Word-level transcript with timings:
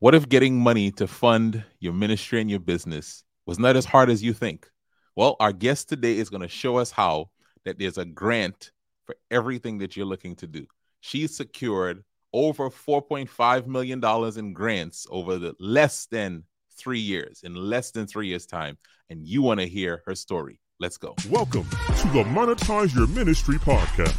What 0.00 0.14
if 0.14 0.28
getting 0.28 0.60
money 0.60 0.92
to 0.92 1.08
fund 1.08 1.64
your 1.80 1.92
ministry 1.92 2.40
and 2.40 2.48
your 2.48 2.60
business 2.60 3.24
was 3.46 3.58
not 3.58 3.74
as 3.74 3.84
hard 3.84 4.10
as 4.10 4.22
you 4.22 4.32
think? 4.32 4.70
Well, 5.16 5.34
our 5.40 5.52
guest 5.52 5.88
today 5.88 6.18
is 6.18 6.30
going 6.30 6.42
to 6.42 6.48
show 6.48 6.76
us 6.76 6.92
how 6.92 7.30
that 7.64 7.80
there's 7.80 7.98
a 7.98 8.04
grant 8.04 8.70
for 9.06 9.16
everything 9.28 9.78
that 9.78 9.96
you're 9.96 10.06
looking 10.06 10.36
to 10.36 10.46
do. 10.46 10.66
She's 11.00 11.36
secured 11.36 12.04
over 12.32 12.70
$4.5 12.70 13.66
million 13.66 14.00
in 14.38 14.52
grants 14.52 15.04
over 15.10 15.36
the 15.36 15.56
less 15.58 16.06
than 16.06 16.44
three 16.76 17.00
years, 17.00 17.40
in 17.42 17.56
less 17.56 17.90
than 17.90 18.06
three 18.06 18.28
years' 18.28 18.46
time. 18.46 18.78
And 19.10 19.26
you 19.26 19.42
want 19.42 19.58
to 19.58 19.66
hear 19.66 20.04
her 20.06 20.14
story. 20.14 20.60
Let's 20.78 20.96
go. 20.96 21.16
Welcome 21.28 21.64
to 21.64 22.08
the 22.12 22.22
Monetize 22.22 22.94
Your 22.94 23.08
Ministry 23.08 23.56
podcast. 23.56 24.14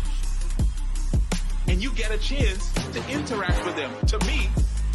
And 1.70 1.82
you 1.82 1.94
get 1.94 2.12
a 2.12 2.18
chance 2.18 2.70
to 2.74 3.10
interact 3.10 3.64
with 3.64 3.78
them. 3.78 3.94
To 4.08 4.20
me, 4.26 4.50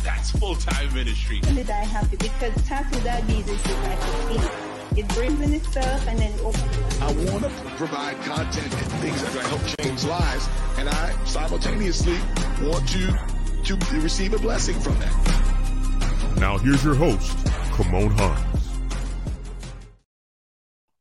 that's 0.05 0.31
full 0.33 0.55
time 0.55 0.93
ministry. 0.95 1.41
Did 1.41 1.71
I 1.71 1.85
happy 1.85 2.17
because 2.17 2.55
tax 2.67 2.95
without 2.95 3.27
Jesus 3.27 3.59
is 3.65 3.77
like 3.79 3.99
a 3.99 4.29
thief. 4.29 4.99
It 4.99 5.09
brings 5.09 5.41
in 5.41 5.55
itself 5.55 6.07
and 6.07 6.19
then 6.19 6.31
it 6.33 6.41
opens. 6.41 7.01
I 7.01 7.13
want 7.33 7.43
to 7.45 7.51
provide 7.77 8.17
content 8.19 8.73
and 8.73 8.93
things 9.01 9.21
that 9.23 9.35
will 9.35 9.59
help 9.59 9.79
change 9.81 10.05
lives, 10.05 10.49
and 10.79 10.89
I 10.89 11.25
simultaneously 11.25 12.19
want 12.63 12.95
you 12.95 13.09
to 13.65 14.01
receive 14.01 14.35
a 14.35 14.39
blessing 14.39 14.79
from 14.79 14.97
that. 15.01 16.37
Now 16.39 16.59
here's 16.59 16.85
your 16.85 16.95
host, 16.95 17.37
Kymone 17.73 18.13
Hinds. 18.13 18.69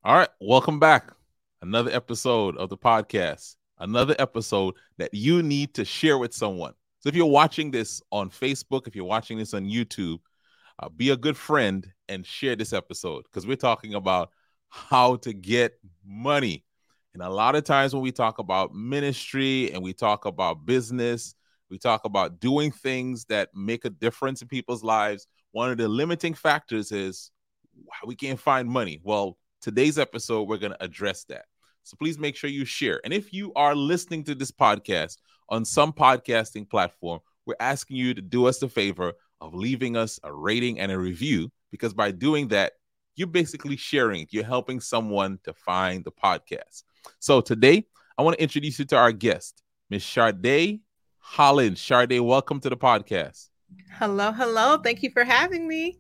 All 0.04 0.16
right, 0.16 0.30
welcome 0.40 0.80
back. 0.80 1.14
Another 1.62 1.92
episode 1.92 2.58
of 2.58 2.70
the 2.70 2.78
podcast. 2.78 3.58
Another 3.78 4.16
episode 4.18 4.76
that 4.98 5.14
you 5.14 5.44
need 5.44 5.76
to 5.76 5.86
share 5.86 6.18
with 6.18 6.34
someone. 6.34 6.74
So 7.04 7.10
if 7.10 7.16
you're 7.16 7.26
watching 7.26 7.70
this 7.70 8.02
on 8.14 8.30
Facebook, 8.30 8.88
if 8.88 8.96
you're 8.96 9.04
watching 9.04 9.38
this 9.38 9.54
on 9.54 9.66
YouTube, 9.66 10.20
uh, 10.80 10.88
be 10.88 11.10
a 11.10 11.18
good 11.18 11.36
friend 11.36 11.86
and 12.08 12.26
share 12.26 12.56
this 12.56 12.72
episode 12.72 13.26
because 13.26 13.46
we're 13.46 13.58
talking 13.58 13.94
about 13.94 14.30
how 14.70 15.18
to 15.18 15.34
get 15.34 15.74
money. 16.06 16.64
And 17.14 17.22
a 17.22 17.30
lot 17.30 17.56
of 17.56 17.66
times 17.66 17.94
when 17.94 18.04
we 18.04 18.14
talk 18.14 18.40
about 18.40 18.74
ministry 18.74 19.70
and 19.74 19.84
we 19.84 19.92
talk 19.92 20.24
about 20.24 20.66
business, 20.66 21.36
we 21.70 21.78
talk 21.78 22.06
about 22.06 22.40
doing 22.40 22.72
things 22.72 23.26
that 23.26 23.50
make 23.54 23.84
a 23.84 23.90
difference 23.90 24.42
in 24.42 24.48
people's 24.48 24.82
lives. 24.82 25.28
One 25.52 25.72
of 25.72 25.78
the 25.78 25.90
limiting 25.90 26.34
factors 26.34 26.94
is 26.94 27.32
we 28.06 28.16
can't 28.16 28.40
find 28.40 28.70
money. 28.70 29.02
Well, 29.04 29.38
today's 29.60 30.00
episode, 30.00 30.48
we're 30.48 30.56
going 30.56 30.72
to 30.72 30.82
address 30.82 31.26
that. 31.26 31.44
So 31.84 31.98
please 31.98 32.18
make 32.18 32.36
sure 32.36 32.50
you 32.50 32.66
share. 32.66 33.02
And 33.04 33.14
if 33.14 33.34
you 33.34 33.54
are 33.56 33.76
listening 33.76 34.24
to 34.26 34.36
this 34.36 34.52
podcast 34.52 35.18
on 35.50 35.66
some 35.66 35.92
podcasting 35.92 36.70
platform, 36.70 37.20
we're 37.46 37.56
asking 37.60 37.98
you 37.98 38.14
to 38.14 38.22
do 38.22 38.48
us 38.48 38.60
the 38.60 38.70
favor 38.70 39.14
of 39.42 39.54
leaving 39.54 39.98
us 39.98 40.20
a 40.24 40.34
rating 40.34 40.80
and 40.80 40.92
a 40.92 40.98
review 40.98 41.52
because 41.72 41.94
by 41.94 42.12
doing 42.12 42.48
that, 42.50 42.74
you're 43.16 43.28
basically 43.28 43.76
sharing, 43.76 44.26
you're 44.32 44.46
helping 44.46 44.80
someone 44.80 45.40
to 45.44 45.54
find 45.54 46.04
the 46.04 46.12
podcast. 46.12 46.84
So 47.20 47.42
today, 47.42 47.86
I 48.18 48.22
want 48.24 48.38
to 48.38 48.44
introduce 48.44 48.80
you 48.80 48.86
to 48.86 48.98
our 48.98 49.12
guest, 49.12 49.62
Miss 49.90 50.06
Charde 50.06 50.80
Hollins. 51.20 51.82
Charde, 51.82 52.20
welcome 52.22 52.60
to 52.62 52.70
the 52.70 52.78
podcast. 52.78 53.50
Hello, 53.92 54.32
hello. 54.32 54.78
Thank 54.78 55.04
you 55.04 55.12
for 55.12 55.24
having 55.24 55.68
me. 55.68 55.98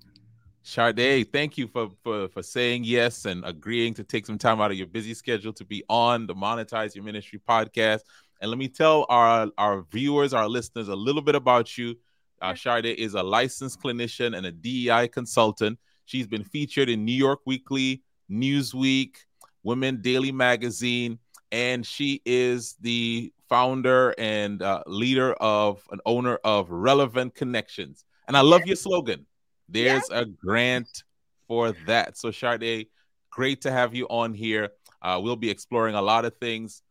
Charde, 0.64 1.28
thank 1.31 1.58
you 1.58 1.67
for, 1.67 1.89
for 2.03 2.30
for 2.30 2.42
saying 2.42 2.86
yes 2.86 3.25
and 3.25 3.44
agreeing 3.44 3.94
to 3.95 4.03
take 4.03 4.25
some 4.25 4.38
time 4.38 4.61
out 4.61 4.72
of 4.72 4.78
your 4.78 4.88
busy 4.88 5.14
schedule 5.14 5.52
to 5.53 5.66
be 5.66 5.83
on 5.89 6.25
the 6.25 6.33
Monetize 6.33 6.95
Your 6.95 7.03
Ministry 7.03 7.42
podcast. 7.47 8.00
And 8.39 8.50
let 8.50 8.58
me 8.58 8.70
tell 8.70 9.05
our 9.09 9.50
our 9.58 9.83
viewers, 9.92 10.33
our 10.33 10.47
listeners, 10.47 10.88
a 10.88 10.95
little 10.95 11.22
bit 11.22 11.36
about 11.36 11.78
you. 11.78 11.95
Uh, 12.42 12.53
Charde 12.53 12.86
is 12.86 13.14
a 13.14 13.22
licensed 13.22 13.81
clinician 13.81 14.38
and 14.38 14.45
a 14.45 14.52
DEI 14.52 15.09
consultant. 15.09 15.80
She's 16.05 16.28
been 16.28 16.45
featured 16.45 16.89
in 16.89 17.03
New 17.03 17.11
York 17.11 17.42
Weekly, 17.45 18.02
Newsweek, 18.31 19.17
Women 19.64 20.02
Daily 20.02 20.31
Magazine, 20.31 21.20
and 21.52 21.86
she 21.86 22.21
is 22.26 22.76
the 22.80 23.33
founder 23.49 24.16
and 24.17 24.61
uh, 24.61 24.83
leader 24.87 25.33
of 25.33 25.86
an 25.92 25.99
owner 26.05 26.36
of 26.45 26.70
Relevant 26.70 27.36
Connections. 27.36 28.05
And 28.30 28.37
I 28.37 28.42
love 28.42 28.66
your 28.66 28.77
slogan 28.77 29.26
there's 29.69 30.09
a 30.11 30.25
grant 30.25 31.03
for 31.47 31.71
that. 31.85 32.17
So, 32.17 32.31
Charde, 32.31 32.87
great 33.29 33.61
to 33.61 33.71
have 33.71 33.95
you 33.95 34.07
on 34.07 34.33
here. 34.33 34.69
Uh, 35.01 35.19
we'll 35.21 35.35
be 35.35 35.49
exploring 35.49 35.95
a 35.95 36.01
lot 36.01 36.25
of 36.25 36.35
things. 36.37 36.81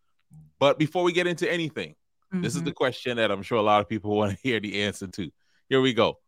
But 0.58 0.78
before 0.78 1.02
we 1.02 1.12
get 1.12 1.26
into 1.26 1.50
anything, 1.50 1.90
mm-hmm. 2.32 2.42
this 2.42 2.54
is 2.54 2.62
the 2.62 2.70
mm-hmm. 2.70 2.76
question 2.76 3.16
that 3.16 3.30
I'm 3.30 3.42
sure 3.42 3.58
a 3.58 3.62
lot 3.62 3.80
of 3.80 3.88
people 3.88 4.16
want 4.16 4.32
to 4.32 4.38
hear 4.42 4.60
the 4.60 4.82
answer 4.82 5.06
to. 5.06 5.30
Here 5.68 5.80
we 5.80 5.94
go. 5.94 6.18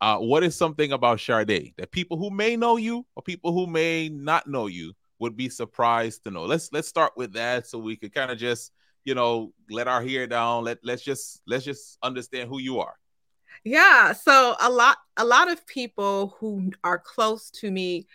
Uh, 0.00 0.18
what 0.18 0.42
is 0.42 0.56
something 0.56 0.92
about 0.92 1.18
Charde 1.18 1.72
that 1.76 1.92
people 1.92 2.16
who 2.16 2.30
may 2.30 2.56
know 2.56 2.76
you 2.76 3.06
or 3.14 3.22
people 3.22 3.52
who 3.52 3.68
may 3.68 4.08
not 4.08 4.48
know 4.48 4.66
you 4.66 4.94
would 5.20 5.36
be 5.36 5.48
surprised 5.48 6.24
to 6.24 6.30
know? 6.30 6.44
Let's 6.44 6.72
let's 6.72 6.88
start 6.88 7.12
with 7.16 7.34
that 7.34 7.68
so 7.68 7.78
we 7.78 7.96
could 7.96 8.12
kind 8.12 8.32
of 8.32 8.38
just 8.38 8.72
you 9.04 9.14
know 9.14 9.52
let 9.70 9.86
our 9.86 10.02
hair 10.02 10.26
down. 10.26 10.64
Let 10.64 10.78
let's 10.82 11.02
just 11.02 11.40
let's 11.46 11.64
just 11.64 11.98
understand 12.02 12.48
who 12.48 12.58
you 12.58 12.80
are. 12.80 12.94
Yeah. 13.64 14.12
So 14.12 14.56
a 14.60 14.70
lot 14.70 14.98
a 15.16 15.24
lot 15.24 15.50
of 15.50 15.66
people 15.66 16.36
who 16.40 16.70
are 16.82 16.98
close 16.98 17.50
to 17.50 17.70
me, 17.70 18.06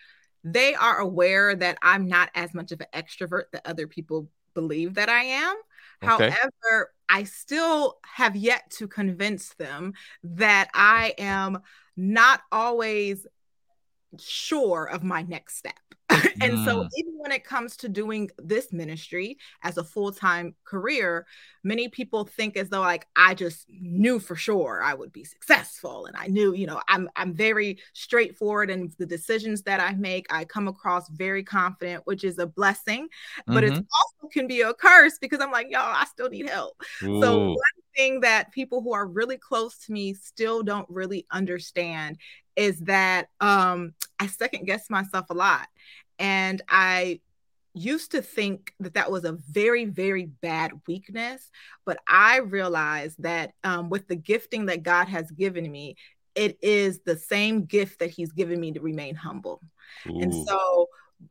they 0.44 0.76
are 0.76 0.98
aware 0.98 1.56
that 1.56 1.78
I'm 1.82 2.08
not 2.08 2.30
as 2.36 2.54
much 2.54 2.72
of 2.72 2.82
an 2.82 2.88
extrovert 2.94 3.44
that 3.54 3.66
other 3.66 3.88
people 3.88 4.30
believe 4.54 4.96
that 4.96 5.10
I 5.10 5.24
am. 5.24 5.56
Okay. 6.04 6.30
However, 6.30 6.92
I 7.10 7.24
still 7.24 7.98
have 8.04 8.36
yet 8.36 8.70
to 8.72 8.88
convince 8.88 9.54
them 9.56 9.94
that 10.24 10.70
I 10.74 11.14
am 11.18 11.60
not 11.96 12.42
always 12.52 13.26
sure 14.20 14.86
of 14.86 15.04
my 15.04 15.22
next 15.22 15.58
step. 15.58 15.74
and 16.42 16.54
mm. 16.54 16.66
so 16.66 16.88
even 16.98 17.14
when 17.18 17.32
it 17.32 17.44
comes 17.44 17.76
to 17.78 17.90
doing 17.90 18.30
this 18.38 18.72
ministry 18.72 19.38
as 19.64 19.78
a 19.78 19.84
full-time 19.84 20.56
career 20.64 21.26
many 21.64 21.88
people 21.88 22.26
think 22.26 22.56
as 22.58 22.70
though 22.70 22.82
like 22.82 23.08
i 23.16 23.34
just 23.34 23.66
knew 23.70 24.20
for 24.20 24.36
sure 24.36 24.82
i 24.84 24.94
would 24.94 25.12
be 25.12 25.24
successful 25.24 26.06
and 26.06 26.16
i 26.18 26.28
knew 26.28 26.54
you 26.54 26.68
know 26.68 26.82
i'm 26.88 27.10
i'm 27.16 27.34
very 27.34 27.78
straightforward 27.94 28.70
in 28.70 28.92
the 28.98 29.06
decisions 29.06 29.62
that 29.64 29.80
i 29.80 29.94
make 29.94 30.26
i 30.32 30.46
come 30.46 30.68
across 30.68 31.10
very 31.10 31.44
confident 31.44 32.02
which 32.06 32.24
is 32.24 32.38
a 32.38 32.48
blessing 32.48 33.08
but 33.46 33.64
mm-hmm. 33.64 33.76
it 33.76 33.86
also 34.22 34.30
can 34.32 34.48
be 34.48 34.62
a 34.62 34.74
curse 34.74 35.18
because 35.20 35.40
i'm 35.42 35.52
like 35.52 35.68
y'all 35.70 35.82
i 35.82 36.06
still 36.06 36.30
need 36.30 36.50
help 36.50 36.82
Ooh. 37.04 37.22
so 37.22 37.48
one 37.50 37.58
thing 37.96 38.20
that 38.22 38.52
people 38.52 38.82
who 38.82 38.94
are 38.94 39.08
really 39.08 39.38
close 39.38 39.78
to 39.80 39.92
me 39.92 40.14
still 40.14 40.64
don't 40.64 40.88
really 40.90 41.26
understand 41.32 42.18
is 42.58 42.80
that 42.82 43.30
um, 43.40 43.94
I 44.20 44.28
second 44.28 44.66
guess 44.66 44.90
myself 44.90 45.28
a 45.30 45.34
lot. 45.34 45.68
And 46.20 46.62
I 46.70 47.22
used 47.74 48.12
to 48.12 48.22
think 48.22 48.74
that 48.80 48.96
that 48.96 49.12
was 49.12 49.24
a 49.24 49.34
very, 49.34 49.86
very 49.86 50.26
bad 50.26 50.72
weakness. 50.88 51.50
But 51.86 52.00
I 52.08 52.38
realized 52.40 53.22
that 53.24 53.54
um, 53.64 53.90
with 53.90 54.08
the 54.08 54.16
gifting 54.16 54.66
that 54.66 54.84
God 54.84 55.08
has 55.08 55.30
given 55.32 55.72
me, 55.72 55.96
it 56.36 56.58
is 56.62 57.00
the 57.00 57.18
same 57.18 57.66
gift 57.66 58.00
that 58.00 58.10
He's 58.10 58.32
given 58.32 58.60
me 58.60 58.72
to 58.72 58.80
remain 58.80 59.16
humble. 59.16 59.62
Ooh. 60.08 60.20
And 60.20 60.34
so 60.34 60.88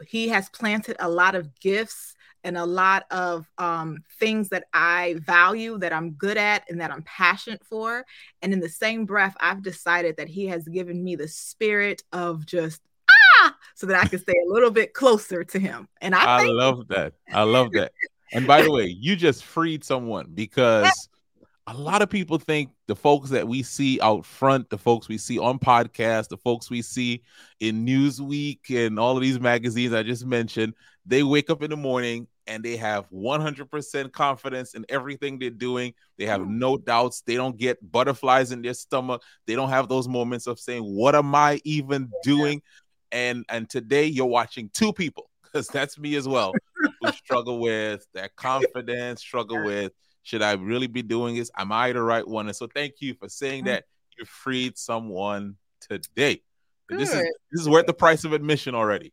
He 0.06 0.28
has 0.28 0.48
planted 0.48 0.96
a 0.98 1.08
lot 1.08 1.34
of 1.34 1.58
gifts 1.60 2.14
and 2.44 2.56
a 2.56 2.64
lot 2.64 3.06
of 3.10 3.50
um, 3.58 3.98
things 4.20 4.50
that 4.50 4.64
I 4.72 5.16
value, 5.18 5.78
that 5.78 5.92
I'm 5.92 6.12
good 6.12 6.36
at, 6.36 6.64
and 6.68 6.80
that 6.80 6.92
I'm 6.92 7.02
passionate 7.02 7.64
for. 7.64 8.04
And 8.40 8.52
in 8.52 8.60
the 8.60 8.68
same 8.68 9.04
breath, 9.04 9.36
I've 9.40 9.62
decided 9.62 10.16
that 10.16 10.28
He 10.28 10.46
has 10.46 10.66
given 10.68 11.02
me 11.02 11.16
the 11.16 11.28
spirit 11.28 12.02
of 12.12 12.46
just 12.46 12.82
ah, 13.40 13.56
so 13.74 13.86
that 13.86 14.02
I 14.04 14.08
can 14.08 14.18
stay 14.18 14.34
a 14.46 14.52
little 14.52 14.70
bit 14.70 14.94
closer 14.94 15.44
to 15.44 15.58
Him. 15.58 15.88
And 16.00 16.14
I, 16.14 16.42
I 16.42 16.46
love 16.46 16.88
that. 16.88 17.14
I 17.32 17.42
love 17.42 17.72
that. 17.72 17.92
And 18.32 18.46
by 18.46 18.62
the 18.62 18.70
way, 18.70 18.86
you 18.86 19.16
just 19.16 19.44
freed 19.44 19.84
someone 19.84 20.30
because 20.34 21.08
a 21.68 21.74
lot 21.74 22.02
of 22.02 22.08
people 22.08 22.38
think 22.38 22.70
the 22.86 22.94
folks 22.94 23.30
that 23.30 23.46
we 23.46 23.62
see 23.62 24.00
out 24.00 24.24
front, 24.24 24.70
the 24.70 24.78
folks 24.78 25.08
we 25.08 25.18
see 25.18 25.38
on 25.38 25.58
podcasts, 25.58 26.28
the 26.28 26.36
folks 26.36 26.70
we 26.70 26.80
see 26.80 27.22
in 27.60 27.84
Newsweek 27.84 28.70
and 28.70 28.98
all 28.98 29.16
of 29.16 29.22
these 29.22 29.40
magazines 29.40 29.92
I 29.92 30.02
just 30.02 30.24
mentioned, 30.24 30.74
they 31.04 31.22
wake 31.22 31.50
up 31.50 31.62
in 31.62 31.70
the 31.70 31.76
morning 31.76 32.28
and 32.46 32.62
they 32.62 32.76
have 32.76 33.10
100% 33.10 34.12
confidence 34.12 34.74
in 34.74 34.86
everything 34.88 35.38
they're 35.38 35.50
doing. 35.50 35.94
They 36.16 36.26
have 36.26 36.46
no 36.46 36.76
doubts. 36.76 37.22
They 37.22 37.34
don't 37.34 37.56
get 37.56 37.90
butterflies 37.90 38.52
in 38.52 38.62
their 38.62 38.74
stomach. 38.74 39.22
They 39.46 39.56
don't 39.56 39.70
have 39.70 39.88
those 39.88 40.06
moments 40.06 40.46
of 40.46 40.60
saying, 40.60 40.82
"What 40.82 41.16
am 41.16 41.34
I 41.34 41.60
even 41.64 42.10
doing?" 42.22 42.62
And 43.12 43.44
and 43.48 43.68
today 43.68 44.06
you're 44.06 44.26
watching 44.26 44.70
two 44.72 44.92
people 44.92 45.30
because 45.42 45.68
that's 45.68 45.98
me 45.98 46.16
as 46.16 46.26
well 46.26 46.52
who 47.00 47.12
struggle 47.12 47.60
with 47.60 48.06
that 48.14 48.36
confidence, 48.36 49.20
struggle 49.20 49.64
with 49.64 49.92
should 50.22 50.42
I 50.42 50.52
really 50.54 50.88
be 50.88 51.02
doing 51.02 51.36
this? 51.36 51.50
Am 51.56 51.70
I 51.70 51.92
the 51.92 52.02
right 52.02 52.26
one? 52.26 52.46
And 52.46 52.56
so 52.56 52.66
thank 52.66 52.94
you 53.00 53.14
for 53.14 53.28
saying 53.28 53.62
mm. 53.62 53.66
that 53.66 53.84
you 54.18 54.24
freed 54.24 54.76
someone 54.76 55.56
today. 55.80 56.42
This 56.88 57.12
is 57.12 57.22
this 57.50 57.60
is 57.62 57.68
worth 57.68 57.86
the 57.86 57.94
price 57.94 58.24
of 58.24 58.32
admission 58.32 58.74
already 58.74 59.12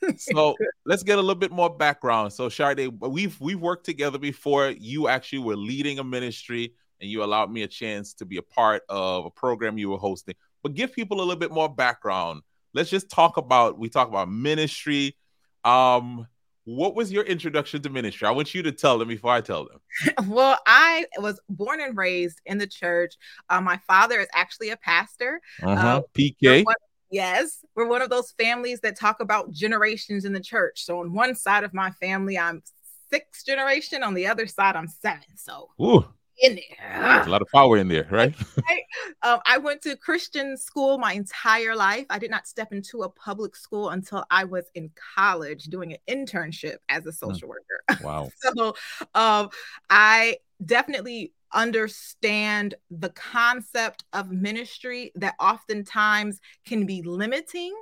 so 0.16 0.54
let's 0.84 1.02
get 1.02 1.18
a 1.18 1.20
little 1.20 1.34
bit 1.34 1.50
more 1.50 1.70
background. 1.70 2.32
So 2.32 2.48
Charde, 2.48 2.88
we've 3.00 3.38
we've 3.40 3.60
worked 3.60 3.84
together 3.84 4.18
before. 4.18 4.70
You 4.70 5.08
actually 5.08 5.40
were 5.40 5.56
leading 5.56 5.98
a 5.98 6.04
ministry 6.04 6.74
and 7.00 7.10
you 7.10 7.22
allowed 7.22 7.50
me 7.50 7.62
a 7.62 7.68
chance 7.68 8.14
to 8.14 8.24
be 8.24 8.38
a 8.38 8.42
part 8.42 8.82
of 8.88 9.26
a 9.26 9.30
program 9.30 9.78
you 9.78 9.90
were 9.90 9.98
hosting. 9.98 10.34
But 10.62 10.74
give 10.74 10.92
people 10.92 11.18
a 11.18 11.22
little 11.22 11.36
bit 11.36 11.52
more 11.52 11.68
background. 11.68 12.42
Let's 12.74 12.90
just 12.90 13.10
talk 13.10 13.36
about 13.36 13.78
we 13.78 13.88
talk 13.88 14.08
about 14.08 14.30
ministry. 14.30 15.16
Um, 15.64 16.26
what 16.64 16.94
was 16.94 17.10
your 17.10 17.24
introduction 17.24 17.80
to 17.82 17.90
ministry? 17.90 18.28
I 18.28 18.30
want 18.30 18.54
you 18.54 18.62
to 18.62 18.72
tell 18.72 18.98
them 18.98 19.08
before 19.08 19.32
I 19.32 19.40
tell 19.40 19.66
them. 19.66 20.28
well, 20.28 20.58
I 20.66 21.06
was 21.18 21.40
born 21.48 21.80
and 21.80 21.96
raised 21.96 22.40
in 22.44 22.58
the 22.58 22.66
church. 22.66 23.14
Uh, 23.48 23.60
my 23.60 23.78
father 23.86 24.20
is 24.20 24.28
actually 24.34 24.70
a 24.70 24.76
pastor. 24.76 25.40
Uh-huh. 25.62 25.86
Uh, 25.86 26.00
PK. 26.14 26.64
Yes, 27.10 27.64
we're 27.74 27.88
one 27.88 28.02
of 28.02 28.10
those 28.10 28.32
families 28.32 28.80
that 28.80 28.98
talk 28.98 29.20
about 29.20 29.50
generations 29.50 30.26
in 30.26 30.34
the 30.34 30.40
church. 30.40 30.84
So 30.84 31.00
on 31.00 31.14
one 31.14 31.34
side 31.34 31.64
of 31.64 31.72
my 31.72 31.90
family, 31.92 32.36
I'm 32.38 32.62
sixth 33.10 33.46
generation. 33.46 34.02
On 34.02 34.12
the 34.12 34.26
other 34.26 34.46
side, 34.46 34.76
I'm 34.76 34.88
seven. 34.88 35.24
So 35.36 35.70
Ooh 35.80 36.04
in 36.40 36.56
there. 36.56 37.22
a 37.22 37.28
lot 37.28 37.42
of 37.42 37.48
power 37.52 37.76
in 37.76 37.88
there, 37.88 38.06
right? 38.10 38.34
right? 38.68 38.82
Um, 39.22 39.40
I 39.46 39.58
went 39.58 39.82
to 39.82 39.96
Christian 39.96 40.56
school 40.56 40.98
my 40.98 41.12
entire 41.12 41.74
life. 41.74 42.06
I 42.10 42.18
did 42.18 42.30
not 42.30 42.46
step 42.46 42.72
into 42.72 43.02
a 43.02 43.08
public 43.08 43.56
school 43.56 43.90
until 43.90 44.24
I 44.30 44.44
was 44.44 44.70
in 44.74 44.90
college 45.16 45.64
doing 45.64 45.92
an 45.92 45.98
internship 46.08 46.76
as 46.88 47.06
a 47.06 47.10
hmm. 47.10 47.30
social 47.30 47.48
mm. 47.48 47.52
worker. 47.52 48.04
Wow. 48.04 48.30
so 48.38 48.74
um, 49.14 49.50
I 49.90 50.38
definitely 50.64 51.32
understand 51.52 52.74
the 52.90 53.10
concept 53.10 54.04
of 54.12 54.30
ministry 54.30 55.12
that 55.14 55.34
oftentimes 55.40 56.40
can 56.64 56.86
be 56.86 57.02
limiting. 57.02 57.74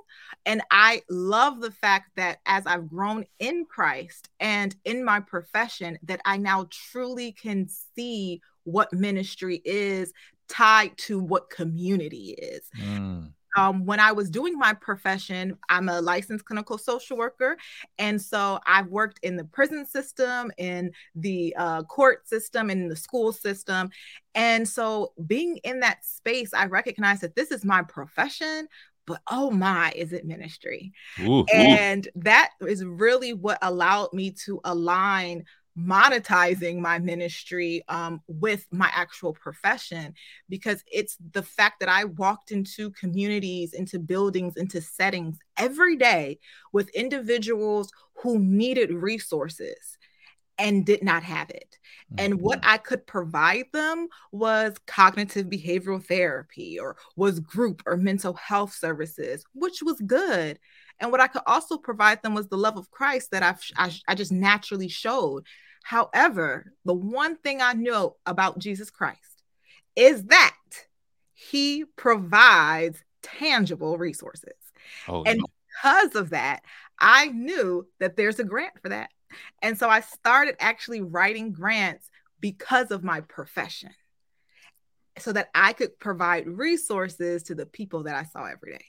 And 0.45 0.63
I 0.71 1.03
love 1.11 1.61
the 1.61 1.71
fact 1.71 2.11
that 2.17 2.39
as 2.47 2.67
I've 2.67 2.89
grown 2.89 3.25
in 3.39 3.65
Christ 3.65 4.29
and 4.41 4.75
in 4.85 5.05
my 5.05 5.21
profession, 5.21 5.99
that 6.05 6.21
I 6.25 6.37
now 6.37 6.69
truly 6.71 7.33
can 7.33 7.69
see 7.97 8.41
what 8.65 8.93
ministry 8.93 9.63
is 9.65 10.13
tied 10.49 10.97
to 10.97 11.19
what 11.19 11.51
community 11.51 12.37
is. 12.39 12.63
Mm 12.79 13.33
um, 13.57 13.85
when 13.87 13.99
I 14.01 14.13
was 14.13 14.31
doing 14.31 14.59
my 14.59 14.75
profession, 14.75 15.57
I'm 15.69 15.89
a 15.89 16.01
licensed 16.01 16.45
clinical 16.45 16.79
social 16.79 17.17
worker. 17.17 17.57
And 17.99 18.21
so 18.21 18.61
I've 18.67 18.89
worked 18.89 19.19
in 19.23 19.37
the 19.37 19.45
prison 19.45 19.87
system, 19.87 20.53
in 20.59 20.93
the 21.15 21.55
uh, 21.57 21.83
court 21.85 22.29
system, 22.29 22.71
in 22.71 22.89
the 22.89 22.97
school 22.97 23.33
system. 23.33 23.91
And 24.35 24.69
so 24.69 25.13
being 25.27 25.57
in 25.65 25.81
that 25.81 26.05
space, 26.05 26.53
I 26.53 26.67
recognize 26.67 27.21
that 27.21 27.35
this 27.35 27.51
is 27.51 27.65
my 27.65 27.83
profession, 27.83 28.69
but 29.07 29.23
oh 29.31 29.51
my, 29.51 29.93
is 29.97 30.13
it 30.13 30.27
ministry? 30.27 30.93
Ooh, 31.21 31.45
and 31.45 32.07
ooh. 32.07 32.21
that 32.23 32.51
is 32.61 32.85
really 32.85 33.33
what 33.33 33.59
allowed 33.63 34.13
me 34.13 34.33
to 34.45 34.61
align 34.65 35.45
monetizing 35.79 36.79
my 36.79 36.99
ministry 36.99 37.83
um, 37.89 38.21
with 38.27 38.67
my 38.71 38.91
actual 38.95 39.35
profession 39.35 40.15
because 40.49 40.83
it's 40.91 41.17
the 41.33 41.43
fact 41.43 41.81
that 41.81 41.89
I 41.89 42.05
walked 42.05 42.51
into 42.51 42.91
communities, 42.93 43.75
into 43.75 43.99
buildings, 43.99 44.57
into 44.57 44.81
settings 44.81 45.39
every 45.59 45.97
day 45.97 46.39
with 46.73 46.89
individuals 46.91 47.91
who 48.23 48.39
needed 48.39 48.91
resources 48.91 49.99
and 50.59 50.87
did 50.87 51.03
not 51.03 51.23
have 51.23 51.51
it. 51.51 51.79
And 52.19 52.41
what 52.41 52.61
mm-hmm. 52.61 52.71
I 52.71 52.79
could 52.79 53.07
provide 53.07 53.67
them 53.73 54.09
was 54.33 54.77
cognitive 54.87 55.47
behavioral 55.47 56.03
therapy 56.03 56.79
or 56.79 56.97
was 57.17 57.41
group 57.41 57.83
or 57.85 57.97
mental 57.97 58.35
health 58.35 58.73
services, 58.73 59.45
which 59.55 59.83
was 59.83 60.01
good. 60.01 60.59
And 61.01 61.11
what 61.11 61.21
I 61.21 61.27
could 61.27 61.43
also 61.47 61.77
provide 61.77 62.23
them 62.23 62.35
was 62.35 62.49
the 62.49 62.57
love 62.57 62.77
of 62.77 62.91
Christ 62.91 63.31
that 63.33 63.43
I've, 63.43 63.61
I, 63.77 63.93
I 64.09 64.15
just 64.15 64.33
naturally 64.33 64.89
showed. 64.89 65.45
However, 65.85 66.73
the 66.85 66.95
one 66.95 67.37
thing 67.37 67.61
I 67.61 67.75
know 67.75 68.17
about 68.25 68.59
Jesus 68.59 68.91
Christ 68.91 69.43
is 69.95 70.25
that 70.25 70.57
he 71.35 71.85
provides 71.97 73.03
tangible 73.23 73.99
resources. 73.99 74.55
Oh, 75.07 75.23
and 75.25 75.41
because 75.83 76.15
of 76.15 76.31
that, 76.31 76.63
I 76.99 77.29
knew 77.29 77.87
that 78.01 78.17
there's 78.17 78.39
a 78.39 78.45
grant 78.45 78.81
for 78.81 78.89
that. 78.89 79.11
And 79.63 79.79
so 79.79 79.89
I 79.89 80.01
started 80.01 80.57
actually 80.61 81.03
writing 81.03 81.53
grants 81.53 82.09
because 82.41 82.91
of 82.91 83.05
my 83.05 83.21
profession 83.21 83.91
so 85.19 85.33
that 85.33 85.51
I 85.55 85.73
could 85.73 85.99
provide 85.99 86.47
resources 86.47 87.45
to 87.45 87.55
the 87.55 87.67
people 87.67 88.05
that 88.05 88.17
I 88.17 88.25
saw 88.25 88.45
every 88.47 88.73
day. 88.73 88.85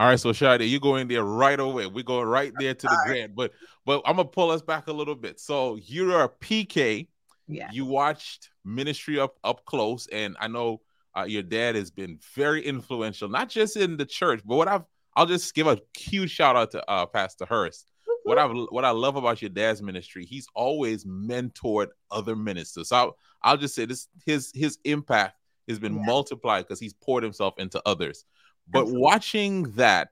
All 0.00 0.06
right, 0.06 0.18
so 0.18 0.32
Charde, 0.32 0.62
you 0.62 0.80
go 0.80 0.96
in 0.96 1.08
there 1.08 1.22
right 1.22 1.60
away. 1.60 1.86
We 1.86 2.02
go 2.02 2.22
right 2.22 2.54
there 2.58 2.72
to 2.72 2.86
the 2.86 2.90
All 2.90 3.04
grant, 3.04 3.32
right. 3.36 3.36
but 3.36 3.52
but 3.84 4.00
I'm 4.06 4.16
gonna 4.16 4.28
pull 4.28 4.50
us 4.50 4.62
back 4.62 4.86
a 4.86 4.92
little 4.94 5.14
bit. 5.14 5.38
So 5.38 5.76
you're 5.76 6.22
a 6.22 6.28
PK. 6.30 7.08
Yeah. 7.46 7.68
You 7.70 7.84
watched 7.84 8.48
ministry 8.64 9.20
up 9.20 9.38
up 9.44 9.66
close, 9.66 10.06
and 10.10 10.38
I 10.40 10.48
know 10.48 10.80
uh, 11.14 11.24
your 11.24 11.42
dad 11.42 11.74
has 11.74 11.90
been 11.90 12.18
very 12.34 12.64
influential, 12.64 13.28
not 13.28 13.50
just 13.50 13.76
in 13.76 13.98
the 13.98 14.06
church, 14.06 14.40
but 14.42 14.56
what 14.56 14.68
I've 14.68 14.84
I'll 15.16 15.26
just 15.26 15.54
give 15.54 15.66
a 15.66 15.78
huge 15.94 16.30
shout 16.30 16.56
out 16.56 16.70
to 16.70 16.90
uh, 16.90 17.04
Pastor 17.04 17.44
Hurst. 17.44 17.92
Mm-hmm. 18.08 18.30
What 18.30 18.38
I 18.38 18.46
what 18.46 18.86
I 18.86 18.92
love 18.92 19.16
about 19.16 19.42
your 19.42 19.50
dad's 19.50 19.82
ministry, 19.82 20.24
he's 20.24 20.46
always 20.54 21.04
mentored 21.04 21.88
other 22.10 22.36
ministers. 22.36 22.88
So 22.88 22.96
I'll, 22.96 23.16
I'll 23.42 23.58
just 23.58 23.74
say 23.74 23.84
this: 23.84 24.08
his 24.24 24.50
his 24.54 24.78
impact 24.84 25.36
has 25.68 25.78
been 25.78 25.96
yeah. 25.96 26.06
multiplied 26.06 26.64
because 26.64 26.80
he's 26.80 26.94
poured 26.94 27.22
himself 27.22 27.52
into 27.58 27.82
others. 27.84 28.24
But 28.70 28.82
Absolutely. 28.82 29.02
watching 29.02 29.62
that, 29.72 30.10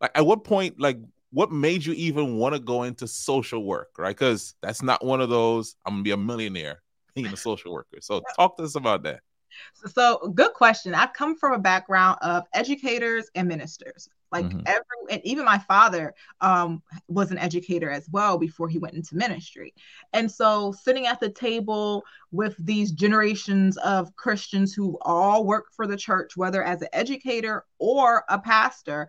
like 0.00 0.12
at 0.14 0.26
what 0.26 0.44
point, 0.44 0.80
like 0.80 0.98
what 1.30 1.50
made 1.52 1.84
you 1.84 1.92
even 1.94 2.36
want 2.36 2.54
to 2.54 2.60
go 2.60 2.84
into 2.84 3.06
social 3.06 3.64
work, 3.64 3.90
right? 3.98 4.16
Because 4.16 4.54
that's 4.62 4.82
not 4.82 5.04
one 5.04 5.20
of 5.20 5.30
those, 5.30 5.76
I'm 5.86 5.94
gonna 5.94 6.02
be 6.02 6.10
a 6.12 6.16
millionaire 6.16 6.82
being 7.14 7.32
a 7.32 7.36
social 7.36 7.72
worker. 7.72 7.98
So 8.00 8.22
talk 8.36 8.56
to 8.56 8.64
us 8.64 8.74
about 8.74 9.02
that. 9.04 9.20
So, 9.86 10.32
good 10.34 10.52
question. 10.52 10.94
I 10.94 11.06
come 11.06 11.36
from 11.36 11.52
a 11.52 11.58
background 11.58 12.18
of 12.22 12.44
educators 12.52 13.30
and 13.34 13.48
ministers. 13.48 14.08
Like 14.30 14.46
mm-hmm. 14.46 14.60
every, 14.66 14.84
and 15.10 15.20
even 15.24 15.44
my 15.44 15.58
father 15.58 16.14
um, 16.40 16.82
was 17.08 17.30
an 17.30 17.38
educator 17.38 17.90
as 17.90 18.08
well 18.10 18.38
before 18.38 18.68
he 18.68 18.78
went 18.78 18.94
into 18.94 19.16
ministry. 19.16 19.74
And 20.12 20.30
so, 20.30 20.72
sitting 20.72 21.06
at 21.06 21.20
the 21.20 21.30
table 21.30 22.04
with 22.30 22.54
these 22.58 22.92
generations 22.92 23.76
of 23.78 24.14
Christians 24.16 24.74
who 24.74 24.98
all 25.02 25.44
work 25.44 25.66
for 25.74 25.86
the 25.86 25.96
church, 25.96 26.36
whether 26.36 26.62
as 26.62 26.82
an 26.82 26.88
educator 26.92 27.64
or 27.78 28.24
a 28.28 28.38
pastor, 28.38 29.08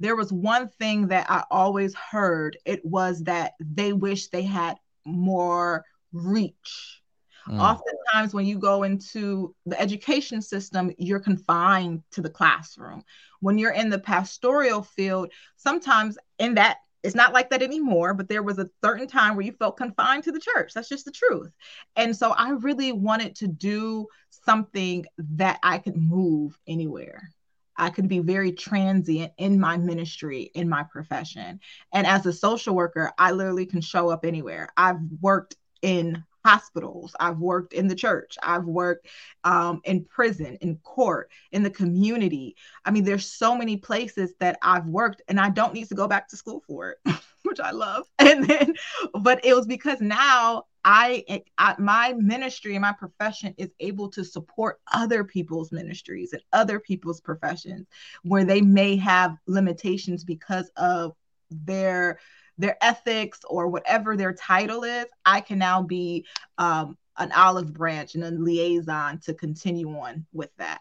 there 0.00 0.16
was 0.16 0.32
one 0.32 0.68
thing 0.68 1.08
that 1.08 1.30
I 1.30 1.44
always 1.50 1.94
heard. 1.94 2.56
It 2.64 2.84
was 2.84 3.24
that 3.24 3.52
they 3.60 3.92
wish 3.92 4.28
they 4.28 4.42
had 4.42 4.76
more 5.04 5.84
reach 6.12 7.02
Mm. 7.48 7.60
Oftentimes, 7.60 8.34
when 8.34 8.46
you 8.46 8.58
go 8.58 8.82
into 8.82 9.54
the 9.66 9.80
education 9.80 10.40
system, 10.40 10.92
you're 10.98 11.20
confined 11.20 12.02
to 12.12 12.22
the 12.22 12.30
classroom. 12.30 13.02
When 13.40 13.58
you're 13.58 13.72
in 13.72 13.90
the 13.90 13.98
pastoral 13.98 14.82
field, 14.82 15.30
sometimes 15.56 16.16
in 16.38 16.54
that 16.54 16.78
it's 17.02 17.14
not 17.14 17.34
like 17.34 17.50
that 17.50 17.62
anymore, 17.62 18.14
but 18.14 18.28
there 18.28 18.42
was 18.42 18.58
a 18.58 18.70
certain 18.82 19.06
time 19.06 19.36
where 19.36 19.44
you 19.44 19.52
felt 19.52 19.76
confined 19.76 20.24
to 20.24 20.32
the 20.32 20.40
church. 20.40 20.72
That's 20.72 20.88
just 20.88 21.04
the 21.04 21.12
truth. 21.12 21.52
And 21.96 22.16
so 22.16 22.30
I 22.30 22.50
really 22.50 22.92
wanted 22.92 23.36
to 23.36 23.46
do 23.46 24.06
something 24.30 25.04
that 25.18 25.58
I 25.62 25.78
could 25.78 25.98
move 25.98 26.58
anywhere. 26.66 27.30
I 27.76 27.90
could 27.90 28.08
be 28.08 28.20
very 28.20 28.52
transient 28.52 29.32
in 29.36 29.60
my 29.60 29.76
ministry, 29.76 30.50
in 30.54 30.66
my 30.66 30.84
profession. 30.84 31.60
And 31.92 32.06
as 32.06 32.24
a 32.24 32.32
social 32.32 32.74
worker, 32.74 33.12
I 33.18 33.32
literally 33.32 33.66
can 33.66 33.82
show 33.82 34.08
up 34.08 34.24
anywhere. 34.24 34.70
I've 34.76 35.00
worked 35.20 35.56
in 35.82 36.24
hospitals. 36.44 37.14
I've 37.18 37.38
worked 37.38 37.72
in 37.72 37.88
the 37.88 37.94
church. 37.94 38.36
I've 38.42 38.64
worked 38.64 39.06
um, 39.44 39.80
in 39.84 40.04
prison, 40.04 40.58
in 40.60 40.76
court, 40.76 41.30
in 41.52 41.62
the 41.62 41.70
community. 41.70 42.56
I 42.84 42.90
mean, 42.90 43.04
there's 43.04 43.26
so 43.26 43.56
many 43.56 43.76
places 43.76 44.34
that 44.40 44.58
I've 44.62 44.86
worked, 44.86 45.22
and 45.28 45.40
I 45.40 45.48
don't 45.50 45.74
need 45.74 45.88
to 45.88 45.94
go 45.94 46.06
back 46.06 46.28
to 46.28 46.36
school 46.36 46.62
for 46.66 46.90
it, 46.90 46.98
which 47.42 47.60
I 47.60 47.70
love. 47.70 48.06
And 48.18 48.44
then, 48.44 48.74
but 49.20 49.44
it 49.44 49.54
was 49.54 49.66
because 49.66 50.00
now 50.00 50.64
I, 50.84 51.42
I, 51.56 51.74
my 51.78 52.14
ministry 52.16 52.74
and 52.74 52.82
my 52.82 52.92
profession 52.92 53.54
is 53.58 53.70
able 53.80 54.10
to 54.10 54.24
support 54.24 54.80
other 54.92 55.24
people's 55.24 55.72
ministries 55.72 56.32
and 56.32 56.42
other 56.52 56.80
people's 56.80 57.20
professions 57.20 57.86
where 58.22 58.44
they 58.44 58.60
may 58.60 58.96
have 58.96 59.36
limitations 59.46 60.24
because 60.24 60.70
of 60.76 61.14
their 61.50 62.18
their 62.58 62.76
ethics 62.82 63.40
or 63.48 63.68
whatever 63.68 64.16
their 64.16 64.32
title 64.32 64.84
is, 64.84 65.06
I 65.24 65.40
can 65.40 65.58
now 65.58 65.82
be 65.82 66.26
um, 66.58 66.96
an 67.18 67.32
olive 67.32 67.72
branch 67.72 68.14
and 68.14 68.24
a 68.24 68.30
liaison 68.30 69.18
to 69.20 69.34
continue 69.34 69.90
on 69.98 70.26
with 70.32 70.50
that. 70.58 70.80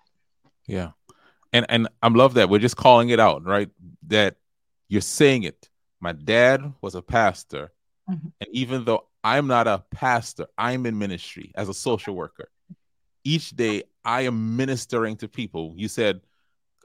Yeah. 0.68 0.92
And 1.52 1.66
and 1.70 1.88
I 2.02 2.08
love 2.10 2.36
that. 2.36 2.50
We're 2.50 2.60
just 2.60 2.78
calling 2.78 3.10
it 3.10 3.20
out, 3.20 3.46
right? 3.46 3.70
That 4.08 4.38
you're 4.88 5.02
saying 5.02 5.44
it. 5.44 5.70
My 6.00 6.12
dad 6.12 6.74
was 6.82 6.96
a 6.96 7.02
pastor. 7.02 7.72
Mm-hmm. 8.10 8.28
And 8.42 8.50
even 8.52 8.86
though 8.86 9.08
I'm 9.24 9.48
not 9.48 9.68
a 9.68 9.84
pastor, 9.92 10.48
I'm 10.58 10.86
in 10.86 10.98
ministry 10.98 11.52
as 11.56 11.70
a 11.70 11.74
social 11.74 12.16
worker. 12.16 12.50
Each 13.24 13.52
day 13.52 13.84
I 14.04 14.22
am 14.22 14.58
ministering 14.58 15.16
to 15.18 15.28
people. 15.30 15.74
You 15.78 15.88
said 15.88 16.22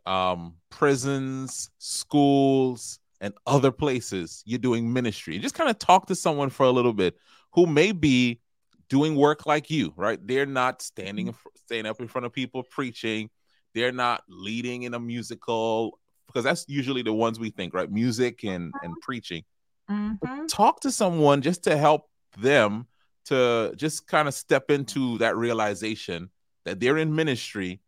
um, 0.07 0.54
prisons, 0.71 1.71
schools, 1.78 3.00
and 3.20 3.34
other 3.46 3.72
places 3.72 4.42
you're 4.46 4.58
doing 4.58 4.92
ministry. 4.92 5.38
Just 5.38 5.54
kind 5.54 5.70
of 5.70 5.78
talk 5.78 6.06
to 6.06 6.14
someone 6.14 6.50
for 6.50 6.66
a 6.66 6.70
little 6.70 6.92
bit 6.92 7.16
who 7.52 7.66
may 7.66 7.92
be 7.92 8.40
doing 8.88 9.16
work 9.16 9.46
like 9.46 9.70
you, 9.70 9.92
right? 9.96 10.18
They're 10.25 10.46
not 10.46 10.82
standing 10.82 11.28
in 11.28 11.32
fr- 11.32 11.48
standing 11.56 11.90
up 11.90 12.00
in 12.00 12.08
front 12.08 12.26
of 12.26 12.32
people 12.32 12.62
preaching. 12.62 13.30
They're 13.75 13.92
not 13.92 14.22
leading 14.28 14.84
in 14.84 14.94
a 14.94 15.00
musical 15.00 15.98
because 16.26 16.44
that's 16.44 16.64
usually 16.68 17.02
the 17.02 17.12
ones 17.12 17.38
we 17.38 17.50
think, 17.50 17.75
right? 17.75 17.90
Music 17.90 18.44
and 18.44 18.72
and 18.82 18.94
preaching. 19.02 19.44
Mhm. 19.90 20.48
Talk 20.48 20.80
to 20.80 20.90
someone 20.90 21.42
just 21.42 21.64
to 21.64 21.76
help 21.76 22.08
them 22.37 22.87
to 23.26 23.72
just 23.76 24.06
kind 24.06 24.28
of 24.28 24.34
step 24.34 24.70
into 24.70 25.18
that 25.18 25.37
realization 25.37 26.30
that 26.64 26.80
they're 26.80 26.98
in 26.98 27.14
ministry, 27.14 27.80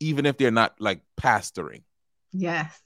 even 0.00 0.26
if 0.26 0.36
they're 0.36 0.50
not 0.50 0.80
like 0.80 1.00
pastoring. 1.20 1.82
Yes. 2.32 2.78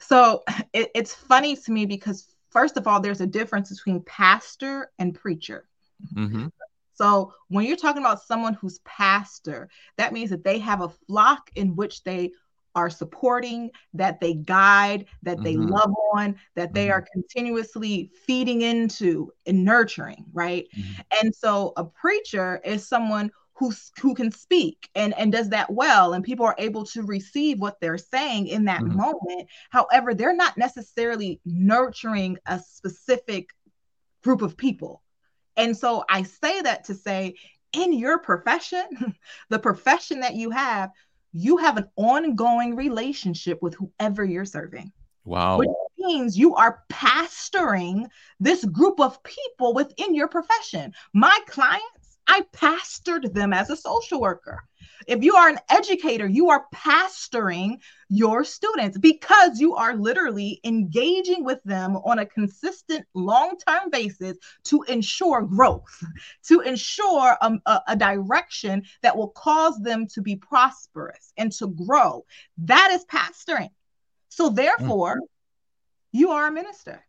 So 0.00 0.42
it, 0.72 0.90
it's 0.94 1.14
funny 1.14 1.56
to 1.56 1.72
me 1.72 1.86
because, 1.86 2.34
first 2.50 2.76
of 2.76 2.86
all, 2.86 3.00
there's 3.00 3.20
a 3.20 3.26
difference 3.26 3.70
between 3.70 4.02
pastor 4.02 4.90
and 4.98 5.14
preacher. 5.14 5.68
Mhm. 6.14 6.50
So 6.94 7.32
when 7.48 7.66
you're 7.66 7.76
talking 7.76 8.02
about 8.02 8.22
someone 8.22 8.54
who's 8.54 8.78
pastor, 8.80 9.68
that 9.96 10.12
means 10.12 10.30
that 10.30 10.44
they 10.44 10.58
have 10.60 10.80
a 10.80 10.88
flock 10.88 11.50
in 11.56 11.74
which 11.74 12.04
they 12.04 12.32
are 12.76 12.90
supporting, 12.90 13.70
that 13.94 14.20
they 14.20 14.34
guide, 14.34 15.06
that 15.22 15.42
they 15.42 15.54
Mhm. 15.54 15.70
love 15.70 15.92
on, 16.12 16.36
that 16.54 16.72
they 16.74 16.88
Mhm. 16.88 16.92
are 16.92 17.02
continuously 17.12 18.10
feeding 18.26 18.62
into 18.62 19.32
and 19.46 19.64
nurturing, 19.64 20.24
right? 20.32 20.68
Mhm. 20.76 21.04
And 21.22 21.34
so 21.34 21.72
a 21.76 21.84
preacher 21.84 22.60
is 22.64 22.86
someone 22.88 23.30
who's 23.56 23.92
who 24.00 24.14
can 24.14 24.30
speak 24.32 24.88
and 24.94 25.14
and 25.14 25.32
does 25.32 25.50
that 25.50 25.70
well 25.72 26.12
and 26.12 26.24
people 26.24 26.44
are 26.44 26.56
able 26.58 26.84
to 26.84 27.02
receive 27.04 27.60
what 27.60 27.78
they're 27.80 27.98
saying 27.98 28.48
in 28.48 28.64
that 28.64 28.82
Mhm. 28.82 28.96
moment. 28.96 29.48
However, 29.70 30.14
they're 30.14 30.34
not 30.34 30.56
necessarily 30.58 31.40
nurturing 31.44 32.38
a 32.46 32.58
specific 32.58 33.50
group 34.22 34.42
of 34.42 34.56
people. 34.56 35.02
And 35.56 35.76
so 35.76 36.04
I 36.08 36.24
say 36.24 36.62
that 36.62 36.84
to 36.84 36.94
say, 36.94 37.34
in 37.72 37.92
your 37.92 38.18
profession, 38.18 38.84
the 39.50 39.58
profession 39.58 40.20
that 40.20 40.34
you 40.34 40.50
have, 40.50 40.90
you 41.32 41.56
have 41.58 41.76
an 41.76 41.88
ongoing 41.96 42.74
relationship 42.76 43.60
with 43.62 43.74
whoever 43.74 44.24
you're 44.24 44.44
serving, 44.44 44.92
Wow. 45.24 45.58
which 45.58 45.68
means 45.98 46.36
you 46.38 46.54
are 46.54 46.82
pastoring 46.90 48.08
this 48.40 48.64
group 48.64 49.00
of 49.00 49.22
people 49.22 49.74
within 49.74 50.14
your 50.14 50.28
profession. 50.28 50.92
My 51.12 51.38
clients, 51.48 52.03
I 52.26 52.42
pastored 52.52 53.32
them 53.32 53.52
as 53.52 53.70
a 53.70 53.76
social 53.76 54.20
worker. 54.20 54.62
If 55.06 55.22
you 55.22 55.34
are 55.36 55.48
an 55.48 55.58
educator, 55.68 56.26
you 56.26 56.50
are 56.50 56.66
pastoring 56.74 57.78
your 58.08 58.44
students 58.44 58.96
because 58.98 59.60
you 59.60 59.74
are 59.74 59.94
literally 59.94 60.60
engaging 60.64 61.44
with 61.44 61.62
them 61.64 61.96
on 61.96 62.18
a 62.18 62.26
consistent 62.26 63.04
long 63.14 63.56
term 63.66 63.90
basis 63.90 64.38
to 64.64 64.82
ensure 64.84 65.42
growth, 65.42 66.02
to 66.48 66.60
ensure 66.60 67.36
um, 67.40 67.60
a, 67.66 67.80
a 67.88 67.96
direction 67.96 68.82
that 69.02 69.16
will 69.16 69.30
cause 69.30 69.78
them 69.80 70.06
to 70.08 70.22
be 70.22 70.36
prosperous 70.36 71.32
and 71.36 71.52
to 71.52 71.68
grow. 71.68 72.24
That 72.58 72.90
is 72.92 73.04
pastoring. 73.04 73.70
So, 74.28 74.48
therefore, 74.48 75.20
you 76.12 76.30
are 76.30 76.48
a 76.48 76.52
minister. 76.52 77.04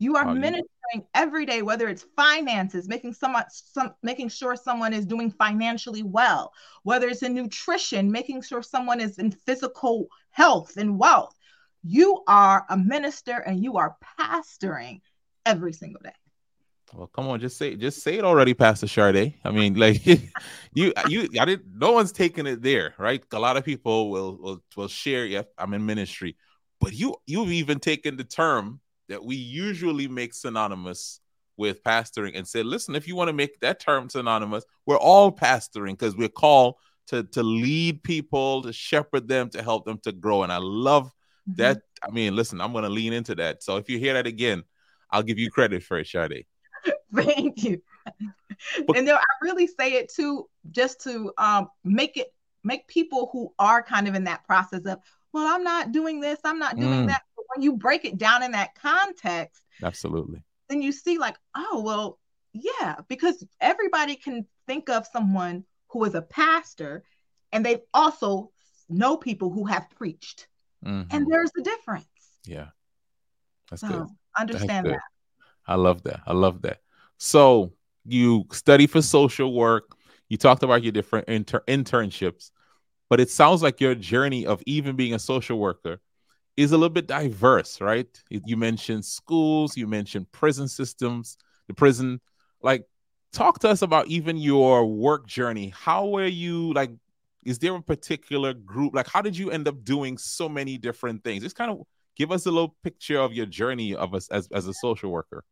You 0.00 0.16
are 0.16 0.26
oh, 0.26 0.32
you- 0.32 0.40
ministering 0.40 1.04
every 1.14 1.44
day, 1.44 1.60
whether 1.60 1.86
it's 1.86 2.06
finances, 2.16 2.88
making 2.88 3.12
someone 3.12 3.44
some 3.50 3.94
making 4.02 4.30
sure 4.30 4.56
someone 4.56 4.94
is 4.94 5.04
doing 5.04 5.30
financially 5.30 6.02
well, 6.02 6.52
whether 6.82 7.06
it's 7.06 7.22
in 7.22 7.34
nutrition, 7.34 8.10
making 8.10 8.40
sure 8.42 8.62
someone 8.62 8.98
is 8.98 9.18
in 9.18 9.30
physical 9.30 10.08
health 10.30 10.78
and 10.78 10.98
wealth. 10.98 11.34
You 11.84 12.22
are 12.26 12.64
a 12.70 12.78
minister 12.78 13.36
and 13.38 13.62
you 13.62 13.76
are 13.76 13.96
pastoring 14.18 15.02
every 15.44 15.74
single 15.74 16.00
day. 16.02 16.14
Well, 16.94 17.06
come 17.06 17.28
on, 17.28 17.38
just 17.38 17.58
say 17.58 17.76
just 17.76 18.02
say 18.02 18.16
it 18.16 18.24
already, 18.24 18.54
Pastor 18.54 18.86
Charde. 18.86 19.34
I 19.44 19.50
mean, 19.50 19.74
like 19.74 20.04
you 20.72 20.94
you 21.06 21.28
I 21.38 21.44
didn't 21.44 21.66
no 21.76 21.92
one's 21.92 22.10
taking 22.10 22.46
it 22.46 22.62
there, 22.62 22.94
right? 22.98 23.22
A 23.32 23.38
lot 23.38 23.58
of 23.58 23.66
people 23.66 24.10
will 24.10 24.38
will 24.38 24.62
will 24.78 24.88
share, 24.88 25.26
yeah, 25.26 25.42
I'm 25.58 25.74
in 25.74 25.84
ministry. 25.84 26.38
But 26.80 26.94
you 26.94 27.16
you've 27.26 27.52
even 27.52 27.80
taken 27.80 28.16
the 28.16 28.24
term 28.24 28.80
that 29.10 29.22
we 29.24 29.36
usually 29.36 30.08
make 30.08 30.32
synonymous 30.32 31.20
with 31.56 31.84
pastoring 31.84 32.32
and 32.36 32.48
said, 32.48 32.64
listen, 32.64 32.94
if 32.94 33.06
you 33.06 33.14
want 33.14 33.28
to 33.28 33.34
make 33.34 33.60
that 33.60 33.78
term 33.80 34.08
synonymous, 34.08 34.64
we're 34.86 34.96
all 34.96 35.30
pastoring 35.30 35.90
because 35.90 36.16
we're 36.16 36.28
called 36.28 36.76
to 37.08 37.24
to 37.24 37.42
lead 37.42 38.02
people, 38.02 38.62
to 38.62 38.72
shepherd 38.72 39.28
them, 39.28 39.50
to 39.50 39.62
help 39.62 39.84
them 39.84 39.98
to 40.04 40.12
grow. 40.12 40.42
And 40.42 40.52
I 40.52 40.58
love 40.58 41.12
that. 41.56 41.82
I 42.02 42.10
mean, 42.10 42.34
listen, 42.34 42.60
I'm 42.60 42.72
gonna 42.72 42.88
lean 42.88 43.12
into 43.12 43.34
that. 43.34 43.62
So 43.62 43.76
if 43.76 43.90
you 43.90 43.98
hear 43.98 44.14
that 44.14 44.26
again, 44.26 44.62
I'll 45.10 45.22
give 45.24 45.38
you 45.38 45.50
credit 45.50 45.82
for 45.82 45.98
it, 45.98 46.04
Charde. 46.04 46.44
Thank 47.14 47.62
you. 47.64 47.82
But- 48.86 48.96
and 48.96 49.06
there, 49.08 49.16
I 49.16 49.24
really 49.42 49.66
say 49.66 49.94
it 49.94 50.12
too, 50.12 50.48
just 50.70 51.00
to 51.02 51.32
um, 51.36 51.68
make 51.84 52.16
it 52.16 52.32
make 52.62 52.86
people 52.86 53.28
who 53.32 53.52
are 53.58 53.82
kind 53.82 54.06
of 54.06 54.14
in 54.14 54.24
that 54.24 54.44
process 54.44 54.80
of, 54.86 54.98
well, 55.32 55.46
I'm 55.46 55.64
not 55.64 55.92
doing 55.92 56.20
this, 56.20 56.38
I'm 56.44 56.58
not 56.58 56.78
doing 56.78 57.04
Mm. 57.04 57.06
that. 57.08 57.22
When 57.54 57.62
you 57.62 57.76
break 57.76 58.04
it 58.04 58.16
down 58.18 58.42
in 58.42 58.52
that 58.52 58.74
context, 58.74 59.62
Absolutely. 59.82 60.42
then 60.68 60.82
you 60.82 60.92
see 60.92 61.18
like, 61.18 61.36
oh, 61.56 61.82
well, 61.84 62.18
yeah, 62.52 62.96
because 63.08 63.44
everybody 63.60 64.16
can 64.16 64.46
think 64.66 64.88
of 64.88 65.06
someone 65.12 65.64
who 65.88 66.04
is 66.04 66.14
a 66.14 66.22
pastor, 66.22 67.04
and 67.52 67.64
they 67.64 67.82
also 67.92 68.50
know 68.88 69.16
people 69.16 69.50
who 69.50 69.64
have 69.66 69.88
preached, 69.90 70.48
Mhm. 70.84 71.06
and 71.12 71.26
there's 71.30 71.50
a 71.58 71.62
difference. 71.62 72.06
Yeah. 72.44 72.68
That's 73.70 73.82
So 73.82 73.88
good. 73.88 74.06
understand 74.36 74.86
good. 74.86 74.94
that. 74.94 75.02
I 75.66 75.74
love 75.74 76.02
that. 76.04 76.20
I 76.26 76.32
love 76.32 76.62
that. 76.62 76.80
So 77.18 77.72
you 78.04 78.46
study 78.52 78.86
for 78.86 79.02
social 79.02 79.52
work. 79.52 79.96
You 80.28 80.36
talked 80.36 80.62
about 80.62 80.82
your 80.82 80.92
different 80.92 81.28
inter- 81.28 81.64
internships, 81.68 82.50
but 83.08 83.20
it 83.20 83.30
sounds 83.30 83.62
like 83.62 83.80
your 83.80 83.94
journey 83.94 84.46
of 84.46 84.62
even 84.66 84.96
being 84.96 85.14
a 85.14 85.18
social 85.18 85.58
worker 85.58 86.00
is 86.60 86.72
a 86.72 86.76
little 86.76 86.90
bit 86.90 87.06
diverse, 87.06 87.80
right? 87.80 88.06
You 88.28 88.56
mentioned 88.56 89.04
schools, 89.04 89.76
you 89.76 89.86
mentioned 89.86 90.30
prison 90.32 90.68
systems, 90.68 91.36
the 91.68 91.74
prison. 91.74 92.20
Like, 92.62 92.84
talk 93.32 93.60
to 93.60 93.68
us 93.68 93.82
about 93.82 94.08
even 94.08 94.36
your 94.36 94.84
work 94.84 95.26
journey. 95.26 95.72
How 95.74 96.06
were 96.06 96.26
you 96.26 96.72
like? 96.74 96.90
Is 97.46 97.58
there 97.58 97.74
a 97.74 97.80
particular 97.80 98.52
group? 98.52 98.94
Like, 98.94 99.08
how 99.08 99.22
did 99.22 99.36
you 99.36 99.50
end 99.50 99.66
up 99.66 99.82
doing 99.82 100.18
so 100.18 100.48
many 100.48 100.76
different 100.76 101.24
things? 101.24 101.42
Just 101.42 101.56
kind 101.56 101.70
of 101.70 101.82
give 102.16 102.30
us 102.30 102.44
a 102.44 102.50
little 102.50 102.76
picture 102.84 103.18
of 103.18 103.32
your 103.32 103.46
journey 103.46 103.94
of 103.94 104.14
us 104.14 104.28
as, 104.28 104.46
as 104.52 104.66
a 104.66 104.74
social 104.74 105.10
worker. 105.10 105.42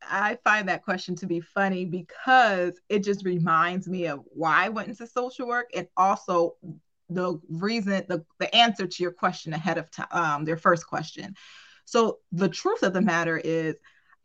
I 0.00 0.38
find 0.44 0.68
that 0.68 0.84
question 0.84 1.14
to 1.16 1.26
be 1.26 1.40
funny 1.40 1.84
because 1.84 2.80
it 2.88 3.00
just 3.00 3.24
reminds 3.24 3.88
me 3.88 4.06
of 4.06 4.20
why 4.30 4.64
I 4.64 4.68
went 4.70 4.88
into 4.88 5.06
social 5.06 5.46
work 5.46 5.68
and 5.74 5.86
also 5.96 6.56
the 7.10 7.40
reason 7.48 8.04
the, 8.08 8.24
the 8.38 8.54
answer 8.54 8.86
to 8.86 9.02
your 9.02 9.12
question 9.12 9.52
ahead 9.52 9.78
of 9.78 9.90
time 9.90 10.06
um 10.10 10.44
their 10.44 10.56
first 10.56 10.86
question. 10.86 11.34
So 11.84 12.18
the 12.32 12.48
truth 12.48 12.82
of 12.82 12.92
the 12.92 13.00
matter 13.02 13.38
is 13.38 13.76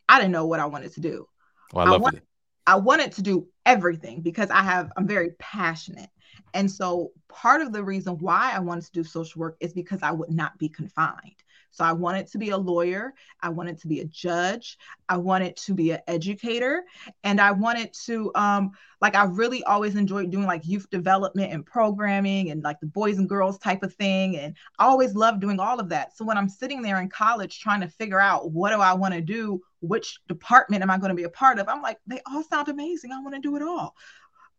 I 0.08 0.18
didn't 0.18 0.32
know 0.32 0.46
what 0.46 0.60
I 0.60 0.66
wanted 0.66 0.92
to 0.94 1.00
do. 1.00 1.28
Oh, 1.74 1.80
I 1.80 1.84
I 1.84 1.90
love 1.90 2.02
want- 2.02 2.14
it. 2.14 2.24
I 2.66 2.76
wanted 2.76 3.12
to 3.12 3.22
do 3.22 3.48
everything 3.66 4.22
because 4.22 4.50
I 4.50 4.62
have 4.62 4.90
I'm 4.96 5.06
very 5.06 5.32
passionate. 5.38 6.10
And 6.54 6.70
so 6.70 7.12
part 7.28 7.62
of 7.62 7.72
the 7.72 7.84
reason 7.84 8.18
why 8.18 8.52
I 8.54 8.60
wanted 8.60 8.84
to 8.86 8.92
do 8.92 9.04
social 9.04 9.40
work 9.40 9.56
is 9.60 9.72
because 9.74 10.02
I 10.02 10.12
would 10.12 10.30
not 10.30 10.58
be 10.58 10.68
confined. 10.68 11.43
So 11.74 11.84
I 11.84 11.92
wanted 11.92 12.28
to 12.28 12.38
be 12.38 12.50
a 12.50 12.56
lawyer, 12.56 13.14
I 13.42 13.48
wanted 13.48 13.78
to 13.80 13.88
be 13.88 14.00
a 14.00 14.04
judge, 14.04 14.78
I 15.08 15.16
wanted 15.16 15.56
to 15.56 15.74
be 15.74 15.90
an 15.90 16.00
educator, 16.06 16.84
and 17.24 17.40
I 17.40 17.50
wanted 17.50 17.92
to 18.06 18.30
um 18.34 18.70
like 19.00 19.16
I 19.16 19.24
really 19.24 19.62
always 19.64 19.96
enjoyed 19.96 20.30
doing 20.30 20.46
like 20.46 20.66
youth 20.66 20.88
development 20.88 21.52
and 21.52 21.66
programming 21.66 22.50
and 22.50 22.62
like 22.62 22.80
the 22.80 22.86
boys 22.86 23.18
and 23.18 23.28
girls 23.28 23.58
type 23.58 23.82
of 23.82 23.92
thing 23.92 24.38
and 24.38 24.56
I 24.78 24.86
always 24.86 25.14
loved 25.14 25.40
doing 25.40 25.60
all 25.60 25.78
of 25.80 25.90
that. 25.90 26.16
So 26.16 26.24
when 26.24 26.38
I'm 26.38 26.48
sitting 26.48 26.80
there 26.80 27.00
in 27.02 27.08
college 27.10 27.60
trying 27.60 27.82
to 27.82 27.88
figure 27.88 28.20
out 28.20 28.52
what 28.52 28.70
do 28.70 28.80
I 28.80 28.94
want 28.94 29.12
to 29.14 29.20
do, 29.20 29.60
which 29.80 30.20
department 30.28 30.82
am 30.82 30.90
I 30.90 30.98
going 30.98 31.10
to 31.10 31.14
be 31.14 31.24
a 31.24 31.28
part 31.28 31.58
of? 31.58 31.68
I'm 31.68 31.82
like, 31.82 31.98
they 32.06 32.20
all 32.26 32.42
sound 32.44 32.68
amazing. 32.68 33.12
I 33.12 33.20
want 33.20 33.34
to 33.34 33.40
do 33.40 33.56
it 33.56 33.62
all. 33.62 33.94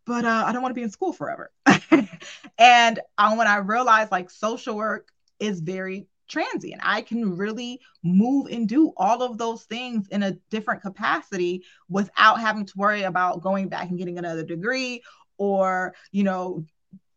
But 0.06 0.26
uh, 0.26 0.44
I 0.46 0.52
don't 0.52 0.62
want 0.62 0.72
to 0.76 0.80
be 0.80 0.84
in 0.84 0.92
school 0.92 1.14
forever. 1.14 1.52
and 2.60 3.00
uh, 3.18 3.36
when 3.36 3.48
I 3.48 3.58
realized 3.58 4.12
like 4.12 4.30
social 4.30 4.76
work 4.76 5.12
is 5.40 5.60
very 5.60 6.06
transient, 6.28 6.82
I 6.84 7.02
can 7.02 7.36
really 7.38 7.80
move 8.04 8.48
and 8.48 8.68
do 8.68 8.94
all 8.98 9.22
of 9.22 9.38
those 9.38 9.64
things 9.64 10.08
in 10.10 10.24
a 10.24 10.34
different 10.50 10.82
capacity 10.82 11.64
without 11.90 12.40
having 12.40 12.66
to 12.66 12.74
worry 12.76 13.04
about 13.04 13.42
going 13.42 13.70
back 13.70 13.90
and 13.90 13.98
getting 13.98 14.18
another 14.18 14.44
degree 14.44 15.04
or, 15.38 15.94
you 16.12 16.24
know, 16.24 16.66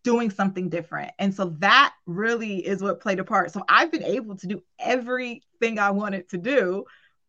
doing 0.04 0.30
something 0.30 0.68
different. 0.68 1.12
And 1.18 1.34
so 1.34 1.56
that 1.58 1.94
really 2.06 2.66
is 2.66 2.82
what 2.82 3.00
played 3.00 3.18
a 3.18 3.24
part. 3.24 3.52
So 3.52 3.62
I've 3.68 3.92
been 3.92 4.04
able 4.04 4.36
to 4.36 4.46
do 4.46 4.62
everything 4.78 5.78
I 5.78 5.90
wanted 5.90 6.28
to 6.30 6.38
do 6.38 6.84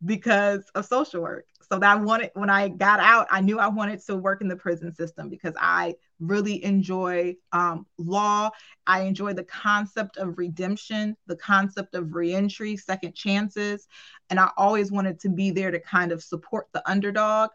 because 0.06 0.64
of 0.76 0.86
social 0.86 1.22
work. 1.22 1.46
So 1.70 1.78
that 1.78 1.98
I 1.98 2.02
wanted 2.02 2.32
when 2.34 2.50
I 2.50 2.70
got 2.70 3.00
out, 3.00 3.28
I 3.30 3.42
knew 3.42 3.60
I 3.60 3.68
wanted 3.68 4.04
to 4.06 4.16
work 4.16 4.42
in 4.42 4.48
the 4.48 4.56
prison 4.56 4.96
system 4.96 5.30
because 5.30 5.54
I 5.60 5.96
really 6.20 6.64
enjoy 6.64 7.36
um, 7.52 7.86
law. 7.98 8.50
I 8.86 9.02
enjoy 9.02 9.34
the 9.34 9.44
concept 9.44 10.18
of 10.18 10.38
redemption, 10.38 11.16
the 11.28 11.38
concept 11.38 11.96
of 11.96 12.14
reentry, 12.14 12.78
second 12.78 13.16
chances, 13.16 13.88
and 14.30 14.40
I 14.40 14.50
always 14.58 14.92
wanted 14.92 15.20
to 15.22 15.30
be 15.30 15.52
there 15.52 15.72
to 15.72 15.80
kind 15.80 16.12
of 16.12 16.24
support 16.24 16.68
the 16.74 16.88
underdog. 16.90 17.50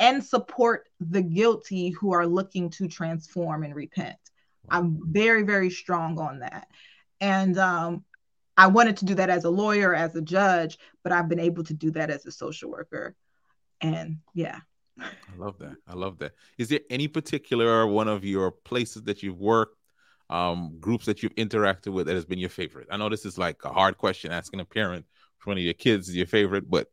and 0.00 0.24
support 0.24 0.88
the 0.98 1.20
guilty 1.20 1.90
who 1.90 2.14
are 2.14 2.26
looking 2.26 2.70
to 2.70 2.88
transform 2.88 3.62
and 3.62 3.74
repent. 3.74 4.16
I'm 4.70 4.98
very, 5.12 5.42
very 5.42 5.68
strong 5.68 6.18
on 6.18 6.38
that. 6.40 6.68
And 7.20 7.58
um, 7.58 8.04
I 8.56 8.68
wanted 8.68 8.96
to 8.98 9.04
do 9.04 9.14
that 9.16 9.28
as 9.28 9.44
a 9.44 9.50
lawyer, 9.50 9.94
as 9.94 10.16
a 10.16 10.22
judge, 10.22 10.78
but 11.02 11.12
I've 11.12 11.28
been 11.28 11.38
able 11.38 11.64
to 11.64 11.74
do 11.74 11.90
that 11.90 12.10
as 12.10 12.24
a 12.24 12.32
social 12.32 12.70
worker. 12.70 13.14
And 13.82 14.20
yeah. 14.32 14.60
I 15.00 15.36
love 15.36 15.58
that. 15.58 15.76
I 15.86 15.94
love 15.94 16.18
that. 16.18 16.32
Is 16.58 16.68
there 16.68 16.80
any 16.90 17.08
particular 17.08 17.86
one 17.86 18.08
of 18.08 18.24
your 18.24 18.50
places 18.50 19.02
that 19.02 19.22
you've 19.22 19.40
worked, 19.40 19.76
um, 20.28 20.76
groups 20.80 21.06
that 21.06 21.22
you've 21.22 21.34
interacted 21.36 21.92
with 21.92 22.06
that 22.06 22.14
has 22.14 22.24
been 22.24 22.38
your 22.38 22.50
favorite? 22.50 22.88
I 22.90 22.96
know 22.96 23.08
this 23.08 23.24
is 23.24 23.38
like 23.38 23.64
a 23.64 23.72
hard 23.72 23.98
question 23.98 24.32
asking 24.32 24.60
a 24.60 24.64
parent 24.64 25.06
for 25.38 25.50
one 25.50 25.58
of 25.58 25.64
your 25.64 25.74
kids 25.74 26.08
is 26.08 26.16
your 26.16 26.26
favorite, 26.26 26.70
but 26.70 26.88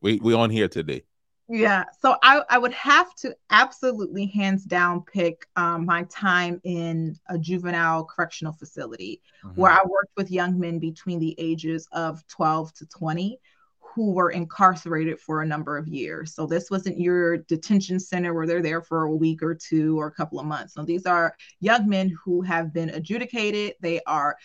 we 0.00 0.18
we 0.20 0.34
on 0.34 0.50
here 0.50 0.68
today. 0.68 1.04
Yeah, 1.48 1.84
so 2.00 2.16
I, 2.22 2.42
I 2.48 2.56
would 2.56 2.72
have 2.72 3.14
to 3.16 3.36
absolutely 3.50 4.26
hands 4.26 4.64
down 4.64 5.02
pick 5.02 5.46
um, 5.56 5.84
my 5.84 6.04
time 6.04 6.58
in 6.64 7.16
a 7.28 7.36
juvenile 7.36 8.04
correctional 8.04 8.54
facility 8.54 9.20
mm-hmm. 9.44 9.60
where 9.60 9.70
I 9.70 9.82
worked 9.84 10.12
with 10.16 10.30
young 10.30 10.58
men 10.58 10.78
between 10.78 11.18
the 11.18 11.34
ages 11.36 11.86
of 11.92 12.26
12 12.28 12.72
to 12.74 12.86
20 12.86 13.38
who 13.94 14.12
were 14.12 14.30
incarcerated 14.30 15.20
for 15.20 15.42
a 15.42 15.46
number 15.46 15.78
of 15.78 15.86
years. 15.86 16.34
So 16.34 16.46
this 16.46 16.70
wasn't 16.70 16.98
your 16.98 17.38
detention 17.38 18.00
center 18.00 18.34
where 18.34 18.46
they're 18.46 18.62
there 18.62 18.82
for 18.82 19.04
a 19.04 19.14
week 19.14 19.42
or 19.42 19.54
two 19.54 19.98
or 19.98 20.08
a 20.08 20.12
couple 20.12 20.40
of 20.40 20.46
months. 20.46 20.74
So 20.74 20.82
these 20.82 21.06
are 21.06 21.36
young 21.60 21.88
men 21.88 22.16
who 22.24 22.42
have 22.42 22.72
been 22.72 22.90
adjudicated. 22.90 23.74
They 23.80 24.00
are 24.06 24.36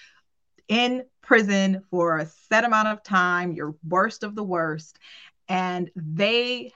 in 0.68 1.04
prison 1.22 1.82
for 1.90 2.20
a 2.20 2.28
set 2.28 2.64
amount 2.64 2.90
of 2.90 3.04
time, 3.04 3.54
your 3.54 3.76
worst 3.88 4.24
of 4.24 4.36
the 4.36 4.44
worst. 4.44 5.00
And 5.48 5.90
they 5.96 6.72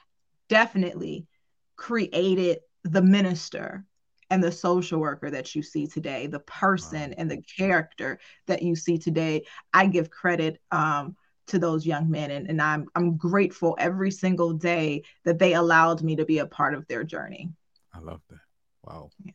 definitely 0.50 1.28
created 1.76 2.60
the 2.84 3.02
minister 3.02 3.86
and 4.32 4.44
the 4.44 4.52
social 4.52 5.00
worker 5.00 5.30
that 5.30 5.54
you 5.54 5.62
see 5.62 5.86
today, 5.86 6.26
the 6.26 6.40
person 6.40 7.12
wow. 7.12 7.16
and 7.20 7.30
the 7.30 7.44
character 7.56 8.20
that 8.48 8.64
you 8.64 8.76
see 8.76 8.98
today. 8.98 9.46
I 9.74 9.86
give 9.86 10.10
credit 10.10 10.60
um, 10.72 11.16
to 11.48 11.60
those 11.60 11.86
young 11.86 12.10
men, 12.10 12.32
and, 12.32 12.50
and 12.50 12.62
I'm 12.62 12.88
I'm 12.96 13.18
grateful 13.18 13.76
every 13.80 14.12
single 14.12 14.54
day 14.54 15.04
that 15.26 15.40
they 15.40 15.54
allowed 15.54 16.02
me 16.02 16.16
to 16.16 16.26
be 16.26 16.40
a 16.40 16.46
part 16.46 16.74
of 16.74 16.88
their 16.88 17.04
journey. 17.04 17.50
I 17.94 18.00
love 18.00 18.22
that. 18.30 18.40
Wow. 18.84 19.10
Yeah. 19.24 19.34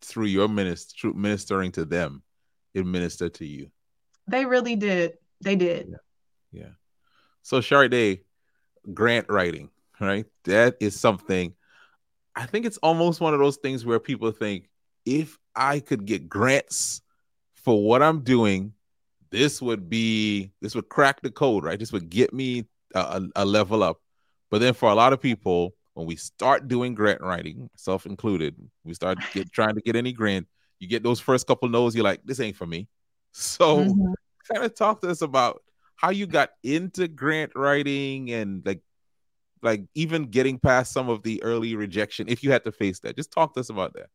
Through 0.00 0.26
your 0.26 0.48
minister, 0.48 0.94
through 1.00 1.14
ministering 1.14 1.72
to 1.72 1.84
them, 1.84 2.22
it 2.74 2.84
ministered 2.84 3.34
to 3.34 3.46
you. 3.46 3.70
They 4.26 4.44
really 4.44 4.76
did. 4.76 5.12
They 5.40 5.56
did. 5.56 5.88
Yeah. 5.90 6.62
yeah. 6.62 6.70
So, 7.42 7.60
Charde, 7.60 8.20
grant 8.92 9.26
writing 9.28 9.70
right? 10.02 10.26
That 10.44 10.76
is 10.80 10.98
something 10.98 11.54
I 12.34 12.46
think 12.46 12.66
it's 12.66 12.78
almost 12.78 13.20
one 13.20 13.34
of 13.34 13.40
those 13.40 13.58
things 13.58 13.84
where 13.84 14.00
people 14.00 14.30
think 14.32 14.68
if 15.04 15.38
I 15.54 15.80
could 15.80 16.06
get 16.06 16.28
grants 16.28 17.02
for 17.54 17.82
what 17.82 18.02
I'm 18.02 18.22
doing, 18.22 18.72
this 19.32 19.60
would 19.60 19.88
be 19.88 20.52
this 20.60 20.74
would 20.74 20.88
crack 20.88 21.22
the 21.22 21.30
code, 21.30 21.64
right? 21.64 21.78
This 21.78 21.92
would 21.92 22.08
get 22.10 22.32
me 22.32 22.66
a, 22.94 23.22
a 23.34 23.44
level 23.44 23.82
up. 23.82 24.00
But 24.50 24.60
then 24.60 24.74
for 24.74 24.90
a 24.90 24.94
lot 24.94 25.12
of 25.12 25.20
people, 25.20 25.74
when 25.94 26.06
we 26.06 26.16
start 26.16 26.68
doing 26.68 26.94
grant 26.94 27.22
writing, 27.22 27.68
self 27.76 28.06
included, 28.06 28.54
we 28.84 28.94
start 28.94 29.18
get, 29.32 29.50
trying 29.52 29.74
to 29.74 29.80
get 29.80 29.96
any 29.96 30.12
grant, 30.12 30.46
you 30.78 30.86
get 30.86 31.02
those 31.02 31.20
first 31.20 31.46
couple 31.46 31.68
no's, 31.68 31.94
you're 31.94 32.04
like, 32.04 32.20
this 32.24 32.40
ain't 32.40 32.56
for 32.56 32.66
me. 32.66 32.88
So 33.32 33.78
mm-hmm. 33.78 34.12
kind 34.52 34.64
of 34.64 34.74
talk 34.74 35.00
to 35.00 35.08
us 35.08 35.22
about 35.22 35.62
how 35.96 36.10
you 36.10 36.26
got 36.26 36.50
into 36.62 37.08
grant 37.08 37.52
writing 37.54 38.30
and 38.30 38.62
like 38.66 38.80
like 39.62 39.84
even 39.94 40.24
getting 40.24 40.58
past 40.58 40.92
some 40.92 41.08
of 41.08 41.22
the 41.22 41.42
early 41.42 41.76
rejection 41.76 42.28
if 42.28 42.42
you 42.42 42.50
had 42.50 42.64
to 42.64 42.72
face 42.72 42.98
that 42.98 43.14
just 43.14 43.30
talk 43.30 43.54
to 43.54 43.60
us 43.60 43.70
about 43.70 43.94
that 43.94 44.08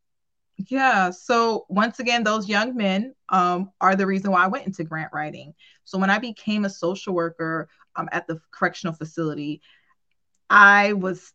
yeah 0.58 1.10
so 1.10 1.66
once 1.70 2.00
again 2.00 2.24
those 2.24 2.50
young 2.50 2.76
men 2.76 3.14
um, 3.30 3.72
are 3.80 3.96
the 3.96 4.06
reason 4.06 4.32
why 4.32 4.44
i 4.44 4.48
went 4.48 4.66
into 4.66 4.84
grant 4.84 5.12
writing. 5.14 5.54
So 5.84 5.98
when 5.98 6.10
i 6.10 6.20
became 6.20 6.66
a 6.66 6.70
social 6.70 7.14
worker 7.14 7.70
um, 7.96 8.10
at 8.12 8.28
the 8.28 8.40
correctional 8.52 8.94
facility 8.94 9.62
i 10.50 10.94
was 10.94 11.34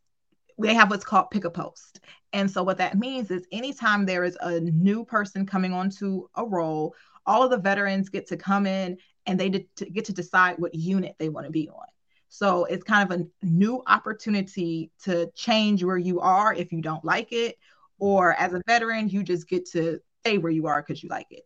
they 0.58 0.74
have 0.74 0.90
what's 0.90 1.04
called 1.04 1.30
pick 1.30 1.44
a 1.44 1.50
post. 1.50 2.00
And 2.34 2.50
so 2.50 2.62
what 2.62 2.78
that 2.78 2.98
means 2.98 3.30
is 3.30 3.46
anytime 3.52 4.06
there 4.06 4.22
is 4.22 4.36
a 4.40 4.60
new 4.60 5.04
person 5.04 5.44
coming 5.46 5.72
onto 5.72 6.28
a 6.36 6.44
role 6.44 6.94
all 7.26 7.44
of 7.44 7.50
the 7.50 7.58
veterans 7.58 8.08
get 8.08 8.26
to 8.28 8.36
come 8.36 8.66
in 8.66 8.98
and 9.26 9.38
they 9.38 9.48
get 9.48 10.04
to 10.06 10.12
decide 10.12 10.56
what 10.58 10.74
unit 10.74 11.14
they 11.18 11.28
want 11.28 11.46
to 11.46 11.52
be 11.52 11.68
on. 11.68 11.86
So 12.28 12.64
it's 12.64 12.82
kind 12.82 13.10
of 13.10 13.20
a 13.20 13.46
new 13.46 13.82
opportunity 13.86 14.90
to 15.04 15.30
change 15.34 15.84
where 15.84 15.98
you 15.98 16.20
are 16.20 16.54
if 16.54 16.72
you 16.72 16.80
don't 16.80 17.04
like 17.04 17.32
it, 17.32 17.58
or 18.02 18.34
as 18.34 18.52
a 18.52 18.60
veteran, 18.66 19.08
you 19.08 19.22
just 19.22 19.48
get 19.48 19.64
to 19.70 20.00
stay 20.22 20.36
where 20.36 20.50
you 20.50 20.66
are 20.66 20.82
because 20.82 21.04
you 21.04 21.08
like 21.08 21.28
it. 21.30 21.44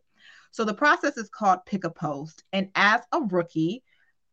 So 0.49 0.65
the 0.65 0.73
process 0.73 1.15
is 1.15 1.29
called 1.29 1.59
pick 1.67 1.83
a 1.83 1.91
post. 1.91 2.43
And 2.51 2.71
as 2.73 3.01
a 3.11 3.21
rookie, 3.21 3.83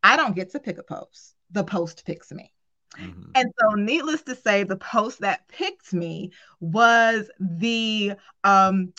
I 0.02 0.16
don't 0.16 0.34
get 0.34 0.50
to 0.52 0.58
pick 0.58 0.78
a 0.78 0.82
post. 0.82 1.34
The 1.50 1.64
post 1.64 2.06
picks 2.06 2.32
me. 2.32 2.50
Mm-hmm. 2.98 3.30
And 3.34 3.52
so, 3.60 3.74
needless 3.74 4.22
to 4.22 4.34
say, 4.34 4.62
the 4.62 4.78
post 4.78 5.20
that 5.20 5.46
picked 5.48 5.92
me 5.92 6.32
was 6.60 7.28
the 7.38 8.14
um, 8.42 8.94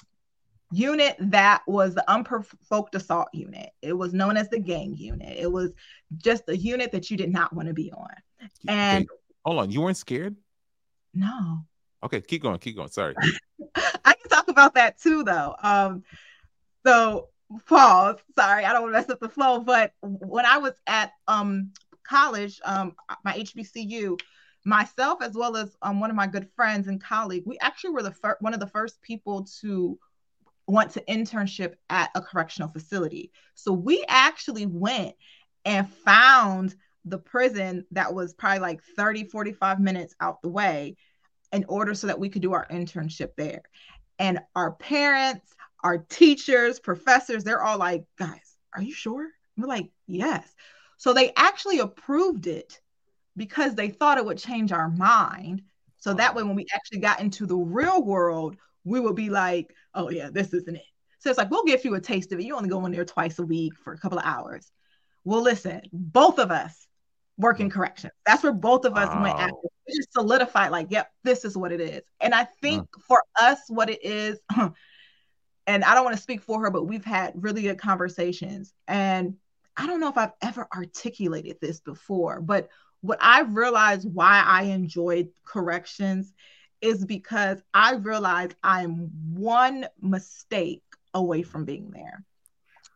unit 0.72 1.16
that 1.20 1.64
was 1.66 1.96
the 1.96 2.08
unprovoked 2.08 2.94
assault 2.94 3.30
unit. 3.34 3.72
It 3.82 3.94
was 3.94 4.14
known 4.14 4.38
as 4.38 4.50
the 4.50 4.60
gang 4.60 4.96
unit. 4.96 5.36
It 5.36 5.52
was 5.52 5.72
just 6.18 6.44
a 6.48 6.56
unit 6.56 6.92
that 6.92 7.10
you 7.10 7.18
did 7.18 7.32
not 7.32 7.54
want 7.54 7.70
to 7.70 7.74
be 7.74 7.92
on. 7.92 8.14
And 8.68 9.08
hold 9.44 9.58
on, 9.58 9.72
you 9.72 9.82
weren't 9.82 9.98
scared? 9.98 10.36
No. 11.16 11.66
Okay, 12.06 12.22
keep 12.22 12.44
going, 12.44 12.60
keep 12.60 12.76
going. 12.76 12.90
Sorry. 12.90 13.16
I 13.76 14.14
can 14.14 14.30
talk 14.30 14.48
about 14.48 14.76
that 14.76 15.00
too, 15.00 15.24
though. 15.24 15.56
Um, 15.62 16.04
so 16.86 17.30
pause. 17.66 18.18
Sorry, 18.38 18.64
I 18.64 18.72
don't 18.74 18.84
want 18.84 18.94
to 18.94 19.00
mess 19.00 19.10
up 19.10 19.20
the 19.20 19.30
flow. 19.30 19.62
But 19.62 19.94
when 20.02 20.46
I 20.46 20.60
was 20.60 20.74
at 20.86 21.14
um 21.28 21.72
college, 22.08 22.62
um, 22.64 22.96
my 23.24 23.34
HBCU, 23.34 24.20
myself 24.66 25.24
as 25.24 25.34
well 25.34 25.58
as 25.58 25.76
um, 25.82 26.00
one 26.00 26.12
of 26.12 26.16
my 26.16 26.28
good 26.28 26.48
friends 26.56 26.88
and 26.88 27.04
colleague, 27.04 27.44
we 27.48 27.58
actually 27.60 27.92
were 27.92 28.04
the 28.04 28.12
first 28.12 28.40
one 28.40 28.54
of 28.54 28.60
the 28.60 28.68
first 28.68 29.02
people 29.02 29.48
to 29.62 29.98
want 30.68 30.92
to 30.92 31.02
internship 31.10 31.74
at 31.90 32.12
a 32.14 32.22
correctional 32.22 32.70
facility. 32.70 33.32
So 33.56 33.72
we 33.72 34.06
actually 34.08 34.68
went 34.68 35.16
and 35.64 35.90
found 35.90 36.76
the 37.04 37.18
prison 37.18 37.86
that 37.92 38.14
was 38.14 38.34
probably 38.34 38.60
like 38.60 38.82
30, 38.96 39.26
45 39.26 39.80
minutes 39.80 40.16
out 40.20 40.42
the 40.44 40.50
way 40.50 40.98
in 41.52 41.66
order 41.68 41.94
so 41.94 42.08
that 42.08 42.20
we 42.20 42.30
could 42.30 42.42
do 42.42 42.54
our 42.54 42.68
internship 42.68 43.36
there. 43.36 43.64
And 44.20 44.40
our 44.56 44.72
parents, 44.74 45.54
our 45.84 45.98
teachers, 45.98 46.80
professors, 46.80 47.44
they're 47.44 47.64
all 47.64 47.78
like, 47.78 48.06
guys, 48.18 48.56
are 48.74 48.82
you 48.82 48.94
sure? 48.94 49.28
We're 49.58 49.68
like, 49.68 49.90
yes. 50.08 50.48
So 50.98 51.14
they 51.14 51.32
actually 51.36 51.80
approved 51.80 52.48
it 52.48 52.80
because 53.38 53.76
they 53.76 53.90
thought 53.90 54.18
it 54.18 54.26
would 54.26 54.38
change 54.38 54.72
our 54.72 54.90
mind. 54.90 55.62
So 55.98 56.14
that 56.14 56.36
way, 56.36 56.44
when 56.44 56.56
we 56.56 56.66
actually 56.74 57.00
got 57.00 57.22
into 57.22 57.46
the 57.46 57.56
real 57.56 58.04
world, 58.04 58.58
we 58.84 59.00
would 59.00 59.16
be 59.16 59.30
like, 59.30 59.74
oh 59.94 60.10
yeah, 60.10 60.30
this 60.32 60.54
isn't 60.54 60.76
it. 60.76 60.84
So 61.20 61.30
it's 61.30 61.38
like, 61.38 61.50
we'll 61.50 61.64
give 61.64 61.84
you 61.84 61.96
a 61.96 62.02
taste 62.02 62.32
of 62.32 62.40
it. 62.40 62.46
You 62.46 62.56
only 62.56 62.70
go 62.70 62.86
in 62.86 62.92
there 62.92 63.06
twice 63.06 63.40
a 63.40 63.44
week 63.44 63.74
for 63.84 63.94
a 63.94 63.98
couple 63.98 64.20
of 64.20 64.26
hours. 64.26 64.72
Well, 65.24 65.42
listen, 65.42 65.82
both 65.92 66.38
of 66.38 66.52
us 66.52 66.88
work 67.38 67.60
in 67.60 67.70
corrections. 67.70 68.14
That's 68.26 68.44
where 68.44 68.54
both 68.54 68.86
of 68.86 68.96
us 68.96 69.10
wow. 69.10 69.24
went 69.24 69.40
after. 69.40 69.56
We 69.88 69.96
just 69.96 70.14
solidified, 70.14 70.72
like, 70.72 70.88
yep, 70.90 71.12
this 71.24 71.46
is 71.46 71.58
what 71.58 71.72
it 71.72 71.82
is. 71.82 72.02
And 72.22 72.34
I 72.34 72.46
think 72.62 72.84
mm. 72.84 73.02
for 73.08 73.22
us, 73.40 73.60
what 73.68 73.90
it 73.90 74.04
is, 74.04 74.40
and 75.68 75.84
I 75.84 75.94
don't 75.94 76.06
want 76.06 76.16
to 76.16 76.24
speak 76.24 76.42
for 76.42 76.62
her, 76.62 76.72
but 76.72 76.86
we've 76.86 77.06
had 77.06 77.34
really 77.36 77.64
good 77.64 77.78
conversations. 77.78 78.74
And 78.88 79.36
I 79.78 79.88
don't 79.88 80.00
know 80.00 80.10
if 80.10 80.18
I've 80.18 80.34
ever 80.42 80.68
articulated 80.74 81.58
this 81.60 81.80
before, 81.82 82.42
but 82.42 82.70
what 83.02 83.20
I've 83.22 83.56
realized 83.56 84.12
why 84.12 84.42
I 84.46 84.64
enjoyed 84.64 85.30
corrections 85.44 86.34
is 86.82 87.06
because 87.06 87.62
I 87.74 87.96
realized 87.96 88.56
I'm 88.64 89.12
one 89.34 89.88
mistake 90.02 90.84
away 91.14 91.44
from 91.44 91.66
being 91.66 91.92
there. 91.92 92.24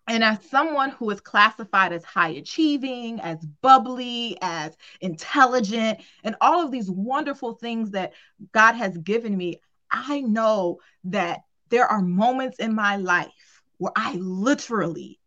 And 0.10 0.24
as 0.24 0.44
someone 0.50 0.90
who 0.90 1.12
is 1.12 1.22
classified 1.22 1.94
as 1.94 2.04
high 2.04 2.30
achieving, 2.30 3.22
as 3.22 3.38
bubbly, 3.62 4.40
as 4.42 4.76
intelligent, 5.02 6.00
and 6.24 6.36
all 6.42 6.66
of 6.66 6.72
these 6.72 6.90
wonderful 6.90 7.54
things 7.54 7.92
that 7.92 8.14
God 8.52 8.74
has 8.74 8.98
given 8.98 9.38
me, 9.38 9.62
I 9.92 10.22
know 10.22 10.80
that 11.06 11.42
there 11.70 11.86
are 11.86 12.02
moments 12.02 12.58
in 12.58 12.74
my 12.74 12.96
life 12.96 13.62
where 13.78 13.92
I 13.96 14.16
literally 14.16 15.20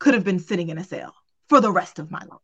could 0.00 0.14
have 0.14 0.24
been 0.24 0.40
sitting 0.40 0.68
in 0.68 0.78
a 0.78 0.84
cell 0.84 1.14
for 1.48 1.60
the 1.60 1.70
rest 1.70 2.00
of 2.00 2.10
my 2.10 2.24
life 2.28 2.40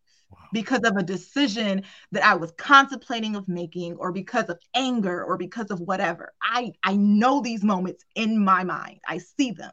because 0.53 0.85
of 0.85 0.97
a 0.97 1.03
decision 1.03 1.83
that 2.13 2.25
I 2.25 2.35
was 2.35 2.53
contemplating 2.53 3.35
of 3.35 3.49
making 3.49 3.97
or 3.97 4.13
because 4.13 4.49
of 4.49 4.61
anger 4.75 5.25
or 5.25 5.37
because 5.37 5.73
of 5.73 5.81
whatever. 5.81 6.33
I 6.41 6.73
I 6.85 6.95
know 6.95 7.41
these 7.41 7.65
moments 7.65 8.05
in 8.15 8.45
my 8.45 8.63
mind. 8.63 9.01
I 9.09 9.19
see 9.19 9.51
them. 9.51 9.73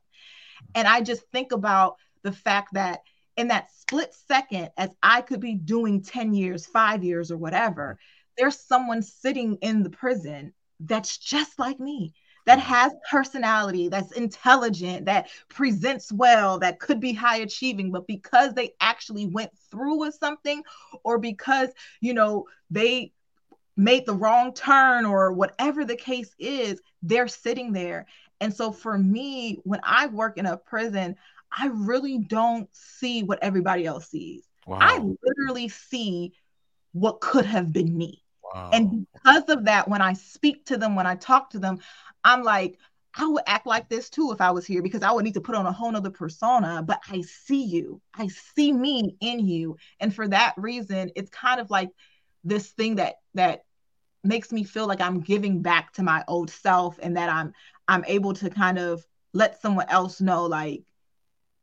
Hmm. 0.59 0.65
And 0.73 0.87
I 0.87 1.01
just 1.01 1.21
think 1.31 1.51
about 1.51 1.97
the 2.23 2.31
fact 2.31 2.73
that 2.73 3.01
in 3.35 3.49
that 3.49 3.71
split 3.71 4.13
second 4.27 4.69
as 4.77 4.89
I 5.03 5.21
could 5.21 5.39
be 5.39 5.55
doing 5.55 6.01
10 6.01 6.33
years, 6.33 6.65
5 6.65 7.03
years 7.03 7.31
or 7.31 7.37
whatever, 7.37 7.99
there's 8.37 8.59
someone 8.59 9.01
sitting 9.01 9.57
in 9.61 9.83
the 9.83 9.89
prison 9.89 10.53
that's 10.79 11.17
just 11.17 11.57
like 11.59 11.79
me 11.79 12.13
that 12.45 12.59
has 12.59 12.93
personality, 13.11 13.89
that's 13.89 14.13
intelligent, 14.13 15.05
that 15.05 15.27
presents 15.49 16.13
well, 16.13 16.57
that 16.59 16.79
could 16.79 17.01
be 17.01 17.11
high 17.11 17.37
achieving, 17.37 17.91
but 17.91 18.07
because 18.07 18.53
they 18.53 18.71
actually 18.79 19.27
went 19.27 19.51
through 19.69 19.99
with 19.99 20.15
something 20.15 20.63
or 21.03 21.17
because, 21.17 21.69
you 21.99 22.13
know, 22.13 22.45
they 22.71 23.11
made 23.75 24.05
the 24.05 24.13
wrong 24.13 24.53
turn 24.53 25.05
or 25.05 25.33
whatever 25.33 25.83
the 25.83 25.95
case 25.95 26.33
is, 26.39 26.81
they're 27.03 27.27
sitting 27.27 27.73
there. 27.73 28.05
And 28.39 28.53
so 28.53 28.71
for 28.71 28.97
me, 28.97 29.59
when 29.63 29.81
I 29.83 30.07
work 30.07 30.37
in 30.37 30.45
a 30.45 30.55
prison, 30.55 31.17
I 31.57 31.67
really 31.67 32.19
don't 32.19 32.69
see 32.73 33.23
what 33.23 33.39
everybody 33.41 33.85
else 33.85 34.09
sees. 34.09 34.47
Wow. 34.65 34.77
I 34.81 34.99
literally 35.23 35.69
see 35.69 36.33
what 36.91 37.19
could 37.21 37.45
have 37.45 37.73
been 37.73 37.97
me. 37.97 38.23
Wow. 38.43 38.69
And 38.73 39.07
because 39.13 39.49
of 39.49 39.65
that, 39.65 39.87
when 39.87 40.01
I 40.01 40.13
speak 40.13 40.65
to 40.65 40.77
them, 40.77 40.95
when 40.95 41.07
I 41.07 41.15
talk 41.15 41.49
to 41.51 41.59
them, 41.59 41.79
I'm 42.23 42.43
like, 42.43 42.77
I 43.15 43.25
would 43.25 43.43
act 43.47 43.65
like 43.65 43.89
this 43.89 44.09
too 44.09 44.31
if 44.31 44.41
I 44.41 44.51
was 44.51 44.65
here 44.65 44.83
because 44.83 45.01
I 45.01 45.11
would 45.11 45.25
need 45.25 45.33
to 45.33 45.41
put 45.41 45.55
on 45.55 45.65
a 45.65 45.71
whole 45.71 45.91
nother 45.91 46.11
persona, 46.11 46.83
but 46.83 47.01
I 47.09 47.21
see 47.21 47.63
you. 47.63 47.99
I 48.13 48.27
see 48.27 48.71
me 48.71 49.17
in 49.21 49.39
you. 49.39 49.77
And 49.99 50.13
for 50.13 50.27
that 50.27 50.53
reason, 50.57 51.11
it's 51.15 51.31
kind 51.31 51.59
of 51.59 51.71
like 51.71 51.89
this 52.43 52.69
thing 52.69 52.95
that 52.95 53.15
that 53.33 53.63
makes 54.23 54.51
me 54.51 54.63
feel 54.63 54.87
like 54.87 55.01
I'm 55.01 55.21
giving 55.21 55.61
back 55.61 55.93
to 55.93 56.03
my 56.03 56.23
old 56.27 56.51
self 56.51 56.99
and 57.01 57.17
that 57.17 57.29
I'm 57.29 57.53
I'm 57.87 58.05
able 58.05 58.33
to 58.35 58.49
kind 58.49 58.77
of 58.77 59.03
let 59.33 59.61
someone 59.61 59.87
else 59.89 60.21
know 60.21 60.45
like 60.45 60.83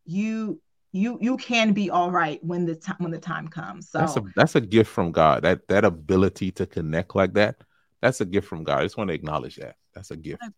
you 0.05 0.61
you 0.93 1.19
you 1.21 1.37
can 1.37 1.73
be 1.73 1.91
all 1.91 2.11
right 2.11 2.43
when 2.45 2.65
the 2.65 2.75
time 2.75 2.97
when 2.99 3.11
the 3.11 3.19
time 3.19 3.49
comes. 3.49 3.91
So 3.91 3.99
that's 3.99 4.17
a 4.17 4.23
that's 4.37 4.55
a 4.55 4.61
gift 4.61 4.91
from 4.91 5.13
God. 5.13 5.43
That 5.43 5.67
that 5.69 5.85
ability 5.85 6.53
to 6.53 6.67
connect 6.67 7.17
like 7.17 7.35
that, 7.35 7.57
that's 8.01 8.21
a 8.21 8.25
gift 8.25 8.47
from 8.47 8.65
God. 8.65 8.81
I 8.81 8.83
just 8.85 8.97
want 8.97 9.09
to 9.09 9.15
acknowledge 9.15 9.57
that. 9.57 9.77
That's 9.95 10.11
a 10.11 10.17
gift. 10.17 10.43
I 10.43 10.49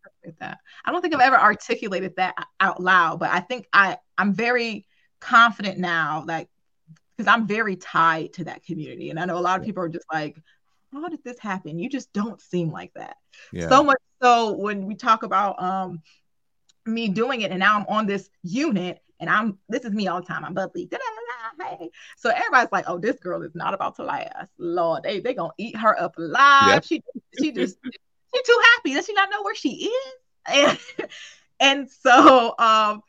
that. 0.40 0.58
I 0.84 0.92
don't 0.92 1.02
think 1.02 1.14
I've 1.14 1.20
ever 1.20 1.38
articulated 1.38 2.16
that 2.16 2.34
out 2.60 2.82
loud, 2.82 3.20
but 3.20 3.30
I 3.30 3.40
think 3.40 3.66
I 3.72 3.98
I'm 4.18 4.34
very 4.34 4.86
confident 5.20 5.78
now, 5.78 6.24
like 6.26 6.48
because 7.16 7.32
I'm 7.32 7.46
very 7.46 7.76
tied 7.76 8.34
to 8.34 8.44
that 8.44 8.62
community, 8.64 9.10
and 9.10 9.18
I 9.18 9.24
know 9.24 9.38
a 9.38 9.40
lot 9.40 9.58
of 9.58 9.64
people 9.64 9.82
are 9.82 9.88
just 9.88 10.06
like, 10.12 10.36
"How 10.92 11.08
did 11.08 11.24
this 11.24 11.38
happen?" 11.38 11.78
You 11.78 11.88
just 11.88 12.12
don't 12.12 12.40
seem 12.40 12.70
like 12.70 12.92
that. 12.94 13.16
Yeah. 13.52 13.68
So 13.68 13.82
much 13.82 13.98
so 14.22 14.52
when 14.52 14.86
we 14.86 14.94
talk 14.94 15.22
about 15.22 15.62
um 15.62 16.02
me 16.84 17.08
doing 17.08 17.40
it, 17.40 17.50
and 17.50 17.60
now 17.60 17.78
I'm 17.78 17.86
on 17.88 18.06
this 18.06 18.28
unit, 18.42 19.00
and 19.20 19.30
I'm 19.30 19.58
this 19.68 19.84
is 19.84 19.92
me 19.92 20.08
all 20.08 20.20
the 20.20 20.26
time. 20.26 20.44
I'm 20.44 20.54
bubbly. 20.54 20.88
Hey. 21.60 21.90
So 22.16 22.30
everybody's 22.30 22.72
like, 22.72 22.84
"Oh, 22.86 22.98
this 22.98 23.18
girl 23.18 23.42
is 23.42 23.54
not 23.54 23.74
about 23.74 23.96
to 23.96 24.04
last." 24.04 24.48
Lord, 24.58 25.02
they 25.02 25.20
they 25.20 25.34
gonna 25.34 25.52
eat 25.58 25.76
her 25.76 25.98
up 25.98 26.18
alive. 26.18 26.74
Yep. 26.74 26.84
She 26.84 27.02
she 27.38 27.52
just 27.52 27.78
she's 27.84 28.42
too 28.42 28.60
happy. 28.74 28.94
Does 28.94 29.06
she 29.06 29.14
not 29.14 29.30
know 29.30 29.42
where 29.42 29.54
she 29.54 29.90
is? 29.90 30.14
And, 30.46 30.78
and 31.60 31.90
so 31.90 32.54
um, 32.58 33.02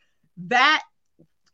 that 0.48 0.82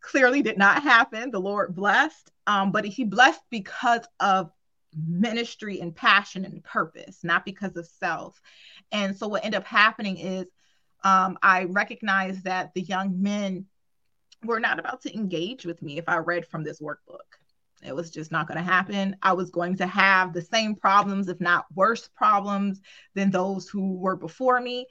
clearly 0.00 0.42
did 0.42 0.58
not 0.58 0.82
happen. 0.82 1.30
The 1.30 1.40
Lord 1.40 1.74
blessed, 1.74 2.30
um, 2.46 2.70
but 2.70 2.84
He 2.84 3.04
blessed 3.04 3.42
because 3.50 4.06
of 4.20 4.50
ministry 4.96 5.80
and 5.80 5.94
passion 5.94 6.44
and 6.44 6.62
purpose, 6.62 7.24
not 7.24 7.44
because 7.44 7.76
of 7.76 7.86
self. 7.86 8.40
And 8.92 9.16
so 9.16 9.26
what 9.26 9.44
ended 9.44 9.58
up 9.58 9.66
happening 9.66 10.18
is 10.18 10.46
um, 11.02 11.36
I 11.42 11.64
recognized 11.64 12.44
that 12.44 12.72
the 12.74 12.80
young 12.80 13.20
men 13.20 13.66
were 14.44 14.60
not 14.60 14.78
about 14.78 15.02
to 15.02 15.14
engage 15.14 15.64
with 15.64 15.82
me 15.82 15.98
if 15.98 16.08
I 16.08 16.18
read 16.18 16.46
from 16.46 16.64
this 16.64 16.80
workbook. 16.80 17.38
It 17.82 17.94
was 17.94 18.10
just 18.10 18.32
not 18.32 18.48
going 18.48 18.58
to 18.58 18.64
happen. 18.64 19.16
I 19.22 19.32
was 19.32 19.50
going 19.50 19.76
to 19.76 19.86
have 19.86 20.32
the 20.32 20.40
same 20.42 20.74
problems, 20.74 21.28
if 21.28 21.40
not 21.40 21.66
worse 21.74 22.08
problems, 22.16 22.80
than 23.14 23.30
those 23.30 23.68
who 23.68 23.94
were 23.94 24.16
before 24.16 24.60
me. 24.60 24.86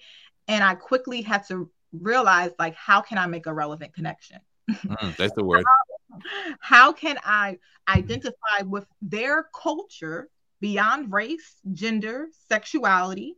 And 0.47 0.63
I 0.63 0.75
quickly 0.75 1.21
had 1.21 1.47
to 1.47 1.71
realize, 1.91 2.51
like, 2.59 2.75
how 2.75 3.01
can 3.01 3.17
I 3.17 3.25
make 3.25 3.47
a 3.47 3.53
relevant 3.53 3.93
connection? 3.93 4.39
Mm, 4.69 5.15
that's 5.15 5.33
the 5.33 5.43
word. 5.43 5.63
how, 5.65 6.19
how 6.59 6.91
can 6.93 7.17
I 7.23 7.57
identify 7.87 8.61
with 8.65 8.85
their 9.01 9.49
culture 9.55 10.29
beyond 10.59 11.11
race, 11.11 11.55
gender, 11.73 12.27
sexuality, 12.47 13.35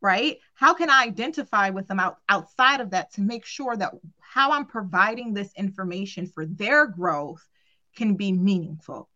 right? 0.00 0.38
How 0.54 0.74
can 0.74 0.90
I 0.90 1.04
identify 1.04 1.70
with 1.70 1.86
them 1.88 2.00
out, 2.00 2.18
outside 2.28 2.80
of 2.80 2.90
that 2.90 3.12
to 3.14 3.20
make 3.20 3.44
sure 3.44 3.76
that 3.76 3.94
how 4.20 4.52
I'm 4.52 4.66
providing 4.66 5.32
this 5.34 5.52
information 5.56 6.26
for 6.26 6.46
their 6.46 6.86
growth 6.86 7.46
can 7.96 8.14
be 8.14 8.32
meaningful. 8.32 9.08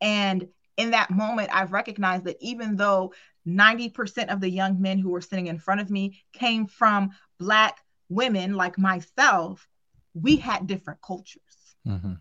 And 0.00 0.48
in 0.76 0.90
that 0.90 1.10
moment, 1.10 1.50
I've 1.52 1.72
recognized 1.72 2.24
that 2.24 2.36
even 2.40 2.76
though 2.76 3.12
90% 3.46 4.28
of 4.32 4.40
the 4.40 4.50
young 4.50 4.80
men 4.80 4.98
who 4.98 5.10
were 5.10 5.20
sitting 5.20 5.46
in 5.46 5.58
front 5.58 5.80
of 5.80 5.90
me 5.90 6.22
came 6.32 6.66
from 6.66 7.10
Black 7.38 7.78
women 8.08 8.54
like 8.54 8.78
myself, 8.78 9.66
we 10.14 10.36
had 10.36 10.66
different 10.66 11.00
cultures. 11.00 11.76
Mm-hmm. 11.86 12.14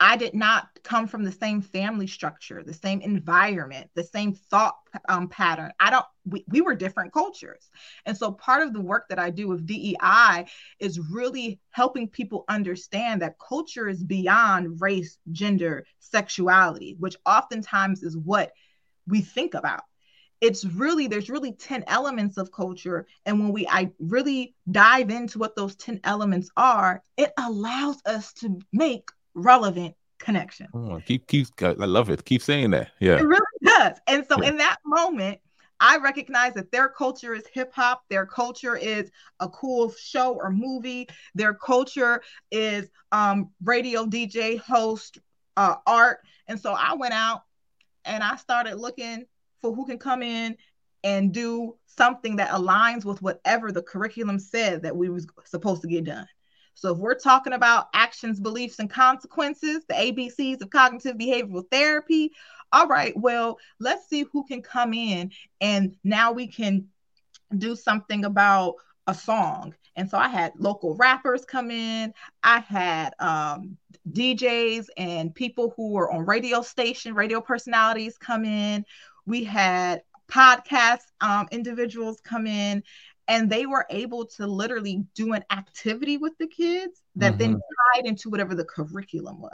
I 0.00 0.16
did 0.16 0.32
not 0.32 0.68
come 0.84 1.08
from 1.08 1.24
the 1.24 1.32
same 1.32 1.60
family 1.60 2.06
structure, 2.06 2.62
the 2.62 2.72
same 2.72 3.00
environment, 3.00 3.90
the 3.94 4.04
same 4.04 4.32
thought 4.32 4.76
um, 5.08 5.28
pattern. 5.28 5.72
I 5.80 5.90
don't, 5.90 6.06
we, 6.24 6.44
we 6.48 6.60
were 6.60 6.76
different 6.76 7.12
cultures. 7.12 7.68
And 8.06 8.16
so 8.16 8.30
part 8.30 8.62
of 8.62 8.72
the 8.72 8.80
work 8.80 9.08
that 9.08 9.18
I 9.18 9.30
do 9.30 9.48
with 9.48 9.66
DEI 9.66 10.46
is 10.78 11.00
really 11.00 11.58
helping 11.70 12.08
people 12.08 12.44
understand 12.48 13.22
that 13.22 13.40
culture 13.40 13.88
is 13.88 14.04
beyond 14.04 14.80
race, 14.80 15.18
gender, 15.32 15.84
sexuality, 15.98 16.94
which 17.00 17.16
oftentimes 17.26 18.02
is 18.04 18.16
what 18.16 18.52
we 19.06 19.20
think 19.20 19.54
about 19.54 19.82
it's 20.40 20.64
really 20.64 21.08
there's 21.08 21.30
really 21.30 21.52
10 21.52 21.84
elements 21.88 22.36
of 22.36 22.52
culture 22.52 23.06
and 23.26 23.40
when 23.40 23.52
we 23.52 23.66
i 23.66 23.90
really 23.98 24.54
dive 24.70 25.10
into 25.10 25.38
what 25.38 25.56
those 25.56 25.74
10 25.76 26.00
elements 26.04 26.50
are 26.56 27.02
it 27.16 27.32
allows 27.38 27.96
us 28.06 28.32
to 28.34 28.60
make 28.72 29.10
relevant 29.34 29.94
connection. 30.18 30.68
Oh, 30.74 31.00
keep 31.04 31.26
keep 31.26 31.46
I 31.60 31.72
love 31.72 32.10
it. 32.10 32.24
Keep 32.24 32.42
saying 32.42 32.70
that. 32.70 32.90
Yeah. 33.00 33.18
It 33.18 33.24
really 33.24 33.40
does. 33.64 33.98
And 34.06 34.26
so 34.26 34.42
yeah. 34.42 34.50
in 34.50 34.56
that 34.58 34.76
moment, 34.84 35.40
I 35.80 35.98
recognize 35.98 36.54
that 36.54 36.72
their 36.72 36.88
culture 36.88 37.34
is 37.34 37.44
hip 37.52 37.72
hop, 37.72 38.02
their 38.10 38.26
culture 38.26 38.76
is 38.76 39.10
a 39.40 39.48
cool 39.48 39.92
show 39.92 40.34
or 40.34 40.50
movie, 40.50 41.08
their 41.34 41.54
culture 41.54 42.22
is 42.50 42.90
um, 43.12 43.50
radio 43.62 44.04
DJ, 44.04 44.58
host, 44.58 45.18
uh, 45.56 45.76
art. 45.86 46.20
And 46.48 46.58
so 46.58 46.72
I 46.72 46.94
went 46.94 47.14
out 47.14 47.42
and 48.04 48.24
I 48.24 48.36
started 48.36 48.76
looking 48.76 49.26
for 49.60 49.74
who 49.74 49.86
can 49.86 49.98
come 49.98 50.22
in 50.22 50.56
and 51.04 51.32
do 51.32 51.76
something 51.86 52.36
that 52.36 52.50
aligns 52.50 53.04
with 53.04 53.22
whatever 53.22 53.70
the 53.70 53.82
curriculum 53.82 54.38
said 54.38 54.82
that 54.82 54.96
we 54.96 55.08
was 55.08 55.26
supposed 55.44 55.82
to 55.82 55.88
get 55.88 56.04
done. 56.04 56.26
So 56.78 56.92
if 56.92 56.98
we're 56.98 57.14
talking 57.14 57.52
about 57.52 57.88
actions, 57.92 58.40
beliefs, 58.40 58.78
and 58.78 58.88
consequences, 58.88 59.84
the 59.88 59.94
ABCs 59.94 60.62
of 60.62 60.70
cognitive 60.70 61.16
behavioral 61.16 61.64
therapy, 61.70 62.32
all 62.72 62.86
right, 62.86 63.16
well, 63.16 63.58
let's 63.80 64.08
see 64.08 64.24
who 64.32 64.44
can 64.44 64.62
come 64.62 64.94
in 64.94 65.32
and 65.60 65.94
now 66.04 66.32
we 66.32 66.46
can 66.46 66.88
do 67.56 67.74
something 67.74 68.24
about 68.24 68.74
a 69.06 69.14
song. 69.14 69.74
And 69.96 70.08
so 70.08 70.18
I 70.18 70.28
had 70.28 70.52
local 70.56 70.94
rappers 70.94 71.44
come 71.44 71.70
in. 71.70 72.14
I 72.44 72.60
had 72.60 73.14
um, 73.18 73.76
DJs 74.12 74.86
and 74.96 75.34
people 75.34 75.74
who 75.76 75.90
were 75.90 76.12
on 76.12 76.26
radio 76.26 76.62
station, 76.62 77.14
radio 77.14 77.40
personalities 77.40 78.16
come 78.18 78.44
in. 78.44 78.84
We 79.26 79.44
had 79.44 80.02
podcast 80.30 81.00
um, 81.20 81.48
individuals 81.50 82.20
come 82.20 82.46
in 82.46 82.82
and 83.28 83.50
they 83.50 83.66
were 83.66 83.86
able 83.90 84.24
to 84.24 84.46
literally 84.46 85.04
do 85.14 85.34
an 85.34 85.44
activity 85.50 86.16
with 86.16 86.36
the 86.38 86.46
kids 86.46 87.02
that 87.16 87.34
mm-hmm. 87.34 87.38
then 87.38 87.60
tied 87.94 88.06
into 88.06 88.30
whatever 88.30 88.54
the 88.54 88.64
curriculum 88.64 89.40
was. 89.40 89.52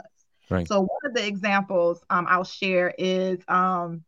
Right. 0.49 0.67
So 0.67 0.81
one 0.81 1.05
of 1.05 1.13
the 1.13 1.25
examples 1.25 2.03
um, 2.09 2.25
I'll 2.29 2.43
share 2.43 2.93
is 2.97 3.39
um, 3.47 4.03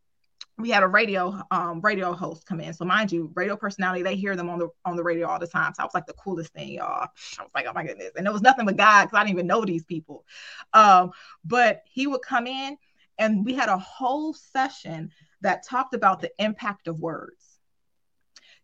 we 0.56 0.70
had 0.70 0.82
a 0.82 0.88
radio 0.88 1.40
um, 1.50 1.80
radio 1.80 2.12
host 2.12 2.46
come 2.46 2.60
in. 2.60 2.72
So 2.72 2.84
mind 2.84 3.12
you, 3.12 3.30
radio 3.34 3.56
personality, 3.56 4.02
they 4.02 4.16
hear 4.16 4.34
them 4.36 4.48
on 4.48 4.58
the 4.58 4.68
on 4.84 4.96
the 4.96 5.02
radio 5.02 5.28
all 5.28 5.38
the 5.38 5.46
time. 5.46 5.74
So 5.74 5.82
I 5.82 5.86
was 5.86 5.94
like 5.94 6.06
the 6.06 6.14
coolest 6.14 6.52
thing, 6.52 6.70
y'all. 6.74 7.08
I 7.38 7.42
was 7.42 7.52
like, 7.54 7.66
oh 7.68 7.72
my 7.74 7.84
goodness. 7.84 8.12
And 8.16 8.26
it 8.26 8.32
was 8.32 8.42
nothing 8.42 8.66
but 8.66 8.76
God 8.76 9.04
because 9.04 9.16
I 9.16 9.22
didn't 9.22 9.36
even 9.36 9.46
know 9.46 9.64
these 9.64 9.84
people. 9.84 10.24
Um, 10.72 11.12
but 11.44 11.82
he 11.90 12.06
would 12.06 12.22
come 12.22 12.46
in 12.46 12.76
and 13.18 13.44
we 13.44 13.54
had 13.54 13.68
a 13.68 13.78
whole 13.78 14.32
session 14.32 15.10
that 15.40 15.66
talked 15.66 15.94
about 15.94 16.20
the 16.20 16.30
impact 16.38 16.88
of 16.88 17.00
words. 17.00 17.47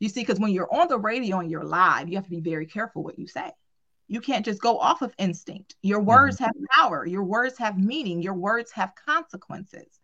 You 0.05 0.11
see, 0.11 0.21
because 0.21 0.39
when 0.39 0.53
you're 0.53 0.69
on 0.71 0.89
the 0.89 0.99
radio 0.99 1.39
and 1.39 1.51
you're 1.51 1.65
live, 1.65 2.11
you 2.11 2.17
have 2.17 2.25
to 2.25 2.31
be 2.31 2.43
very 2.43 2.67
careful 2.67 3.03
what 3.03 3.19
you 3.19 3.27
say. 3.27 3.51
You 4.07 4.21
can't 4.21 4.45
just 4.45 4.61
go 4.61 4.79
off 4.79 5.01
of 5.01 5.15
instinct. 5.17 5.77
Your 5.81 6.01
mm-hmm. 6.01 6.09
words 6.09 6.37
mm-hmm. 6.37 6.45
have 6.45 6.55
power, 6.77 7.07
your 7.07 7.25
words 7.25 7.57
have 7.57 7.79
meaning, 7.79 8.21
your 8.21 8.35
words 8.35 8.71
have 8.73 8.93
consequences. 9.07 9.99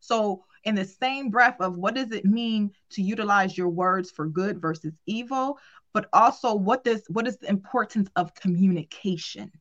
So, 0.00 0.46
in 0.64 0.74
the 0.74 0.86
same 0.86 1.28
breath 1.28 1.60
of 1.60 1.76
what 1.76 1.96
does 1.96 2.12
it 2.12 2.24
mean 2.24 2.72
to 2.92 3.02
utilize 3.02 3.58
your 3.58 3.68
words 3.68 4.10
for 4.10 4.26
good 4.26 4.58
versus 4.58 4.94
evil, 5.04 5.58
but 5.92 6.08
also 6.14 6.54
what 6.54 6.82
does 6.82 7.02
what 7.08 7.26
is 7.26 7.36
the 7.36 7.50
importance 7.50 8.08
of 8.16 8.34
communication? 8.34 9.52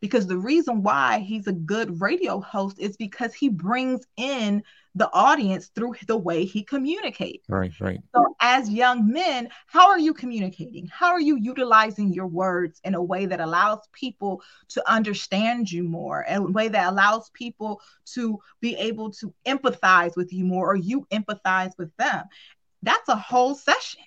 because 0.00 0.26
the 0.26 0.38
reason 0.38 0.82
why 0.82 1.18
he's 1.18 1.46
a 1.46 1.52
good 1.52 2.00
radio 2.00 2.40
host 2.40 2.78
is 2.78 2.96
because 2.96 3.34
he 3.34 3.48
brings 3.48 4.06
in 4.16 4.62
the 4.94 5.10
audience 5.12 5.68
through 5.74 5.94
the 6.06 6.16
way 6.16 6.44
he 6.44 6.64
communicates. 6.64 7.48
Right, 7.48 7.72
right. 7.80 8.00
So, 8.14 8.34
as 8.40 8.68
young 8.68 9.10
men, 9.10 9.48
how 9.66 9.88
are 9.88 9.98
you 9.98 10.12
communicating? 10.12 10.88
How 10.88 11.10
are 11.10 11.20
you 11.20 11.36
utilizing 11.36 12.12
your 12.12 12.26
words 12.26 12.80
in 12.82 12.94
a 12.94 13.02
way 13.02 13.26
that 13.26 13.40
allows 13.40 13.88
people 13.92 14.42
to 14.70 14.90
understand 14.90 15.70
you 15.70 15.84
more, 15.84 16.22
in 16.22 16.36
a 16.36 16.42
way 16.42 16.68
that 16.68 16.90
allows 16.90 17.30
people 17.30 17.80
to 18.14 18.38
be 18.60 18.74
able 18.76 19.10
to 19.12 19.32
empathize 19.46 20.16
with 20.16 20.32
you 20.32 20.44
more, 20.44 20.72
or 20.72 20.76
you 20.76 21.06
empathize 21.12 21.72
with 21.78 21.94
them? 21.96 22.24
That's 22.82 23.08
a 23.08 23.16
whole 23.16 23.54
session. 23.54 24.02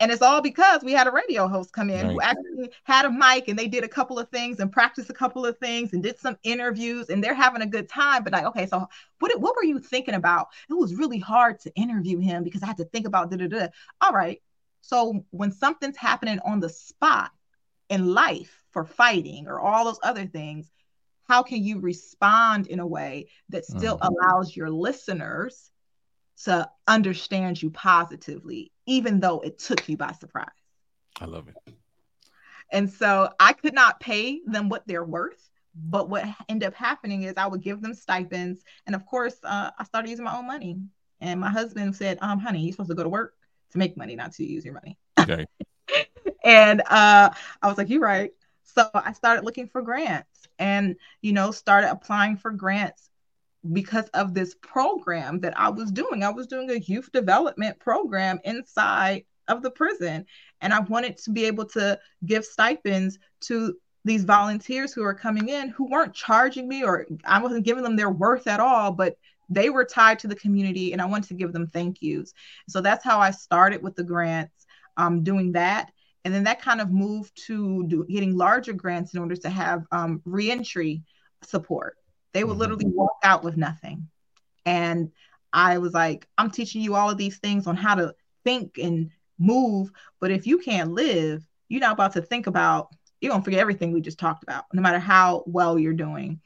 And 0.00 0.10
it's 0.10 0.22
all 0.22 0.40
because 0.40 0.82
we 0.82 0.92
had 0.92 1.06
a 1.06 1.10
radio 1.10 1.46
host 1.46 1.72
come 1.72 1.90
in 1.90 2.06
right. 2.06 2.12
who 2.12 2.20
actually 2.22 2.72
had 2.84 3.04
a 3.04 3.10
mic 3.10 3.48
and 3.48 3.58
they 3.58 3.68
did 3.68 3.84
a 3.84 3.88
couple 3.88 4.18
of 4.18 4.30
things 4.30 4.58
and 4.58 4.72
practiced 4.72 5.10
a 5.10 5.14
couple 5.14 5.44
of 5.44 5.58
things 5.58 5.92
and 5.92 6.02
did 6.02 6.18
some 6.18 6.38
interviews 6.42 7.10
and 7.10 7.22
they're 7.22 7.34
having 7.34 7.60
a 7.60 7.66
good 7.66 7.88
time. 7.88 8.24
But 8.24 8.32
like, 8.32 8.46
okay, 8.46 8.66
so 8.66 8.88
what, 9.18 9.38
what 9.38 9.54
were 9.54 9.64
you 9.64 9.78
thinking 9.78 10.14
about? 10.14 10.48
It 10.70 10.74
was 10.74 10.94
really 10.94 11.18
hard 11.18 11.60
to 11.60 11.74
interview 11.74 12.18
him 12.18 12.44
because 12.44 12.62
I 12.62 12.66
had 12.66 12.78
to 12.78 12.86
think 12.86 13.06
about 13.06 13.30
da 13.30 13.36
da 13.36 13.46
da. 13.46 13.68
All 14.00 14.12
right. 14.12 14.40
So 14.80 15.26
when 15.30 15.52
something's 15.52 15.98
happening 15.98 16.40
on 16.46 16.60
the 16.60 16.70
spot 16.70 17.30
in 17.90 18.14
life 18.14 18.64
for 18.70 18.86
fighting 18.86 19.46
or 19.46 19.60
all 19.60 19.84
those 19.84 20.00
other 20.02 20.24
things, 20.24 20.70
how 21.28 21.42
can 21.42 21.62
you 21.62 21.78
respond 21.78 22.66
in 22.68 22.80
a 22.80 22.86
way 22.86 23.28
that 23.50 23.66
still 23.66 23.98
mm-hmm. 23.98 24.14
allows 24.14 24.56
your 24.56 24.70
listeners 24.70 25.70
to 26.44 26.68
understand 26.86 27.62
you 27.62 27.70
positively, 27.70 28.72
even 28.86 29.20
though 29.20 29.40
it 29.40 29.58
took 29.58 29.88
you 29.88 29.96
by 29.96 30.12
surprise. 30.12 30.48
I 31.20 31.26
love 31.26 31.48
it. 31.48 31.74
And 32.72 32.90
so 32.90 33.30
I 33.38 33.52
could 33.52 33.74
not 33.74 34.00
pay 34.00 34.40
them 34.46 34.68
what 34.68 34.86
they're 34.86 35.04
worth. 35.04 35.48
But 35.74 36.08
what 36.08 36.24
ended 36.48 36.66
up 36.66 36.74
happening 36.74 37.22
is 37.22 37.34
I 37.36 37.46
would 37.46 37.62
give 37.62 37.80
them 37.80 37.94
stipends. 37.94 38.62
And 38.86 38.94
of 38.94 39.06
course, 39.06 39.36
uh, 39.44 39.70
I 39.78 39.84
started 39.84 40.08
using 40.08 40.24
my 40.24 40.36
own 40.36 40.46
money. 40.46 40.78
And 41.20 41.40
my 41.40 41.50
husband 41.50 41.94
said, 41.94 42.18
um, 42.22 42.38
honey, 42.38 42.60
you're 42.60 42.72
supposed 42.72 42.90
to 42.90 42.96
go 42.96 43.02
to 43.02 43.08
work 43.08 43.34
to 43.72 43.78
make 43.78 43.96
money, 43.96 44.16
not 44.16 44.32
to 44.32 44.44
use 44.44 44.64
your 44.64 44.74
money. 44.74 44.98
Okay. 45.20 45.46
and 46.44 46.80
uh, 46.80 47.30
I 47.62 47.68
was 47.68 47.78
like, 47.78 47.88
you're 47.88 48.00
right. 48.00 48.32
So 48.64 48.88
I 48.94 49.12
started 49.12 49.44
looking 49.44 49.68
for 49.68 49.82
grants 49.82 50.48
and, 50.58 50.96
you 51.22 51.32
know, 51.32 51.50
started 51.50 51.90
applying 51.90 52.36
for 52.36 52.50
grants 52.50 53.09
because 53.72 54.08
of 54.14 54.34
this 54.34 54.54
program 54.62 55.40
that 55.40 55.58
I 55.58 55.68
was 55.68 55.90
doing. 55.90 56.22
I 56.22 56.30
was 56.30 56.46
doing 56.46 56.70
a 56.70 56.78
youth 56.78 57.10
development 57.12 57.78
program 57.78 58.40
inside 58.44 59.24
of 59.48 59.62
the 59.62 59.70
prison. 59.70 60.24
And 60.60 60.72
I 60.72 60.80
wanted 60.80 61.18
to 61.18 61.30
be 61.30 61.44
able 61.44 61.66
to 61.66 61.98
give 62.24 62.44
stipends 62.44 63.18
to 63.42 63.76
these 64.04 64.24
volunteers 64.24 64.92
who 64.92 65.04
are 65.04 65.14
coming 65.14 65.50
in 65.50 65.68
who 65.68 65.90
weren't 65.90 66.14
charging 66.14 66.66
me 66.68 66.82
or 66.82 67.06
I 67.24 67.42
wasn't 67.42 67.66
giving 67.66 67.82
them 67.82 67.96
their 67.96 68.10
worth 68.10 68.46
at 68.46 68.60
all, 68.60 68.92
but 68.92 69.16
they 69.50 69.68
were 69.68 69.84
tied 69.84 70.18
to 70.20 70.28
the 70.28 70.36
community 70.36 70.92
and 70.92 71.02
I 71.02 71.06
wanted 71.06 71.28
to 71.28 71.34
give 71.34 71.52
them 71.52 71.66
thank 71.66 72.00
yous. 72.00 72.32
So 72.68 72.80
that's 72.80 73.04
how 73.04 73.18
I 73.18 73.30
started 73.30 73.82
with 73.82 73.96
the 73.96 74.04
grants, 74.04 74.66
um, 74.96 75.22
doing 75.22 75.52
that. 75.52 75.90
And 76.24 76.32
then 76.32 76.44
that 76.44 76.62
kind 76.62 76.80
of 76.80 76.90
moved 76.90 77.32
to 77.46 77.84
do, 77.88 78.06
getting 78.08 78.36
larger 78.36 78.72
grants 78.72 79.14
in 79.14 79.20
order 79.20 79.36
to 79.36 79.50
have 79.50 79.84
um, 79.90 80.22
reentry 80.24 81.02
support. 81.42 81.96
They 82.32 82.44
would 82.44 82.52
mm-hmm. 82.52 82.60
literally 82.60 82.86
walk 82.86 83.18
out 83.22 83.44
with 83.44 83.56
nothing. 83.56 84.08
And 84.66 85.10
I 85.52 85.78
was 85.78 85.94
like, 85.94 86.28
I'm 86.38 86.50
teaching 86.50 86.82
you 86.82 86.94
all 86.94 87.10
of 87.10 87.18
these 87.18 87.38
things 87.38 87.66
on 87.66 87.76
how 87.76 87.94
to 87.96 88.14
think 88.44 88.78
and 88.78 89.10
move. 89.38 89.90
But 90.20 90.30
if 90.30 90.46
you 90.46 90.58
can't 90.58 90.92
live, 90.92 91.46
you're 91.68 91.80
not 91.80 91.92
about 91.92 92.12
to 92.12 92.22
think 92.22 92.46
about, 92.46 92.88
you're 93.20 93.30
going 93.30 93.42
to 93.42 93.44
forget 93.44 93.60
everything 93.60 93.92
we 93.92 94.00
just 94.00 94.18
talked 94.18 94.42
about, 94.42 94.64
no 94.72 94.82
matter 94.82 94.98
how 94.98 95.42
well 95.46 95.78
you're 95.78 95.92
doing. 95.92 96.40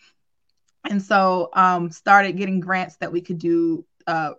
And 0.89 1.03
so 1.03 1.51
um, 1.55 1.91
started 1.91 2.37
getting 2.37 2.61
grants 2.61 2.97
that 2.97 3.13
we 3.13 3.21
could 3.21 3.39
do 3.39 3.87
uh, 4.07 4.33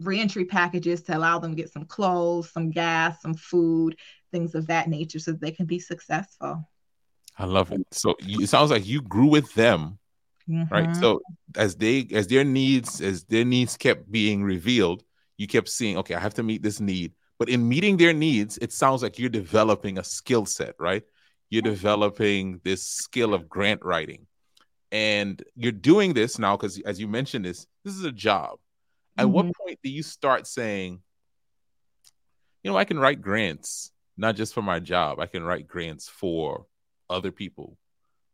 reentry 0.00 0.44
packages 0.44 1.02
to 1.02 1.16
allow 1.16 1.38
them 1.38 1.52
to 1.52 1.56
get 1.56 1.72
some 1.72 1.86
clothes, 1.86 2.50
some 2.50 2.70
gas, 2.70 3.22
some 3.22 3.34
food, 3.34 3.96
things 4.30 4.54
of 4.54 4.66
that 4.66 4.88
nature 4.88 5.18
so 5.18 5.32
that 5.32 5.40
they 5.40 5.52
can 5.52 5.66
be 5.66 5.78
successful. 5.78 6.68
I 7.38 7.44
love 7.44 7.72
it. 7.72 7.80
So 7.92 8.14
you, 8.20 8.40
it 8.40 8.48
sounds 8.48 8.70
like 8.70 8.86
you 8.86 9.02
grew 9.02 9.26
with 9.26 9.52
them 9.54 9.98
Mm-hmm. 10.48 10.72
Right. 10.72 10.96
So 10.96 11.20
as 11.56 11.76
they 11.76 12.06
as 12.12 12.28
their 12.28 12.44
needs 12.44 13.00
as 13.00 13.24
their 13.24 13.44
needs 13.44 13.76
kept 13.76 14.10
being 14.10 14.44
revealed, 14.44 15.02
you 15.36 15.46
kept 15.46 15.68
seeing, 15.68 15.98
okay, 15.98 16.14
I 16.14 16.20
have 16.20 16.34
to 16.34 16.42
meet 16.42 16.62
this 16.62 16.80
need. 16.80 17.12
But 17.38 17.48
in 17.48 17.68
meeting 17.68 17.96
their 17.96 18.12
needs, 18.12 18.58
it 18.58 18.72
sounds 18.72 19.02
like 19.02 19.18
you're 19.18 19.28
developing 19.28 19.98
a 19.98 20.04
skill 20.04 20.46
set, 20.46 20.74
right? 20.78 21.02
You're 21.50 21.62
developing 21.62 22.60
this 22.64 22.82
skill 22.82 23.34
of 23.34 23.48
grant 23.48 23.84
writing. 23.84 24.26
And 24.92 25.42
you're 25.54 25.72
doing 25.72 26.14
this 26.14 26.38
now 26.38 26.56
because 26.56 26.80
as 26.80 26.98
you 26.98 27.08
mentioned 27.08 27.44
this, 27.44 27.66
this 27.84 27.94
is 27.94 28.04
a 28.04 28.12
job. 28.12 28.58
At 29.18 29.24
mm-hmm. 29.24 29.32
what 29.32 29.46
point 29.54 29.78
do 29.82 29.90
you 29.90 30.02
start 30.02 30.46
saying, 30.46 31.00
you 32.62 32.70
know, 32.70 32.78
I 32.78 32.84
can 32.84 32.98
write 32.98 33.20
grants, 33.20 33.90
not 34.16 34.36
just 34.36 34.54
for 34.54 34.62
my 34.62 34.80
job, 34.80 35.20
I 35.20 35.26
can 35.26 35.42
write 35.42 35.66
grants 35.66 36.08
for 36.08 36.66
other 37.10 37.30
people. 37.30 37.76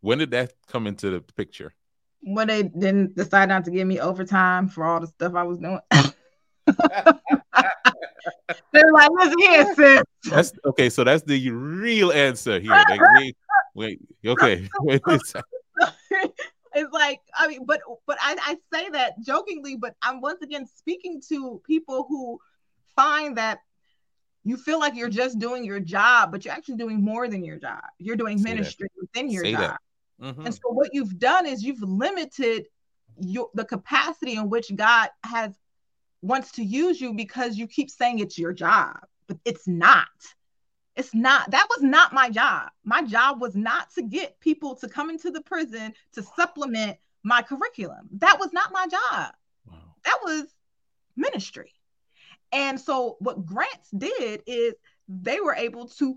When 0.00 0.18
did 0.18 0.30
that 0.32 0.52
come 0.68 0.86
into 0.86 1.10
the 1.10 1.20
picture? 1.20 1.74
When 2.22 2.48
they 2.48 2.62
didn't 2.64 3.16
decide 3.16 3.48
not 3.48 3.64
to 3.64 3.70
give 3.70 3.86
me 3.86 4.00
overtime 4.00 4.68
for 4.68 4.84
all 4.84 5.00
the 5.00 5.06
stuff 5.06 5.34
I 5.34 5.42
was 5.42 5.58
doing. 5.58 5.80
They're 8.72 8.92
like, 8.92 9.10
listen 9.12 9.38
here, 9.38 9.74
sis. 9.74 10.02
That's 10.30 10.52
okay. 10.64 10.88
So 10.88 11.04
that's 11.04 11.22
the 11.24 11.50
real 11.50 12.12
answer 12.12 12.60
here. 12.60 12.82
They, 12.88 12.98
wait, 13.16 13.36
wait, 13.74 14.00
okay. 14.26 14.68
it's 16.74 16.92
like, 16.92 17.20
I 17.34 17.48
mean, 17.48 17.66
but 17.66 17.80
but 18.06 18.18
I, 18.20 18.36
I 18.40 18.56
say 18.72 18.88
that 18.90 19.20
jokingly, 19.24 19.76
but 19.76 19.94
I'm 20.02 20.20
once 20.20 20.42
again 20.42 20.66
speaking 20.66 21.20
to 21.28 21.60
people 21.66 22.06
who 22.08 22.38
find 22.94 23.36
that 23.36 23.58
you 24.44 24.56
feel 24.56 24.78
like 24.78 24.94
you're 24.94 25.08
just 25.08 25.38
doing 25.38 25.64
your 25.64 25.80
job, 25.80 26.32
but 26.32 26.44
you're 26.44 26.54
actually 26.54 26.76
doing 26.76 27.02
more 27.02 27.28
than 27.28 27.44
your 27.44 27.58
job. 27.58 27.82
You're 27.98 28.16
doing 28.16 28.38
say 28.38 28.54
ministry 28.54 28.88
that. 28.94 29.00
within 29.00 29.30
your 29.30 29.44
say 29.44 29.52
job. 29.52 29.60
That. 29.60 29.80
Mm-hmm. 30.20 30.46
And 30.46 30.54
so 30.54 30.60
what 30.68 30.90
you've 30.92 31.18
done 31.18 31.46
is 31.46 31.62
you've 31.62 31.82
limited 31.82 32.66
your 33.20 33.50
the 33.54 33.64
capacity 33.64 34.34
in 34.34 34.48
which 34.48 34.74
God 34.74 35.10
has 35.24 35.52
wants 36.22 36.52
to 36.52 36.64
use 36.64 37.00
you 37.00 37.12
because 37.12 37.56
you 37.56 37.66
keep 37.66 37.90
saying 37.90 38.20
it's 38.20 38.38
your 38.38 38.52
job, 38.52 38.98
but 39.26 39.38
it's 39.44 39.66
not. 39.66 40.06
It's 40.94 41.14
not. 41.14 41.50
That 41.50 41.66
was 41.70 41.82
not 41.82 42.12
my 42.12 42.30
job. 42.30 42.68
My 42.84 43.02
job 43.02 43.40
was 43.40 43.56
not 43.56 43.92
to 43.94 44.02
get 44.02 44.38
people 44.40 44.76
to 44.76 44.88
come 44.88 45.10
into 45.10 45.30
the 45.30 45.40
prison 45.40 45.94
to 46.12 46.22
supplement 46.22 46.98
my 47.22 47.42
curriculum. 47.42 48.08
That 48.18 48.38
was 48.38 48.52
not 48.52 48.72
my 48.72 48.86
job. 48.86 49.32
Wow. 49.66 49.78
That 50.04 50.18
was 50.22 50.44
ministry. 51.16 51.72
And 52.52 52.78
so 52.78 53.16
what 53.20 53.46
grants 53.46 53.90
did 53.90 54.42
is 54.46 54.74
they 55.08 55.40
were 55.40 55.54
able 55.54 55.88
to 55.88 56.16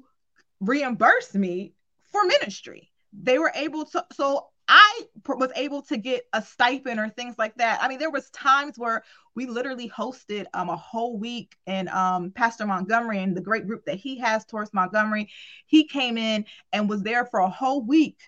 reimburse 0.59 1.33
me 1.33 1.73
for 2.11 2.25
ministry 2.25 2.91
they 3.21 3.39
were 3.39 3.51
able 3.55 3.85
to 3.85 4.05
so 4.13 4.47
I 4.67 5.03
was 5.27 5.51
able 5.55 5.83
to 5.83 5.97
get 5.97 6.25
a 6.33 6.41
stipend 6.41 6.99
or 6.99 7.09
things 7.09 7.35
like 7.37 7.55
that. 7.57 7.79
I 7.81 7.87
mean, 7.87 7.99
there 7.99 8.09
was 8.09 8.29
times 8.31 8.77
where 8.77 9.03
we 9.35 9.45
literally 9.45 9.89
hosted 9.89 10.45
um, 10.53 10.69
a 10.69 10.75
whole 10.75 11.17
week 11.19 11.55
and 11.67 11.87
um, 11.89 12.31
Pastor 12.31 12.65
Montgomery 12.65 13.19
and 13.19 13.37
the 13.37 13.41
great 13.41 13.67
group 13.67 13.85
that 13.85 13.95
he 13.95 14.17
has 14.19 14.43
towards 14.45 14.73
Montgomery, 14.73 15.29
he 15.67 15.83
came 15.85 16.17
in 16.17 16.45
and 16.73 16.89
was 16.89 17.03
there 17.03 17.25
for 17.25 17.41
a 17.41 17.49
whole 17.49 17.83
week 17.83 18.19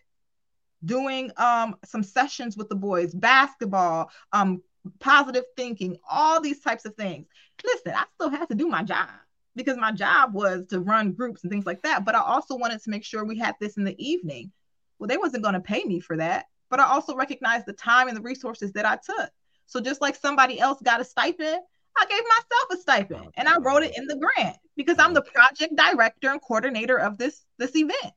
doing 0.85 1.31
um, 1.37 1.75
some 1.83 2.03
sessions 2.03 2.55
with 2.55 2.69
the 2.69 2.75
boys, 2.75 3.15
basketball, 3.15 4.11
um, 4.31 4.61
positive 4.99 5.43
thinking, 5.55 5.97
all 6.09 6.39
these 6.39 6.59
types 6.59 6.85
of 6.85 6.95
things. 6.95 7.25
Listen, 7.65 7.93
I 7.93 8.05
still 8.15 8.29
had 8.29 8.47
to 8.49 8.55
do 8.55 8.67
my 8.67 8.83
job 8.83 9.09
because 9.55 9.75
my 9.75 9.91
job 9.91 10.35
was 10.35 10.67
to 10.67 10.79
run 10.79 11.13
groups 11.13 11.43
and 11.43 11.51
things 11.51 11.65
like 11.65 11.81
that. 11.81 12.05
But 12.05 12.13
I 12.13 12.21
also 12.21 12.55
wanted 12.55 12.83
to 12.83 12.89
make 12.91 13.03
sure 13.03 13.25
we 13.25 13.39
had 13.39 13.55
this 13.59 13.77
in 13.77 13.83
the 13.83 13.95
evening 13.97 14.51
well, 14.99 15.07
they 15.07 15.17
wasn't 15.17 15.43
going 15.43 15.53
to 15.53 15.59
pay 15.59 15.83
me 15.83 15.99
for 15.99 16.17
that, 16.17 16.47
but 16.69 16.79
I 16.79 16.85
also 16.85 17.15
recognized 17.15 17.65
the 17.65 17.73
time 17.73 18.07
and 18.07 18.17
the 18.17 18.21
resources 18.21 18.71
that 18.73 18.85
I 18.85 18.97
took. 18.97 19.29
So 19.65 19.81
just 19.81 20.01
like 20.01 20.15
somebody 20.15 20.59
else 20.59 20.81
got 20.81 21.01
a 21.01 21.05
stipend, 21.05 21.59
I 21.97 22.05
gave 22.05 22.23
myself 22.23 22.71
a 22.73 22.77
stipend 22.77 23.33
and 23.35 23.47
I 23.47 23.57
wrote 23.57 23.83
it 23.83 23.97
in 23.97 24.05
the 24.05 24.15
grant 24.15 24.57
because 24.75 24.97
I'm 24.99 25.13
the 25.13 25.21
project 25.21 25.75
director 25.75 26.29
and 26.29 26.41
coordinator 26.41 26.97
of 26.97 27.17
this 27.17 27.43
this 27.57 27.75
event. 27.75 28.13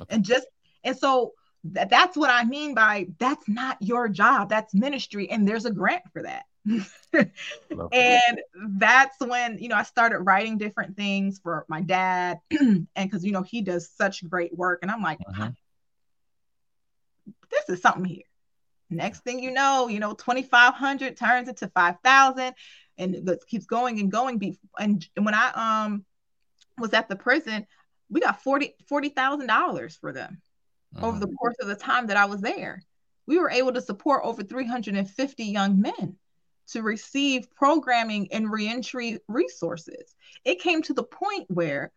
Okay. 0.00 0.14
And 0.14 0.24
just 0.24 0.46
and 0.84 0.96
so 0.96 1.34
that, 1.64 1.90
that's 1.90 2.16
what 2.16 2.30
I 2.30 2.44
mean 2.44 2.74
by 2.74 3.08
that's 3.18 3.48
not 3.48 3.76
your 3.80 4.08
job, 4.08 4.48
that's 4.48 4.74
ministry 4.74 5.30
and 5.30 5.46
there's 5.46 5.66
a 5.66 5.70
grant 5.70 6.02
for 6.12 6.22
that. 6.22 6.44
and 7.92 8.40
that's 8.78 9.16
when 9.20 9.58
you 9.58 9.68
know 9.68 9.76
I 9.76 9.82
started 9.84 10.20
writing 10.20 10.58
different 10.58 10.96
things 10.96 11.38
for 11.42 11.64
my 11.68 11.80
dad 11.80 12.40
and 12.50 13.10
cuz 13.10 13.24
you 13.24 13.32
know 13.32 13.42
he 13.42 13.62
does 13.62 13.90
such 13.90 14.28
great 14.28 14.56
work 14.56 14.80
and 14.82 14.90
I'm 14.90 15.02
like 15.02 15.18
uh-huh 15.26 15.50
this 17.68 17.76
is 17.76 17.82
something 17.82 18.04
here. 18.04 18.24
Next 18.90 19.22
thing 19.22 19.40
you 19.40 19.50
know, 19.50 19.88
you 19.88 20.00
know, 20.00 20.14
2,500 20.14 21.16
turns 21.16 21.48
into 21.48 21.68
5,000 21.68 22.54
and 22.96 23.14
it 23.14 23.44
keeps 23.46 23.66
going 23.66 24.00
and 24.00 24.10
going. 24.10 24.56
And 24.78 25.06
when 25.16 25.34
I 25.34 25.84
um 25.84 26.04
was 26.78 26.94
at 26.94 27.08
the 27.08 27.16
prison, 27.16 27.66
we 28.08 28.20
got 28.20 28.42
40 28.42 28.74
$40,000 28.90 30.00
for 30.00 30.12
them. 30.12 30.40
over 31.02 31.18
the 31.18 31.28
course 31.34 31.56
of 31.60 31.68
the 31.68 31.76
time 31.76 32.06
that 32.08 32.16
I 32.16 32.24
was 32.24 32.40
there. 32.40 32.82
We 33.26 33.38
were 33.38 33.50
able 33.50 33.72
to 33.74 33.82
support 33.82 34.22
over 34.24 34.42
350 34.42 35.44
young 35.44 35.80
men 35.80 36.16
to 36.68 36.82
receive 36.82 37.54
programming 37.54 38.32
and 38.32 38.50
reentry 38.50 39.18
resources. 39.28 40.14
It 40.44 40.60
came 40.60 40.82
to 40.82 40.94
the 40.94 41.02
point 41.02 41.50
where 41.50 41.92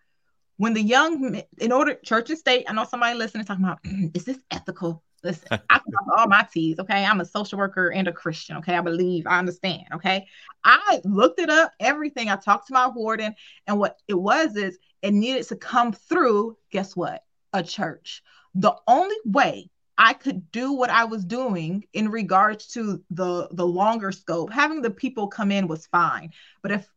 when 0.58 0.74
the 0.74 0.82
young 0.84 1.42
in 1.58 1.72
order 1.72 1.96
church 1.96 2.30
and 2.30 2.38
state, 2.38 2.66
I 2.68 2.74
know 2.74 2.84
somebody 2.84 3.18
listening 3.18 3.46
talking 3.46 3.64
about 3.64 3.80
is 4.14 4.26
this 4.26 4.40
ethical? 4.52 5.04
Listen, 5.24 5.48
I 5.52 5.80
can 5.80 5.94
all 6.18 6.28
my 6.28 6.48
T's. 6.52 6.80
Okay. 6.80 7.06
I'm 7.06 7.22
a 7.22 7.26
social 7.26 7.58
worker 7.58 7.92
and 7.92 8.08
a 8.08 8.14
Christian. 8.14 8.58
Okay. 8.58 8.76
I 8.76 8.82
believe, 8.82 9.28
I 9.28 9.40
understand. 9.40 9.84
Okay. 9.94 10.28
I 10.64 11.02
looked 11.04 11.40
it 11.40 11.50
up, 11.50 11.72
everything. 11.80 12.30
I 12.30 12.36
talked 12.36 12.68
to 12.68 12.74
my 12.74 12.88
warden, 12.88 13.36
and 13.68 13.80
what 13.80 13.98
it 14.08 14.16
was 14.16 14.56
is 14.56 14.78
it 15.02 15.14
needed 15.14 15.48
to 15.48 15.56
come 15.56 15.94
through, 15.94 16.58
guess 16.72 16.96
what? 16.96 17.24
A 17.54 17.64
church. 17.64 18.24
The 18.56 18.76
only 18.88 19.16
way 19.26 19.70
I 19.98 20.14
could 20.14 20.52
do 20.52 20.74
what 20.74 20.90
I 20.90 21.06
was 21.06 21.24
doing 21.24 21.86
in 21.94 22.10
regards 22.10 22.68
to 22.70 23.04
the 23.12 23.48
the 23.52 23.66
longer 23.66 24.12
scope, 24.12 24.52
having 24.52 24.82
the 24.82 24.90
people 24.90 25.28
come 25.28 25.52
in 25.52 25.68
was 25.68 25.86
fine. 25.88 26.32
But 26.64 26.72
if 26.72 26.88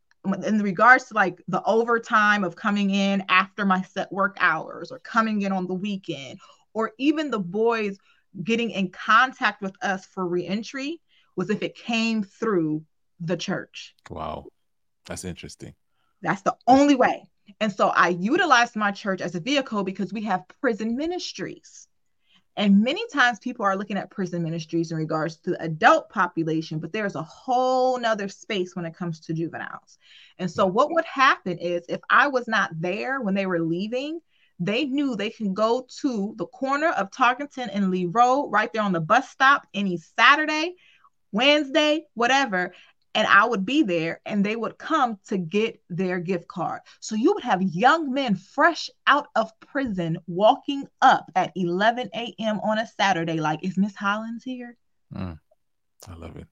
in 0.47 0.63
regards 0.63 1.05
to 1.05 1.15
like 1.15 1.43
the 1.49 1.63
overtime 1.65 2.45
of 2.45 2.57
coming 2.57 2.91
in 2.91 3.25
after 3.29 3.67
my 3.67 3.83
set 3.83 4.11
work 4.11 4.37
hours 4.41 4.91
or 4.91 4.99
coming 5.01 5.43
in 5.43 5.53
on 5.53 5.67
the 5.67 5.75
weekend 5.75 6.39
or 6.73 6.93
even 6.99 7.31
the 7.31 7.39
boys 7.39 7.99
getting 8.43 8.71
in 8.71 8.91
contact 8.91 9.63
with 9.63 9.75
us 9.83 10.05
for 10.07 10.27
reentry 10.27 11.01
was 11.37 11.51
if 11.51 11.63
it 11.63 11.77
came 11.77 12.23
through 12.23 12.85
the 13.21 13.37
church. 13.37 13.95
Wow. 14.11 14.47
That's 15.07 15.25
interesting. 15.25 15.75
That's 16.23 16.43
the 16.43 16.57
only 16.67 16.95
way. 16.95 17.29
And 17.61 17.73
so 17.73 17.89
I 17.89 18.09
utilized 18.09 18.77
my 18.77 18.91
church 18.91 19.21
as 19.21 19.35
a 19.35 19.41
vehicle 19.41 19.85
because 19.85 20.13
we 20.13 20.23
have 20.23 20.45
prison 20.61 20.97
ministries. 20.97 21.87
And 22.57 22.83
many 22.83 23.05
times 23.09 23.41
people 23.41 23.67
are 23.67 23.77
looking 23.77 23.97
at 23.97 24.11
prison 24.11 24.43
ministries 24.43 24.93
in 24.93 24.97
regards 24.97 25.37
to 25.39 25.51
the 25.51 25.63
adult 25.63 26.09
population, 26.09 26.79
but 26.79 26.93
there's 26.93 27.17
a 27.17 27.23
whole 27.23 27.99
nother 27.99 28.29
space 28.29 28.77
when 28.77 28.87
it 28.87 28.95
comes 28.95 29.21
to 29.21 29.35
juveniles. 29.35 29.99
And 30.39 30.49
so 30.49 30.65
what 30.65 30.93
would 30.93 31.05
happen 31.05 31.59
is 31.59 31.85
if 31.89 32.01
I 32.09 32.29
was 32.29 32.47
not 32.47 32.71
there 32.81 33.21
when 33.21 33.35
they 33.35 33.47
were 33.47 33.61
leaving, 33.61 34.21
they 34.59 34.85
knew 34.85 35.17
they 35.17 35.31
can 35.31 35.55
go 35.55 35.87
to 36.01 36.35
the 36.37 36.47
corner 36.47 36.91
of 36.91 37.11
Tarkenton 37.11 37.69
and 37.73 37.91
Lee 37.91 38.07
Road 38.07 38.51
right 38.51 38.73
there 38.73 38.83
on 38.83 38.93
the 38.93 39.01
bus 39.01 39.29
stop 39.31 39.67
any 39.75 39.99
Saturday, 39.99 40.75
Wednesday, 41.33 42.07
whatever, 42.15 42.73
and 43.15 43.27
I 43.29 43.45
would 43.45 43.65
be 43.65 43.83
there 43.83 44.21
and 44.27 44.45
they 44.45 44.57
would 44.57 44.77
come 44.77 45.19
to 45.29 45.39
get 45.39 45.81
their 45.89 46.19
gift 46.19 46.49
card. 46.49 46.81
So 47.01 47.15
you 47.15 47.33
would 47.35 47.45
have 47.45 47.63
young 47.63 48.13
men 48.13 48.35
fresh 48.35 48.91
out 49.07 49.29
of 49.37 49.53
prison 49.61 50.19
walking 50.27 50.89
up 51.01 51.31
at 51.37 51.53
11 51.55 52.11
a.m. 52.15 52.61
on 52.61 52.79
a 52.79 52.87
Saturday, 52.87 53.39
like, 53.39 53.61
is 53.63 53.77
Miss 53.77 53.95
Hollins 53.95 54.43
here? 54.43 54.77
Mm, 55.15 55.39
I 56.09 56.15
love 56.15 56.37
it. 56.37 56.47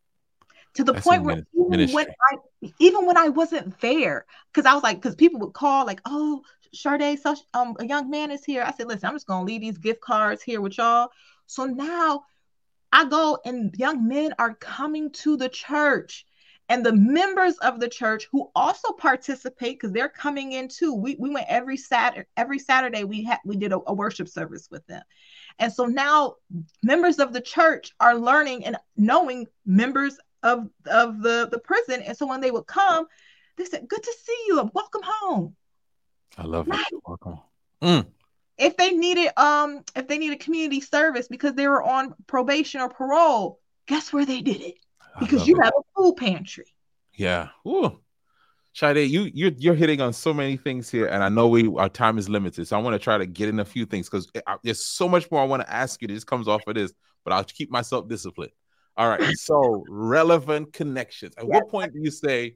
To 0.74 0.84
the 0.84 0.92
That's 0.92 1.04
point 1.04 1.24
where 1.24 1.42
even 1.54 1.92
when 1.92 2.06
I 2.08 2.36
even 2.78 3.04
when 3.06 3.18
I 3.18 3.28
wasn't 3.28 3.78
there, 3.80 4.24
because 4.52 4.64
I 4.64 4.72
was 4.72 4.82
like, 4.82 4.96
because 4.96 5.14
people 5.16 5.40
would 5.40 5.52
call 5.52 5.84
like, 5.84 6.00
oh, 6.06 6.42
Charde, 6.74 7.18
such 7.18 7.38
um 7.54 7.76
a 7.78 7.86
young 7.86 8.10
man 8.10 8.30
is 8.30 8.44
here. 8.44 8.62
I 8.62 8.72
said, 8.72 8.88
listen, 8.88 9.08
I'm 9.08 9.14
just 9.14 9.26
gonna 9.26 9.44
leave 9.44 9.60
these 9.60 9.78
gift 9.78 10.00
cards 10.00 10.42
here 10.42 10.60
with 10.60 10.78
y'all. 10.78 11.10
So 11.46 11.64
now 11.64 12.24
I 12.92 13.04
go 13.06 13.38
and 13.44 13.74
young 13.76 14.06
men 14.06 14.34
are 14.38 14.54
coming 14.54 15.10
to 15.12 15.36
the 15.36 15.48
church 15.48 16.26
and 16.68 16.86
the 16.86 16.92
members 16.92 17.58
of 17.58 17.80
the 17.80 17.88
church 17.88 18.28
who 18.32 18.50
also 18.54 18.92
participate 18.92 19.78
because 19.78 19.92
they're 19.92 20.08
coming 20.08 20.52
in 20.52 20.68
too. 20.68 20.94
We, 20.94 21.16
we 21.18 21.30
went 21.30 21.46
every 21.48 21.76
Saturday, 21.76 22.26
every 22.36 22.58
Saturday 22.58 23.04
we 23.04 23.24
had 23.24 23.38
we 23.44 23.56
did 23.56 23.72
a, 23.72 23.80
a 23.86 23.92
worship 23.92 24.28
service 24.28 24.68
with 24.70 24.86
them. 24.86 25.02
And 25.58 25.72
so 25.72 25.86
now 25.86 26.36
members 26.82 27.18
of 27.18 27.32
the 27.32 27.40
church 27.40 27.92
are 28.00 28.14
learning 28.14 28.64
and 28.64 28.76
knowing 28.96 29.46
members 29.66 30.16
of, 30.42 30.68
of 30.86 31.22
the, 31.22 31.48
the 31.50 31.58
prison. 31.58 32.02
And 32.02 32.16
so 32.16 32.26
when 32.26 32.40
they 32.40 32.50
would 32.50 32.66
come, 32.66 33.06
they 33.56 33.64
said, 33.64 33.88
Good 33.88 34.02
to 34.02 34.14
see 34.24 34.44
you. 34.48 34.70
Welcome 34.72 35.02
home. 35.04 35.56
I 36.38 36.44
love 36.44 36.68
right? 36.68 36.84
it. 36.92 37.00
Welcome. 37.06 37.40
Mm. 37.82 38.06
If 38.58 38.76
they 38.76 38.90
needed 38.90 39.30
um 39.36 39.82
if 39.96 40.08
they 40.08 40.18
needed 40.18 40.40
community 40.40 40.80
service 40.80 41.28
because 41.28 41.54
they 41.54 41.66
were 41.68 41.82
on 41.82 42.14
probation 42.26 42.80
or 42.80 42.88
parole, 42.88 43.58
guess 43.86 44.12
where 44.12 44.26
they 44.26 44.40
did 44.40 44.60
it? 44.60 44.74
because 45.20 45.46
you 45.46 45.56
it. 45.56 45.64
have 45.64 45.72
a 45.76 45.82
food 45.96 46.16
pantry. 46.16 46.66
Yeah. 47.14 47.48
Ooh. 47.66 47.98
Charde, 48.74 48.98
you 48.98 49.30
you're 49.34 49.52
you're 49.58 49.74
hitting 49.74 50.00
on 50.00 50.14
so 50.14 50.32
many 50.32 50.56
things 50.56 50.88
here, 50.88 51.06
and 51.06 51.22
I 51.22 51.28
know 51.28 51.46
we 51.46 51.68
our 51.76 51.90
time 51.90 52.16
is 52.16 52.30
limited, 52.30 52.66
so 52.66 52.78
I 52.78 52.80
want 52.80 52.94
to 52.94 52.98
try 52.98 53.18
to 53.18 53.26
get 53.26 53.50
in 53.50 53.60
a 53.60 53.66
few 53.66 53.84
things 53.84 54.08
because 54.08 54.30
there's 54.62 54.86
so 54.86 55.08
much 55.08 55.30
more 55.30 55.42
I 55.42 55.44
want 55.44 55.60
to 55.60 55.70
ask 55.70 56.00
you. 56.00 56.08
That 56.08 56.14
just 56.14 56.26
comes 56.26 56.48
off 56.48 56.62
of 56.66 56.74
this, 56.74 56.94
but 57.22 57.34
I'll 57.34 57.44
keep 57.44 57.70
myself 57.70 58.08
disciplined. 58.08 58.52
All 58.96 59.08
right. 59.08 59.20
So 59.36 59.84
relevant 59.88 60.72
connections. 60.72 61.34
At 61.36 61.46
what 61.46 61.68
point 61.68 61.92
do 61.92 62.00
you 62.00 62.10
say, 62.10 62.54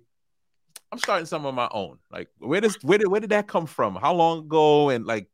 I'm 0.92 0.98
starting 0.98 1.26
some 1.26 1.46
of 1.46 1.54
my 1.54 1.68
own? 1.70 1.98
Like, 2.10 2.28
where 2.38 2.60
does 2.60 2.76
where 2.82 2.98
did 2.98 3.08
where 3.08 3.20
did 3.20 3.30
that 3.30 3.48
come 3.48 3.66
from? 3.66 3.94
How 3.94 4.14
long 4.14 4.40
ago? 4.40 4.90
And 4.90 5.04
like, 5.04 5.28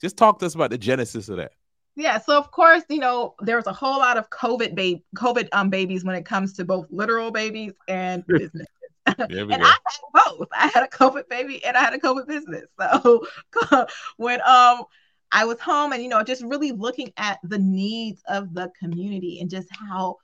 just 0.00 0.16
talk 0.16 0.38
to 0.40 0.46
us 0.46 0.54
about 0.54 0.70
the 0.70 0.78
genesis 0.78 1.28
of 1.28 1.38
that. 1.38 1.52
Yeah, 1.96 2.18
so 2.18 2.38
of 2.38 2.52
course, 2.52 2.84
you 2.88 2.98
know, 2.98 3.34
there's 3.40 3.66
a 3.66 3.72
whole 3.72 3.98
lot 3.98 4.16
of 4.16 4.30
COVID 4.30 4.74
baby 4.74 5.04
COVID 5.16 5.48
um 5.52 5.70
babies 5.70 6.04
when 6.04 6.14
it 6.14 6.24
comes 6.24 6.52
to 6.54 6.64
both 6.64 6.86
literal 6.90 7.30
babies 7.30 7.72
and 7.88 8.24
business. 8.28 8.66
and 9.06 9.16
go. 9.28 9.48
I 9.50 9.66
had 9.66 9.78
both. 10.12 10.48
I 10.52 10.70
had 10.72 10.84
a 10.84 10.88
COVID 10.88 11.28
baby 11.28 11.64
and 11.64 11.76
I 11.76 11.80
had 11.80 11.94
a 11.94 11.98
COVID 11.98 12.26
business. 12.26 12.66
So 13.02 13.26
when 14.16 14.40
um 14.42 14.84
I 15.32 15.44
was 15.44 15.60
home 15.60 15.92
and 15.92 16.02
you 16.02 16.08
know 16.08 16.22
just 16.22 16.42
really 16.44 16.72
looking 16.72 17.12
at 17.16 17.38
the 17.42 17.58
needs 17.58 18.22
of 18.28 18.54
the 18.54 18.70
community 18.80 19.40
and 19.40 19.50
just 19.50 19.68
how 19.72 20.18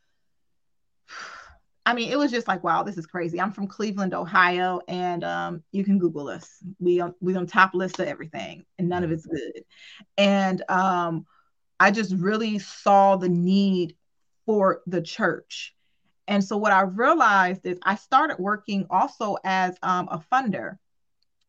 I 1.86 1.92
mean, 1.92 2.10
it 2.10 2.18
was 2.18 2.30
just 2.30 2.48
like, 2.48 2.64
wow, 2.64 2.82
this 2.82 2.96
is 2.96 3.06
crazy. 3.06 3.40
I'm 3.40 3.52
from 3.52 3.66
Cleveland, 3.66 4.14
Ohio, 4.14 4.80
and 4.88 5.22
um, 5.22 5.62
you 5.70 5.84
can 5.84 5.98
Google 5.98 6.28
us. 6.28 6.62
We 6.78 7.00
on 7.00 7.14
we 7.20 7.36
on 7.36 7.46
top 7.46 7.74
list 7.74 8.00
of 8.00 8.08
everything, 8.08 8.64
and 8.78 8.88
none 8.88 9.04
of 9.04 9.12
it's 9.12 9.26
good. 9.26 9.64
And 10.16 10.62
um, 10.70 11.26
I 11.78 11.90
just 11.90 12.14
really 12.14 12.58
saw 12.58 13.16
the 13.16 13.28
need 13.28 13.96
for 14.46 14.80
the 14.86 15.02
church. 15.02 15.74
And 16.26 16.42
so 16.42 16.56
what 16.56 16.72
I 16.72 16.82
realized 16.82 17.66
is 17.66 17.78
I 17.82 17.96
started 17.96 18.38
working 18.38 18.86
also 18.88 19.36
as 19.44 19.76
um, 19.82 20.08
a 20.10 20.22
funder. 20.32 20.78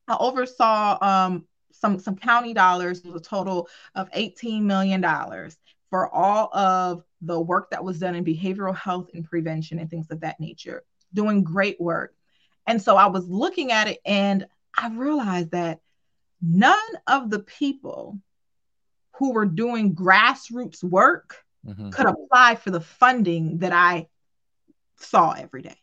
I 0.07 0.17
oversaw 0.19 0.97
um, 1.01 1.45
some 1.71 1.99
some 1.99 2.15
county 2.15 2.53
dollars, 2.53 2.99
it 2.99 3.05
was 3.05 3.21
a 3.21 3.23
total 3.23 3.69
of 3.95 4.11
$18 4.11 4.63
million 4.63 5.01
for 5.89 6.13
all 6.13 6.55
of 6.55 7.03
the 7.25 7.39
work 7.39 7.71
that 7.71 7.83
was 7.83 7.99
done 7.99 8.15
in 8.15 8.23
behavioral 8.23 8.75
health 8.75 9.09
and 9.13 9.25
prevention 9.25 9.79
and 9.79 9.89
things 9.89 10.09
of 10.11 10.21
that 10.21 10.39
nature, 10.39 10.83
doing 11.13 11.43
great 11.43 11.79
work. 11.79 12.13
And 12.67 12.81
so 12.81 12.95
I 12.95 13.07
was 13.07 13.27
looking 13.27 13.71
at 13.71 13.87
it 13.87 13.99
and 14.05 14.47
I 14.77 14.89
realized 14.89 15.51
that 15.51 15.79
none 16.41 16.77
of 17.07 17.29
the 17.29 17.39
people 17.39 18.19
who 19.17 19.33
were 19.33 19.45
doing 19.45 19.95
grassroots 19.95 20.83
work 20.83 21.43
mm-hmm. 21.65 21.89
could 21.89 22.05
apply 22.05 22.55
for 22.55 22.71
the 22.71 22.81
funding 22.81 23.59
that 23.59 23.71
I 23.71 24.07
saw 24.97 25.31
every 25.31 25.61
day 25.61 25.77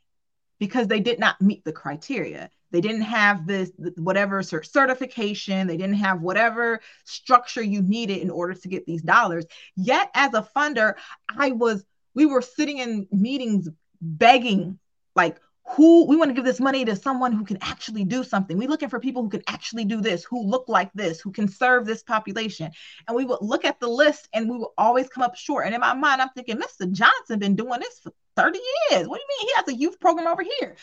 because 0.58 0.86
they 0.86 1.00
did 1.00 1.18
not 1.18 1.40
meet 1.40 1.64
the 1.64 1.72
criteria. 1.72 2.50
They 2.72 2.80
didn't 2.80 3.02
have 3.02 3.46
this 3.46 3.70
whatever 3.96 4.42
certification, 4.42 5.66
they 5.66 5.76
didn't 5.76 5.96
have 5.96 6.20
whatever 6.20 6.80
structure 7.04 7.62
you 7.62 7.82
needed 7.82 8.18
in 8.18 8.30
order 8.30 8.54
to 8.54 8.68
get 8.68 8.86
these 8.86 9.02
dollars. 9.02 9.44
Yet 9.76 10.10
as 10.14 10.34
a 10.34 10.48
funder, 10.56 10.94
I 11.28 11.52
was 11.52 11.84
we 12.14 12.26
were 12.26 12.42
sitting 12.42 12.78
in 12.78 13.06
meetings 13.10 13.68
begging 14.00 14.78
like 15.14 15.38
who 15.64 16.06
we 16.06 16.16
want 16.16 16.28
to 16.28 16.34
give 16.34 16.44
this 16.44 16.60
money 16.60 16.84
to 16.84 16.96
someone 16.96 17.32
who 17.32 17.44
can 17.44 17.58
actually 17.62 18.04
do 18.04 18.24
something. 18.24 18.58
We're 18.58 18.68
looking 18.68 18.88
for 18.88 18.98
people 18.98 19.22
who 19.22 19.28
can 19.28 19.42
actually 19.46 19.84
do 19.84 20.00
this, 20.00 20.24
who 20.24 20.44
look 20.44 20.68
like 20.68 20.92
this, 20.92 21.20
who 21.20 21.30
can 21.30 21.48
serve 21.48 21.86
this 21.86 22.02
population. 22.02 22.70
And 23.06 23.16
we 23.16 23.24
would 23.24 23.38
look 23.40 23.64
at 23.64 23.78
the 23.78 23.88
list 23.88 24.28
and 24.32 24.50
we 24.50 24.58
would 24.58 24.68
always 24.76 25.08
come 25.08 25.22
up 25.22 25.36
short. 25.36 25.66
And 25.66 25.74
in 25.74 25.80
my 25.80 25.94
mind, 25.94 26.20
I'm 26.20 26.30
thinking, 26.30 26.56
Mr. 26.56 26.90
Johnson 26.90 27.38
been 27.38 27.54
doing 27.54 27.80
this 27.80 28.00
for 28.00 28.12
30 28.36 28.58
years. 28.90 29.06
What 29.06 29.18
do 29.18 29.22
you 29.22 29.38
mean? 29.38 29.46
He 29.46 29.52
has 29.56 29.68
a 29.68 29.74
youth 29.74 30.00
program 30.00 30.26
over 30.26 30.42
here. 30.42 30.76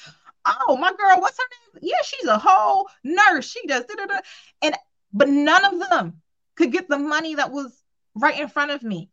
Oh, 0.46 0.78
my 0.78 0.92
girl, 0.92 1.22
what's 1.22 1.38
her 1.38 1.80
name? 1.80 1.90
Yeah, 1.92 2.02
she's 2.04 2.28
a 2.28 2.38
whole 2.38 2.88
nurse. 3.04 3.50
She 3.50 3.66
does 3.68 3.86
da-da-da. 3.86 4.20
and 4.62 4.76
but 5.12 5.30
none 5.30 5.66
of 5.66 5.90
them 5.90 6.22
could 6.56 6.72
get 6.72 6.88
the 6.88 7.00
money 7.00 7.36
that 7.36 7.52
was 7.52 7.84
right 8.16 8.40
in 8.40 8.48
front 8.48 8.72
of 8.72 8.84
me. 8.84 9.10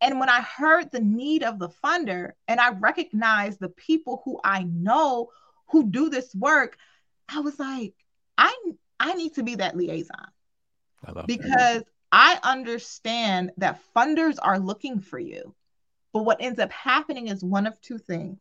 And 0.00 0.18
when 0.18 0.28
I 0.28 0.40
heard 0.40 0.90
the 0.90 1.00
need 1.00 1.42
of 1.42 1.58
the 1.58 1.68
funder 1.68 2.32
and 2.48 2.60
I 2.60 2.70
recognized 2.70 3.60
the 3.60 3.68
people 3.68 4.22
who 4.24 4.40
I 4.42 4.64
know 4.64 5.30
who 5.68 5.88
do 5.90 6.10
this 6.10 6.34
work, 6.34 6.76
I 7.28 7.40
was 7.40 7.58
like, 7.58 7.94
I 8.36 8.54
I 8.98 9.14
need 9.14 9.34
to 9.34 9.42
be 9.42 9.56
that 9.56 9.76
liaison. 9.76 10.28
because 11.26 11.82
that. 11.82 11.86
I 12.12 12.38
understand 12.42 13.52
that 13.56 13.80
funders 13.96 14.38
are 14.40 14.58
looking 14.58 15.00
for 15.00 15.18
you. 15.18 15.54
But 16.12 16.24
what 16.24 16.42
ends 16.42 16.58
up 16.58 16.70
happening 16.70 17.28
is 17.28 17.42
one 17.42 17.66
of 17.66 17.80
two 17.80 17.98
things. 17.98 18.38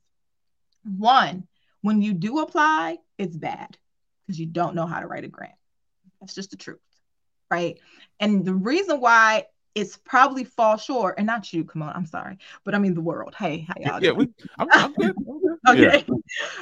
One, 0.84 1.48
when 1.82 2.02
you 2.02 2.14
do 2.14 2.40
apply, 2.40 2.98
it's 3.18 3.36
bad 3.36 3.78
because 4.26 4.40
you 4.40 4.46
don't 4.46 4.76
know 4.76 4.86
how 4.86 5.00
to 5.00 5.08
write 5.08 5.24
a 5.24 5.28
grant. 5.28 5.54
That's 6.20 6.36
just 6.36 6.52
the 6.52 6.58
truth. 6.58 6.80
Right. 7.50 7.80
And 8.20 8.46
the 8.46 8.54
reason 8.54 9.02
why 9.02 9.48
it's 9.76 9.98
probably 9.98 10.44
fall 10.44 10.78
short, 10.78 11.16
and 11.18 11.28
not 11.28 11.52
you, 11.52 11.64
come 11.64 11.82
on, 11.82 11.94
I'm 11.96 12.06
sorry, 12.06 12.38
but 12.64 12.76
I 12.76 12.78
mean 12.78 12.94
the 12.94 13.02
world. 13.02 13.36
Hey, 13.38 13.66
how 13.68 13.74
y'all 13.80 14.00
Yeah, 14.00 14.12
doing? 14.12 14.18
we, 14.18 14.46
I'm, 14.60 14.68
I'm 14.72 14.94
good. 14.94 15.16
I'm 15.28 15.40
good. 15.40 15.58
okay. 15.68 16.06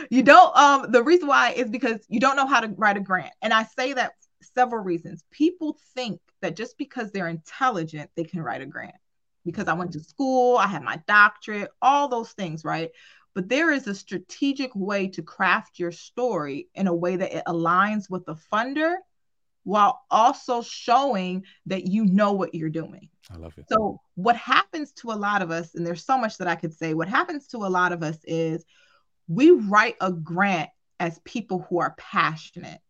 You 0.10 0.24
don't 0.24 0.56
um 0.58 0.92
the 0.92 1.04
reason 1.04 1.28
why 1.28 1.52
is 1.52 1.70
because 1.70 2.06
you 2.10 2.20
don't 2.20 2.36
know 2.36 2.48
how 2.48 2.60
to 2.60 2.68
write 2.68 2.98
a 2.98 3.02
grant. 3.02 3.34
And 3.42 3.54
I 3.54 3.64
say 3.64 3.94
that 3.94 4.14
several 4.56 4.84
reasons. 4.84 5.24
People 5.32 5.78
think 5.96 6.20
that 6.42 6.56
just 6.56 6.78
because 6.78 7.12
they're 7.12 7.28
intelligent, 7.28 8.10
they 8.16 8.24
can 8.24 8.42
write 8.42 8.62
a 8.62 8.66
grant. 8.66 8.96
Because 9.46 9.68
I 9.68 9.74
went 9.74 9.94
to 9.94 10.00
school, 10.00 10.58
I 10.58 10.68
had 10.68 10.84
my 10.84 11.02
doctorate, 11.08 11.72
all 11.82 12.08
those 12.08 12.32
things, 12.32 12.64
right? 12.64 12.92
But 13.34 13.50
there 13.50 13.72
is 13.72 13.88
a 13.88 13.96
strategic 13.96 14.76
way 14.76 15.08
to 15.10 15.22
craft 15.22 15.80
your 15.80 15.92
story 15.92 16.68
in 16.74 16.88
a 16.88 16.96
way 16.96 17.16
that 17.16 17.34
it 17.34 17.44
aligns 17.46 18.10
with 18.10 18.26
the 18.26 18.36
funder 18.52 18.96
while 19.64 20.02
also 20.10 20.62
showing 20.62 21.44
that 21.68 21.86
you 21.86 22.06
know 22.06 22.32
what 22.32 22.56
you're 22.56 22.70
doing. 22.70 23.10
I 23.32 23.38
love 23.38 23.58
it. 23.58 23.66
So, 23.70 24.00
what 24.16 24.36
happens 24.36 24.92
to 24.94 25.12
a 25.12 25.14
lot 25.14 25.42
of 25.42 25.52
us, 25.52 25.76
and 25.76 25.86
there's 25.86 26.06
so 26.06 26.18
much 26.18 26.38
that 26.38 26.48
I 26.48 26.56
could 26.56 26.74
say, 26.74 26.94
what 26.94 27.08
happens 27.08 27.48
to 27.50 27.58
a 27.58 27.70
lot 27.70 27.92
of 27.92 28.02
us 28.02 28.18
is 28.24 28.66
we 29.28 29.52
write 29.52 29.96
a 30.02 30.12
grant 30.12 30.70
as 31.00 31.20
people 31.20 31.66
who 31.70 31.80
are 31.80 31.96
passionate, 31.98 32.82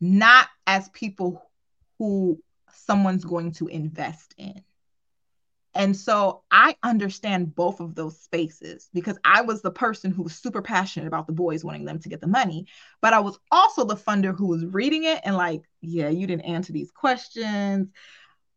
not 0.00 0.48
as 0.66 0.88
people 0.90 1.42
who 1.98 2.40
someone's 2.72 3.24
going 3.24 3.52
to 3.52 3.66
invest 3.66 4.34
in. 4.38 4.62
And 5.74 5.96
so 5.96 6.42
I 6.50 6.76
understand 6.82 7.54
both 7.54 7.80
of 7.80 7.94
those 7.94 8.20
spaces 8.20 8.88
because 8.94 9.18
I 9.24 9.42
was 9.42 9.60
the 9.60 9.72
person 9.72 10.12
who 10.12 10.22
was 10.22 10.36
super 10.36 10.62
passionate 10.62 11.08
about 11.08 11.26
the 11.26 11.32
boys 11.32 11.64
wanting 11.64 11.84
them 11.84 11.98
to 12.00 12.08
get 12.08 12.20
the 12.20 12.28
money, 12.28 12.66
but 13.00 13.12
I 13.12 13.20
was 13.20 13.38
also 13.50 13.84
the 13.84 13.96
funder 13.96 14.36
who 14.36 14.46
was 14.46 14.64
reading 14.64 15.04
it 15.04 15.20
and 15.24 15.36
like, 15.36 15.62
yeah, 15.80 16.08
you 16.08 16.26
didn't 16.26 16.42
answer 16.46 16.72
these 16.72 16.92
questions. 16.92 17.88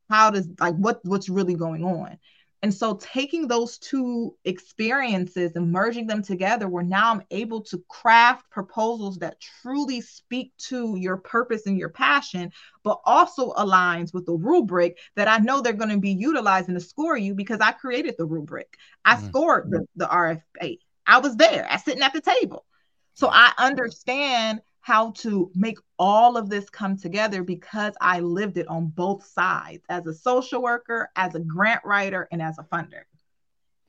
How 0.10 0.30
does 0.32 0.48
like 0.60 0.76
what 0.76 1.00
what's 1.04 1.28
really 1.28 1.56
going 1.56 1.84
on? 1.84 2.18
And 2.64 2.74
so 2.74 2.96
taking 2.96 3.48
those 3.48 3.78
two 3.78 4.36
experiences 4.44 5.56
and 5.56 5.72
merging 5.72 6.08
them 6.08 6.24
together, 6.24 6.68
where 6.68 6.84
now 6.84 7.12
I'm 7.12 7.22
able 7.30 7.62
to 7.66 7.84
craft 7.88 8.50
proposals 8.50 9.20
that 9.20 9.40
truly 9.62 10.02
speak 10.02 10.54
to 10.70 10.96
your 10.98 11.18
purpose 11.18 11.68
and 11.68 11.78
your 11.78 11.90
passion, 11.90 12.52
but 12.84 13.00
also 13.06 13.52
aligns 13.54 14.14
with 14.14 14.26
the 14.26 14.34
rubric 14.34 14.98
that 15.16 15.28
I 15.28 15.38
know 15.38 15.62
they're 15.62 15.74
going 15.74 15.92
to 15.92 16.00
be 16.00 16.12
utilizing 16.14 16.74
to 16.74 16.80
score 16.80 17.16
you 17.16 17.36
because 17.36 17.60
I 17.60 17.74
created 17.74 18.16
the 18.18 18.26
rubric. 18.26 18.76
I 19.06 19.16
Mhm. 19.16 19.28
scored 19.28 19.72
the, 19.72 19.86
the 19.96 20.08
RFA. 20.08 20.80
I 21.06 21.20
was 21.20 21.36
there. 21.36 21.68
I 21.70 21.78
sitting 21.78 22.02
at 22.04 22.14
the 22.14 22.22
table. 22.22 22.66
So 23.14 23.30
I 23.32 23.54
understand 23.58 24.62
how 24.88 25.12
to 25.12 25.52
make 25.54 25.78
all 26.00 26.38
of 26.38 26.50
this 26.50 26.70
come 26.70 26.96
together 26.96 27.44
because 27.44 27.94
I 28.00 28.22
lived 28.22 28.58
it 28.58 28.70
on 28.70 28.88
both 28.88 29.26
sides 29.26 29.84
as 29.90 30.08
a 30.08 30.14
social 30.14 30.62
worker, 30.62 31.10
as 31.18 31.36
a 31.36 31.42
grant 31.42 31.82
writer, 31.84 32.26
and 32.32 32.42
as 32.42 32.58
a 32.58 32.64
funder. 32.64 33.02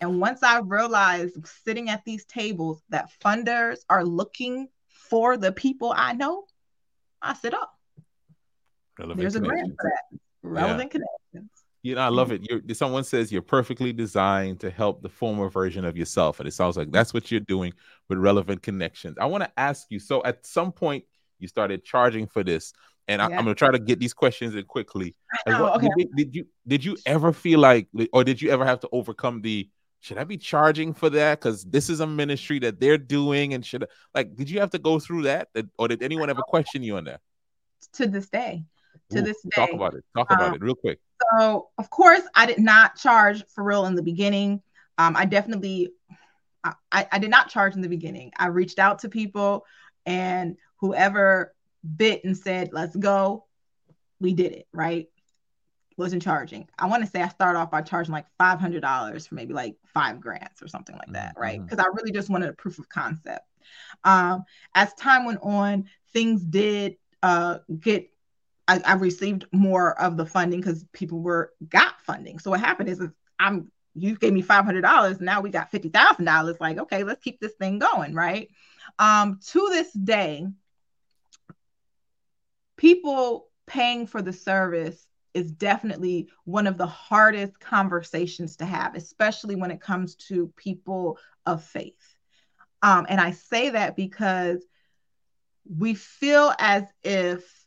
And 0.00 0.20
once 0.20 0.42
I 0.42 0.58
realized 0.58 1.36
sitting 1.64 1.88
at 1.88 2.04
these 2.04 2.24
tables 2.24 2.82
that 2.88 3.12
funders 3.24 3.78
are 3.88 4.04
looking 4.04 4.70
for 4.88 5.36
the 5.36 5.52
people 5.52 5.94
I 5.96 6.14
know, 6.14 6.46
I 7.22 7.34
said, 7.34 7.54
oh, 7.54 7.66
Relevant 8.98 9.20
there's 9.20 9.36
a 9.36 9.40
grant 9.40 9.74
for 9.80 9.92
that. 9.92 10.18
Relevant 10.42 10.90
connections. 10.90 11.17
You 11.88 11.94
know, 11.94 12.02
I 12.02 12.08
love 12.08 12.32
it. 12.32 12.42
You're 12.48 12.60
someone 12.74 13.02
says 13.02 13.32
you're 13.32 13.40
perfectly 13.40 13.94
designed 13.94 14.60
to 14.60 14.68
help 14.70 15.00
the 15.02 15.08
former 15.08 15.48
version 15.48 15.86
of 15.86 15.96
yourself. 15.96 16.38
And 16.38 16.46
it 16.46 16.52
sounds 16.52 16.76
like 16.76 16.90
that's 16.92 17.14
what 17.14 17.30
you're 17.30 17.40
doing 17.40 17.72
with 18.10 18.18
relevant 18.18 18.60
connections. 18.62 19.16
I 19.18 19.24
want 19.24 19.42
to 19.44 19.50
ask 19.58 19.86
you, 19.88 19.98
so 19.98 20.22
at 20.24 20.44
some 20.44 20.70
point 20.70 21.04
you 21.38 21.48
started 21.48 21.84
charging 21.84 22.26
for 22.26 22.44
this. 22.44 22.74
And 23.06 23.22
I, 23.22 23.30
Yeah. 23.30 23.38
I'm 23.38 23.44
gonna 23.44 23.54
try 23.54 23.70
to 23.70 23.78
get 23.78 23.98
these 24.00 24.12
questions 24.12 24.54
in 24.54 24.64
quickly. 24.64 25.14
Know, 25.46 25.62
what- 25.62 25.76
okay. 25.76 25.88
did, 25.96 26.08
did 26.14 26.36
you 26.36 26.46
did 26.66 26.84
you 26.84 26.98
ever 27.06 27.32
feel 27.32 27.58
like 27.60 27.88
or 28.12 28.22
did 28.22 28.42
you 28.42 28.50
ever 28.50 28.66
have 28.66 28.80
to 28.80 28.88
overcome 28.92 29.40
the 29.40 29.70
should 30.00 30.18
I 30.18 30.24
be 30.24 30.36
charging 30.36 30.92
for 30.92 31.08
that? 31.10 31.40
Because 31.40 31.64
this 31.64 31.88
is 31.88 32.00
a 32.00 32.06
ministry 32.06 32.58
that 32.60 32.80
they're 32.80 32.98
doing, 32.98 33.54
and 33.54 33.64
should 33.64 33.84
I- 33.84 33.86
like 34.14 34.36
did 34.36 34.50
you 34.50 34.60
have 34.60 34.70
to 34.72 34.78
go 34.78 34.98
through 34.98 35.22
that? 35.22 35.48
That- 35.54 35.70
Or 35.78 35.88
did 35.88 36.02
anyone 36.02 36.28
ever 36.28 36.42
question 36.42 36.82
you 36.82 36.98
on 36.98 37.04
that? 37.04 37.20
To 37.94 38.06
this 38.06 38.28
day. 38.28 38.64
To 39.10 39.20
Ooh, 39.20 39.22
this 39.22 39.40
day. 39.42 39.48
Talk 39.54 39.72
about 39.72 39.94
it. 39.94 40.04
Talk 40.14 40.30
about 40.30 40.48
Um, 40.48 40.54
it 40.56 40.60
real 40.60 40.74
quick. 40.74 40.98
So, 41.32 41.68
of 41.78 41.90
course, 41.90 42.22
I 42.34 42.46
did 42.46 42.58
not 42.58 42.96
charge 42.96 43.44
for 43.54 43.64
real 43.64 43.86
in 43.86 43.94
the 43.94 44.02
beginning. 44.02 44.62
Um, 44.96 45.16
I 45.16 45.24
definitely, 45.26 45.90
I, 46.64 47.06
I 47.12 47.18
did 47.18 47.30
not 47.30 47.50
charge 47.50 47.74
in 47.74 47.82
the 47.82 47.88
beginning. 47.88 48.32
I 48.36 48.46
reached 48.46 48.78
out 48.78 49.00
to 49.00 49.08
people, 49.08 49.64
and 50.06 50.56
whoever 50.76 51.54
bit 51.96 52.24
and 52.24 52.36
said, 52.36 52.70
"Let's 52.72 52.96
go," 52.96 53.46
we 54.20 54.32
did 54.32 54.52
it. 54.52 54.66
Right? 54.72 55.08
Wasn't 55.96 56.22
charging. 56.22 56.68
I 56.78 56.86
want 56.86 57.04
to 57.04 57.10
say 57.10 57.20
I 57.22 57.28
started 57.28 57.58
off 57.58 57.70
by 57.70 57.82
charging 57.82 58.12
like 58.12 58.26
five 58.38 58.60
hundred 58.60 58.80
dollars 58.80 59.26
for 59.26 59.34
maybe 59.34 59.52
like 59.52 59.76
five 59.92 60.20
grants 60.20 60.62
or 60.62 60.68
something 60.68 60.96
like 60.96 61.12
that. 61.12 61.34
Right? 61.36 61.60
Because 61.62 61.78
I 61.78 61.88
really 61.92 62.12
just 62.12 62.30
wanted 62.30 62.48
a 62.48 62.54
proof 62.54 62.78
of 62.78 62.88
concept. 62.88 63.44
Um, 64.04 64.44
as 64.74 64.94
time 64.94 65.24
went 65.24 65.40
on, 65.42 65.88
things 66.12 66.42
did 66.44 66.96
uh, 67.22 67.58
get 67.78 68.10
I, 68.68 68.80
I 68.84 68.94
received 68.94 69.46
more 69.52 70.00
of 70.00 70.16
the 70.16 70.26
funding 70.26 70.60
because 70.60 70.84
people 70.92 71.20
were 71.20 71.52
got 71.68 72.00
funding. 72.02 72.38
So 72.38 72.50
what 72.50 72.60
happened 72.60 72.90
is, 72.90 73.00
is 73.00 73.10
I'm 73.38 73.72
you 73.94 74.16
gave 74.16 74.32
me 74.32 74.42
five 74.42 74.64
hundred 74.64 74.82
dollars, 74.82 75.20
now 75.20 75.40
we 75.40 75.50
got 75.50 75.70
fifty 75.70 75.88
thousand 75.88 76.26
dollars. 76.26 76.58
Like, 76.60 76.78
okay, 76.78 77.02
let's 77.02 77.22
keep 77.22 77.40
this 77.40 77.54
thing 77.54 77.78
going, 77.78 78.14
right? 78.14 78.48
Um, 78.98 79.40
to 79.48 79.68
this 79.70 79.92
day, 79.92 80.46
people 82.76 83.48
paying 83.66 84.06
for 84.06 84.22
the 84.22 84.32
service 84.32 85.06
is 85.34 85.50
definitely 85.50 86.28
one 86.44 86.66
of 86.66 86.78
the 86.78 86.86
hardest 86.86 87.58
conversations 87.60 88.56
to 88.56 88.64
have, 88.64 88.94
especially 88.94 89.56
when 89.56 89.70
it 89.70 89.80
comes 89.80 90.14
to 90.14 90.52
people 90.56 91.18
of 91.44 91.64
faith. 91.64 92.14
Um, 92.82 93.06
and 93.08 93.20
I 93.20 93.32
say 93.32 93.70
that 93.70 93.96
because 93.96 94.64
we 95.68 95.94
feel 95.94 96.52
as 96.58 96.84
if 97.02 97.57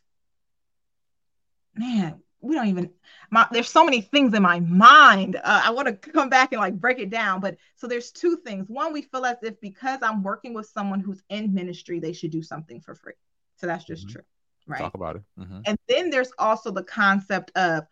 man, 1.74 2.20
we 2.40 2.54
don't 2.54 2.68
even. 2.68 2.90
My, 3.30 3.46
there's 3.50 3.68
so 3.68 3.84
many 3.84 4.00
things 4.00 4.34
in 4.34 4.42
my 4.42 4.60
mind. 4.60 5.36
Uh, 5.36 5.62
I 5.64 5.70
want 5.70 5.88
to 5.88 5.94
come 5.94 6.28
back 6.28 6.52
and 6.52 6.60
like 6.60 6.78
break 6.78 6.98
it 6.98 7.10
down, 7.10 7.40
but 7.40 7.56
so 7.76 7.86
there's 7.86 8.12
two 8.12 8.36
things. 8.36 8.68
One, 8.68 8.92
we 8.92 9.02
feel 9.02 9.24
as 9.24 9.38
if 9.42 9.60
because 9.60 10.00
I'm 10.02 10.22
working 10.22 10.52
with 10.52 10.66
someone 10.66 11.00
who's 11.00 11.22
in 11.28 11.54
ministry, 11.54 11.98
they 12.00 12.12
should 12.12 12.30
do 12.30 12.42
something 12.42 12.80
for 12.80 12.94
free. 12.94 13.14
So 13.56 13.66
that's 13.66 13.84
just 13.84 14.08
Mhm. 14.08 14.12
true, 14.12 14.22
right? 14.66 14.80
Talk 14.80 14.94
about 14.94 15.16
it. 15.16 15.22
Mhm. 15.38 15.62
And 15.66 15.78
then 15.88 16.10
there's 16.10 16.32
also 16.38 16.70
the 16.70 16.84
concept 16.84 17.52
of 17.56 17.86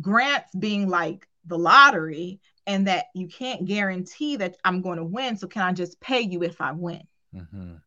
grants 0.00 0.54
being 0.54 0.88
like 0.88 1.26
the 1.46 1.58
lottery, 1.58 2.40
and 2.66 2.86
that 2.88 3.06
you 3.14 3.26
can't 3.28 3.64
guarantee 3.64 4.36
that 4.36 4.56
I'm 4.62 4.82
going 4.82 4.98
to 4.98 5.04
win. 5.04 5.38
So 5.38 5.46
can 5.46 5.62
I 5.62 5.72
just 5.72 5.98
pay 6.00 6.20
you 6.20 6.42
if 6.42 6.60
I 6.60 6.72
win? 6.72 7.06
Mhm. 7.34 7.80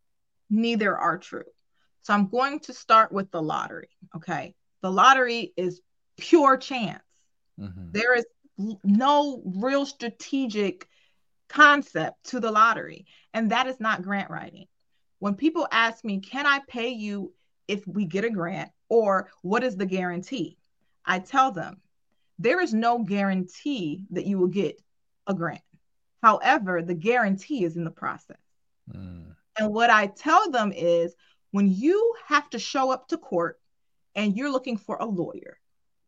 neither 0.50 0.98
are 0.98 1.18
true. 1.18 1.46
So 2.02 2.14
I'm 2.14 2.28
going 2.28 2.60
to 2.62 2.74
start 2.74 3.12
with 3.12 3.32
the 3.32 3.42
lottery. 3.42 3.90
Okay. 4.16 4.54
The 4.82 4.92
lottery 4.92 5.54
is 5.56 5.82
pure 6.18 6.58
chance. 6.58 7.04
Mhm. 7.60 7.94
There 7.94 8.16
is 8.16 8.26
no 8.84 9.42
real 9.46 9.86
strategic 9.86 10.88
concept 11.48 12.24
to 12.26 12.40
the 12.40 12.52
lottery. 12.52 13.06
And 13.34 13.52
that 13.52 13.68
is 13.68 13.80
not 13.80 14.04
grant 14.04 14.30
writing. 14.30 14.68
When 15.20 15.36
people 15.36 15.68
ask 15.72 16.04
me, 16.04 16.20
can 16.20 16.48
I 16.48 16.62
pay 16.68 16.90
you 16.90 17.34
if 17.68 17.86
we 17.88 18.06
get 18.06 18.26
a 18.26 18.30
grant 18.30 18.72
or 18.90 19.30
what 19.42 19.64
is 19.64 19.78
the 19.78 19.86
guarantee? 19.86 20.58
I 21.06 21.20
tell 21.20 21.52
them, 21.52 21.82
there 22.40 22.62
is 22.62 22.74
no 22.74 23.04
guarantee 23.04 24.06
that 24.12 24.26
you 24.26 24.40
will 24.40 24.48
get 24.48 24.82
a 25.28 25.34
grant. 25.34 25.62
However, 26.24 26.82
the 26.82 26.96
guarantee 26.96 27.64
is 27.64 27.78
in 27.78 27.84
the 27.84 27.92
process. 27.92 28.38
Mm. 28.92 29.36
And 29.58 29.74
what 29.74 29.90
I 29.90 30.08
tell 30.08 30.50
them 30.50 30.72
is 30.72 31.14
when 31.52 31.72
you 31.72 32.16
have 32.28 32.50
to 32.52 32.60
show 32.60 32.92
up 32.92 33.08
to 33.10 33.18
court 33.18 33.61
and 34.16 34.36
you're 34.36 34.52
looking 34.52 34.78
for 34.78 34.98
a 34.98 35.06
lawyer, 35.06 35.58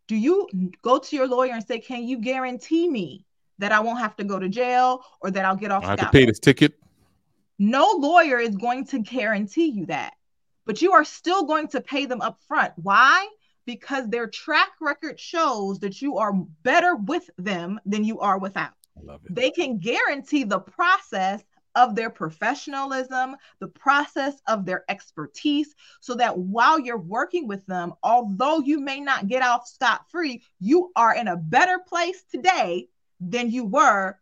do 0.07 0.15
you 0.15 0.47
go 0.81 0.99
to 0.99 1.15
your 1.15 1.27
lawyer 1.27 1.53
and 1.53 1.65
say, 1.65 1.79
Can 1.79 2.03
you 2.03 2.17
guarantee 2.17 2.89
me 2.89 3.25
that 3.59 3.71
I 3.71 3.79
won't 3.79 3.99
have 3.99 4.15
to 4.17 4.23
go 4.23 4.39
to 4.39 4.49
jail 4.49 5.03
or 5.21 5.31
that 5.31 5.45
I'll 5.45 5.55
get 5.55 5.71
off 5.71 5.83
I 5.83 5.87
have 5.89 5.99
to 5.99 6.09
pay 6.09 6.25
this 6.25 6.39
ticket. 6.39 6.73
no 7.59 7.95
lawyer 7.97 8.39
is 8.39 8.55
going 8.55 8.85
to 8.87 8.99
guarantee 8.99 9.67
you 9.67 9.85
that, 9.87 10.13
but 10.65 10.81
you 10.81 10.93
are 10.93 11.05
still 11.05 11.43
going 11.43 11.67
to 11.69 11.81
pay 11.81 12.05
them 12.05 12.21
up 12.21 12.39
front. 12.47 12.73
Why? 12.75 13.27
Because 13.65 14.09
their 14.09 14.27
track 14.27 14.71
record 14.81 15.19
shows 15.19 15.79
that 15.79 16.01
you 16.01 16.17
are 16.17 16.33
better 16.63 16.95
with 16.95 17.29
them 17.37 17.79
than 17.85 18.03
you 18.03 18.19
are 18.19 18.37
without. 18.37 18.73
I 18.97 19.01
love 19.03 19.21
it. 19.25 19.33
They 19.33 19.51
can 19.51 19.77
guarantee 19.77 20.43
the 20.43 20.59
process 20.59 21.43
of 21.75 21.95
their 21.95 22.09
professionalism, 22.09 23.35
the 23.59 23.67
process 23.67 24.35
of 24.47 24.65
their 24.65 24.83
expertise, 24.89 25.73
so 26.01 26.15
that 26.15 26.37
while 26.37 26.79
you're 26.79 26.97
working 26.97 27.47
with 27.47 27.65
them, 27.65 27.93
although 28.03 28.59
you 28.59 28.79
may 28.79 28.99
not 28.99 29.27
get 29.27 29.43
off 29.43 29.67
scot 29.67 30.09
free, 30.09 30.43
you 30.59 30.91
are 30.95 31.15
in 31.15 31.27
a 31.27 31.37
better 31.37 31.79
place 31.79 32.23
today 32.31 32.87
than 33.19 33.49
you 33.49 33.65
were 33.65 34.17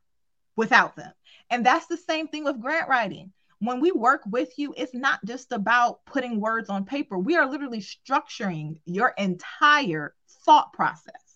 without 0.56 0.96
them. 0.96 1.12
And 1.50 1.66
that's 1.66 1.88
the 1.88 1.98
same 1.98 2.28
thing 2.28 2.44
with 2.44 2.62
grant 2.62 2.88
writing. 2.88 3.32
When 3.60 3.80
we 3.80 3.92
work 3.92 4.22
with 4.26 4.58
you, 4.58 4.74
it's 4.76 4.94
not 4.94 5.24
just 5.24 5.52
about 5.52 6.04
putting 6.06 6.40
words 6.40 6.70
on 6.70 6.86
paper. 6.86 7.18
We 7.18 7.36
are 7.38 7.46
literally 7.46 7.82
structuring 7.82 8.80
your 8.86 9.14
entire 9.18 10.16
thought 10.46 10.74
process. 10.74 11.31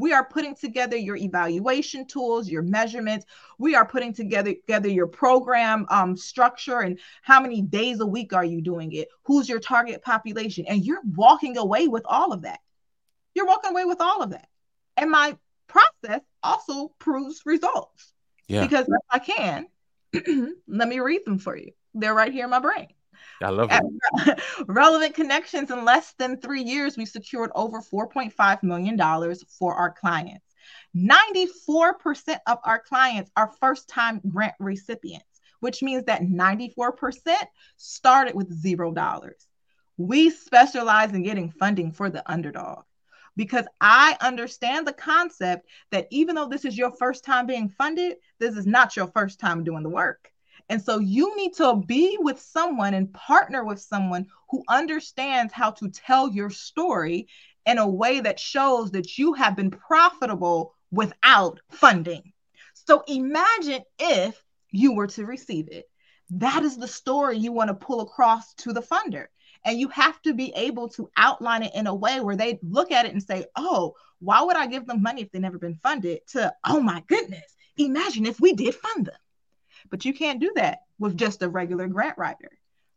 We 0.00 0.14
are 0.14 0.24
putting 0.24 0.54
together 0.54 0.96
your 0.96 1.16
evaluation 1.16 2.06
tools, 2.06 2.48
your 2.48 2.62
measurements. 2.62 3.26
We 3.58 3.74
are 3.74 3.84
putting 3.84 4.14
together, 4.14 4.54
together 4.54 4.88
your 4.88 5.06
program 5.06 5.86
um, 5.90 6.16
structure 6.16 6.80
and 6.80 6.98
how 7.20 7.38
many 7.38 7.60
days 7.60 8.00
a 8.00 8.06
week 8.06 8.32
are 8.32 8.44
you 8.44 8.62
doing 8.62 8.92
it? 8.92 9.08
Who's 9.24 9.46
your 9.46 9.60
target 9.60 10.02
population? 10.02 10.64
And 10.66 10.82
you're 10.82 11.02
walking 11.04 11.58
away 11.58 11.86
with 11.86 12.04
all 12.06 12.32
of 12.32 12.42
that. 12.42 12.60
You're 13.34 13.46
walking 13.46 13.72
away 13.72 13.84
with 13.84 14.00
all 14.00 14.22
of 14.22 14.30
that. 14.30 14.48
And 14.96 15.10
my 15.10 15.36
process 15.66 16.22
also 16.42 16.88
proves 16.98 17.42
results. 17.44 18.14
Yeah. 18.48 18.62
Because 18.62 18.86
if 18.88 19.02
I 19.10 19.18
can, 19.18 19.66
let 20.66 20.88
me 20.88 20.98
read 21.00 21.26
them 21.26 21.38
for 21.38 21.54
you. 21.54 21.72
They're 21.92 22.14
right 22.14 22.32
here 22.32 22.44
in 22.44 22.50
my 22.50 22.60
brain. 22.60 22.88
I 23.42 23.50
love 23.50 23.70
it. 23.70 24.40
Relevant 24.68 25.14
connections 25.14 25.70
in 25.70 25.84
less 25.84 26.14
than 26.18 26.40
three 26.40 26.62
years, 26.62 26.96
we 26.96 27.06
secured 27.06 27.50
over 27.54 27.80
$4.5 27.80 28.62
million 28.62 28.98
for 29.58 29.74
our 29.74 29.92
clients. 29.92 30.44
94% 30.96 32.38
of 32.46 32.58
our 32.64 32.80
clients 32.80 33.30
are 33.36 33.52
first 33.60 33.88
time 33.88 34.20
grant 34.28 34.54
recipients, 34.58 35.40
which 35.60 35.82
means 35.82 36.04
that 36.04 36.22
94% 36.22 37.16
started 37.76 38.34
with 38.34 38.52
zero 38.52 38.92
dollars. 38.92 39.46
We 39.96 40.30
specialize 40.30 41.12
in 41.12 41.22
getting 41.22 41.50
funding 41.50 41.92
for 41.92 42.10
the 42.10 42.28
underdog 42.30 42.84
because 43.36 43.66
I 43.80 44.16
understand 44.20 44.86
the 44.86 44.92
concept 44.92 45.66
that 45.90 46.08
even 46.10 46.34
though 46.34 46.48
this 46.48 46.64
is 46.64 46.76
your 46.76 46.92
first 46.92 47.24
time 47.24 47.46
being 47.46 47.68
funded, 47.68 48.16
this 48.38 48.56
is 48.56 48.66
not 48.66 48.96
your 48.96 49.08
first 49.08 49.38
time 49.38 49.64
doing 49.64 49.82
the 49.82 49.88
work. 49.88 50.29
And 50.70 50.80
so 50.80 51.00
you 51.00 51.36
need 51.36 51.54
to 51.54 51.82
be 51.84 52.16
with 52.20 52.40
someone 52.40 52.94
and 52.94 53.12
partner 53.12 53.64
with 53.64 53.80
someone 53.80 54.28
who 54.50 54.62
understands 54.68 55.52
how 55.52 55.72
to 55.72 55.90
tell 55.90 56.30
your 56.30 56.48
story 56.48 57.26
in 57.66 57.78
a 57.78 57.88
way 57.88 58.20
that 58.20 58.38
shows 58.38 58.92
that 58.92 59.18
you 59.18 59.34
have 59.34 59.56
been 59.56 59.72
profitable 59.72 60.76
without 60.92 61.58
funding. 61.72 62.32
So 62.74 63.02
imagine 63.08 63.82
if 63.98 64.40
you 64.70 64.94
were 64.94 65.08
to 65.08 65.26
receive 65.26 65.66
it. 65.68 65.90
That 66.30 66.62
is 66.62 66.76
the 66.76 66.86
story 66.86 67.36
you 67.36 67.50
want 67.50 67.68
to 67.68 67.74
pull 67.74 68.00
across 68.02 68.54
to 68.54 68.72
the 68.72 68.80
funder. 68.80 69.26
And 69.64 69.78
you 69.78 69.88
have 69.88 70.22
to 70.22 70.34
be 70.34 70.52
able 70.54 70.88
to 70.90 71.10
outline 71.16 71.64
it 71.64 71.74
in 71.74 71.88
a 71.88 71.94
way 71.94 72.20
where 72.20 72.36
they 72.36 72.60
look 72.62 72.92
at 72.92 73.06
it 73.06 73.12
and 73.12 73.22
say, 73.22 73.46
oh, 73.56 73.94
why 74.20 74.40
would 74.42 74.56
I 74.56 74.68
give 74.68 74.86
them 74.86 75.02
money 75.02 75.22
if 75.22 75.32
they've 75.32 75.42
never 75.42 75.58
been 75.58 75.80
funded? 75.82 76.20
To, 76.28 76.54
oh 76.64 76.80
my 76.80 77.02
goodness, 77.08 77.56
imagine 77.76 78.24
if 78.24 78.38
we 78.38 78.52
did 78.52 78.76
fund 78.76 79.06
them. 79.06 79.16
But 79.90 80.04
you 80.04 80.14
can't 80.14 80.40
do 80.40 80.52
that 80.56 80.82
with 80.98 81.16
just 81.16 81.42
a 81.42 81.48
regular 81.48 81.88
grant 81.88 82.16
writer. 82.16 82.50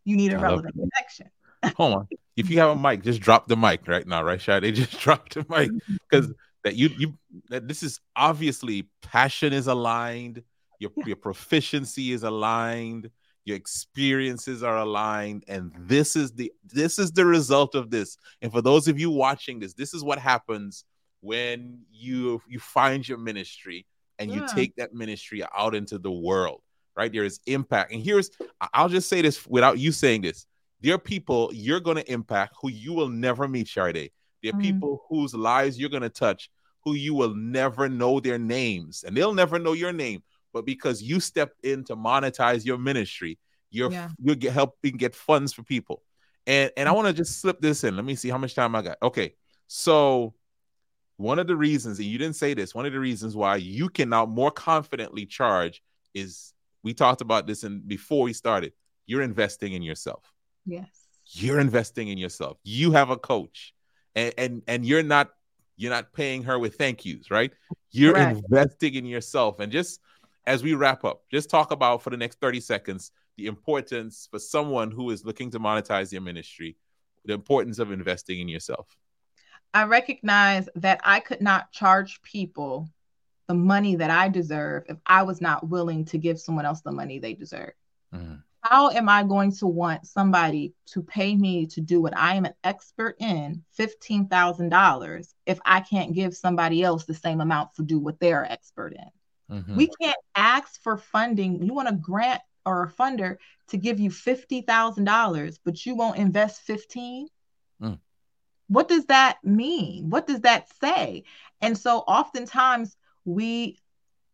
You 0.06 0.16
need 0.16 0.34
a 0.34 0.38
I 0.38 0.41
relevant 0.41 0.76
connection. 0.76 1.30
Hold 1.78 1.94
on. 1.94 2.08
If 2.36 2.50
you 2.50 2.60
have 2.60 2.70
a 2.72 2.76
mic, 2.76 3.04
just 3.04 3.22
drop 3.22 3.48
the 3.48 3.56
mic 3.56 3.88
right 3.88 4.06
now, 4.06 4.24
right, 4.24 4.41
Shad? 4.41 4.64
They 4.64 4.72
just 4.72 4.91
drop 5.00 5.30
the 5.30 5.46
mic 5.50 5.72
because 6.10 6.32
that 6.64 6.76
you 6.76 6.89
you 6.98 7.14
that 7.50 7.68
this 7.68 7.84
is 7.84 8.00
obviously 8.16 8.89
passion 9.02 9.54
is 9.54 9.68
aligned, 9.68 10.44
your 10.80 10.91
yeah. 10.98 11.06
your 11.08 11.16
proficiency 11.16 12.12
is 12.12 12.24
aligned, 12.24 13.10
your 13.46 13.56
experiences 13.56 14.64
are 14.64 14.78
aligned, 14.78 15.46
and 15.48 15.72
this 15.78 16.16
is 16.16 16.32
the 16.32 16.52
this 16.66 17.00
is 17.00 17.12
the 17.12 17.26
result 17.26 17.76
of 17.76 17.89
this. 17.89 18.18
And 18.41 18.52
for 18.52 18.62
those 18.62 18.88
of 18.88 19.00
you 19.00 19.10
watching 19.10 19.60
this, 19.60 19.74
this 19.74 19.94
is 19.94 20.04
what 20.04 20.20
happens 20.20 20.86
when 21.22 21.80
you 21.91 22.41
you 22.48 22.60
find 22.60 23.08
your 23.08 23.18
ministry 23.18 23.86
and 24.20 24.30
yeah. 24.30 24.38
you 24.38 24.41
hmm. 24.41 24.56
take 24.56 24.76
that 24.76 24.94
ministry 24.94 25.44
out 25.56 25.76
into 25.76 25.98
the 25.98 26.12
world 26.12 26.62
right? 26.96 27.12
There 27.12 27.24
is 27.24 27.39
impact. 27.46 27.91
And 27.91 28.04
here's, 28.04 28.30
I'll 28.74 28.89
just 28.89 29.10
say 29.10 29.22
this 29.22 29.46
without 29.48 29.80
you 29.80 29.91
saying 29.91 30.22
this. 30.22 30.46
There 30.82 30.96
are 30.96 31.00
people 31.00 31.50
you're 31.54 31.80
going 31.80 31.98
to 31.98 32.12
impact 32.12 32.56
who 32.62 32.70
you 32.70 32.94
will 32.94 33.10
never 33.10 33.48
meet, 33.48 33.68
Charde. 33.68 34.10
There 34.41 34.52
are 34.52 34.58
mm 34.58 34.62
people 34.62 35.06
whose 35.08 35.34
lives 35.34 35.80
you're 35.80 35.89
going 35.89 36.04
to 36.04 36.10
touch 36.10 36.50
who 36.84 36.96
you 36.96 37.14
will 37.14 37.34
never 37.34 37.88
know 37.88 38.20
their 38.20 38.38
names 38.38 39.04
and 39.04 39.16
they'll 39.16 39.34
never 39.34 39.58
know 39.58 39.74
your 39.74 39.94
name. 39.94 40.22
But 40.52 40.66
because 40.66 41.02
you 41.02 41.20
stepped 41.20 41.66
in 41.66 41.84
to 41.86 41.96
monetize 41.96 42.66
your 42.66 42.78
ministry, 42.78 43.39
you're 43.72 43.91
yeah. 43.91 44.10
you're 44.20 44.36
get, 44.36 44.54
helping 44.54 44.98
get 44.98 45.16
funds 45.16 45.54
for 45.54 45.64
people. 45.64 46.04
And 46.46 46.72
and 46.78 46.88
I 46.88 46.91
mm. 46.91 46.96
want 46.96 47.08
to 47.08 47.14
just 47.14 47.41
slip 47.41 47.60
this 47.60 47.84
in. 47.84 47.96
Let 47.96 48.06
me 48.06 48.16
see 48.16 48.30
how 48.30 48.38
much 48.38 48.54
time 48.54 48.76
I 48.76 48.82
got. 48.82 48.98
Okay. 49.02 49.34
So 49.68 50.36
one 51.18 51.39
of 51.39 51.48
the 51.48 51.56
reasons, 51.56 52.00
and 52.00 52.08
you 52.08 52.18
didn't 52.18 52.36
say 52.36 52.54
this, 52.54 52.76
one 52.76 52.86
of 52.86 52.94
the 52.94 53.00
reasons 53.00 53.36
why 53.36 53.56
you 53.56 53.89
can 53.89 54.10
now 54.10 54.26
more 54.26 54.52
confidently 54.52 55.26
charge 55.26 55.82
is 56.14 56.54
we 56.84 56.94
talked 56.94 57.22
about 57.22 57.48
this 57.48 57.64
and 57.64 57.88
before 57.88 58.24
we 58.24 58.34
started. 58.34 58.74
You're 59.06 59.22
investing 59.22 59.74
in 59.74 59.82
yourself. 59.82 60.32
Yes. 60.66 60.88
You're 61.26 61.60
investing 61.60 62.08
in 62.08 62.18
yourself. 62.18 62.58
You 62.64 62.92
have 62.92 63.10
a 63.10 63.18
coach, 63.18 63.74
and 64.16 64.34
and, 64.38 64.62
and 64.68 64.86
you're 64.86 65.04
not 65.04 65.32
you're 65.76 65.92
not 65.92 66.14
paying 66.14 66.44
her 66.44 66.60
with 66.60 66.76
thank 66.76 67.06
yous, 67.06 67.32
right? 67.32 67.52
You're 67.92 68.14
Correct. 68.14 68.42
investing 68.50 68.96
in 68.96 69.06
yourself. 69.06 69.60
And 69.60 69.72
just 69.72 70.00
as 70.46 70.64
we 70.64 70.74
wrap 70.74 71.04
up, 71.04 71.24
just 71.32 71.50
talk 71.50 71.72
about 71.72 72.04
for 72.04 72.10
the 72.10 72.18
next 72.18 72.40
30 72.40 72.60
seconds 72.60 73.12
the 73.38 73.48
importance 73.48 74.28
for 74.30 74.40
someone 74.40 74.92
who 74.92 75.10
is 75.10 75.26
looking 75.26 75.50
to 75.52 75.60
monetize 75.60 76.12
their 76.12 76.22
ministry, 76.22 76.78
the 77.26 77.34
importance 77.34 77.80
of 77.80 77.92
investing 77.92 78.40
in 78.40 78.48
yourself. 78.48 78.88
I 79.74 79.86
recognize 79.86 80.70
that 80.76 81.02
I 81.04 81.20
could 81.20 81.42
not 81.42 81.72
charge 81.72 82.22
people 82.22 82.90
the 83.48 83.54
money 83.54 83.96
that 83.96 84.10
I 84.10 84.30
deserve 84.30 84.84
if 84.88 84.98
I 85.06 85.24
was 85.24 85.41
not 85.41 85.68
willing 85.68 86.06
to 86.06 86.18
give 86.18 86.39
someone 86.39 86.66
else 86.66 86.82
the 86.82 86.91
money 86.91 87.20
they 87.20 87.34
deserve? 87.34 87.74
Mm-hmm. 88.14 88.36
How 88.62 88.89
am 88.91 89.10
I 89.10 89.24
going 89.24 89.52
to 89.58 89.68
want 89.68 90.08
somebody 90.08 90.74
to 90.88 91.04
pay 91.04 91.36
me 91.36 91.66
to 91.68 91.82
do 91.82 92.02
what 92.02 92.18
I 92.18 92.36
am 92.36 92.46
an 92.46 92.54
expert 92.64 93.18
in, 93.20 93.62
$15,000, 93.78 95.34
if 95.46 95.60
I 95.66 95.82
can't 95.82 96.14
give 96.14 96.34
somebody 96.34 96.82
else 96.82 97.04
the 97.04 97.14
same 97.14 97.41
amount 97.41 97.74
to 97.76 97.84
do 97.84 98.00
what 98.00 98.22
they're 98.22 98.50
expert 98.50 98.94
in? 98.94 99.58
Mm-hmm. 99.58 99.76
We 99.76 99.89
can't 100.02 100.18
ask 100.36 100.82
for 100.82 100.98
funding. 100.98 101.62
You 101.62 101.74
want 101.74 101.89
a 101.89 101.94
grant 101.94 102.41
or 102.66 102.84
a 102.84 102.89
funder 102.89 103.36
to 103.68 103.78
give 103.78 104.00
you 104.00 104.10
$50,000, 104.10 105.60
but 105.66 105.86
you 105.86 105.96
won't 105.96 106.18
invest 106.18 106.62
15? 106.62 107.28
Mm. 107.82 108.00
What 108.68 108.88
does 108.88 109.06
that 109.08 109.39
mean? 109.44 110.10
What 110.10 110.26
does 110.26 110.41
that 110.41 110.70
say? 110.80 111.26
And 111.62 111.78
so 111.78 112.00
oftentimes 112.00 112.96
we 113.26 113.80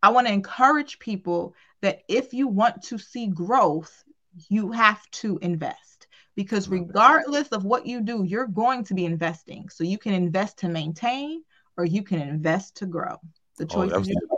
I 0.02 0.10
want 0.10 0.28
to 0.28 0.34
encourage 0.34 1.00
people 1.00 1.56
that 1.82 2.04
if 2.08 2.34
you 2.34 2.48
want 2.48 2.82
to 2.84 2.98
see 2.98 3.28
growth, 3.28 4.04
you 4.48 4.72
have 4.72 5.10
to 5.12 5.38
invest 5.42 6.08
because 6.36 6.70
regardless 6.70 7.50
of 7.50 7.66
what 7.66 7.86
you 7.86 8.02
do, 8.02 8.24
you're 8.24 8.48
going 8.48 8.84
to 8.86 8.94
be 8.94 9.06
investing. 9.06 9.68
So 9.70 9.84
you 9.84 9.98
can 9.98 10.14
invest 10.14 10.60
to 10.60 10.70
maintain 10.70 11.44
or 11.76 11.84
you 11.86 12.02
can 12.02 12.22
invest 12.22 12.78
to 12.78 12.86
grow. 12.86 13.18
The 13.58 13.66
oh, 13.66 13.90
choice 13.90 13.92
oh. 13.94 14.38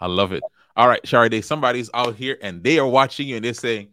I 0.00 0.06
love 0.06 0.32
it. 0.32 0.42
All 0.76 0.88
right, 0.88 1.02
Charde, 1.04 1.42
somebody's 1.44 1.90
out 1.94 2.16
here 2.16 2.38
and 2.42 2.62
they 2.62 2.78
are 2.78 2.86
watching 2.86 3.28
you 3.28 3.36
and 3.36 3.44
they're 3.44 3.54
saying, 3.54 3.88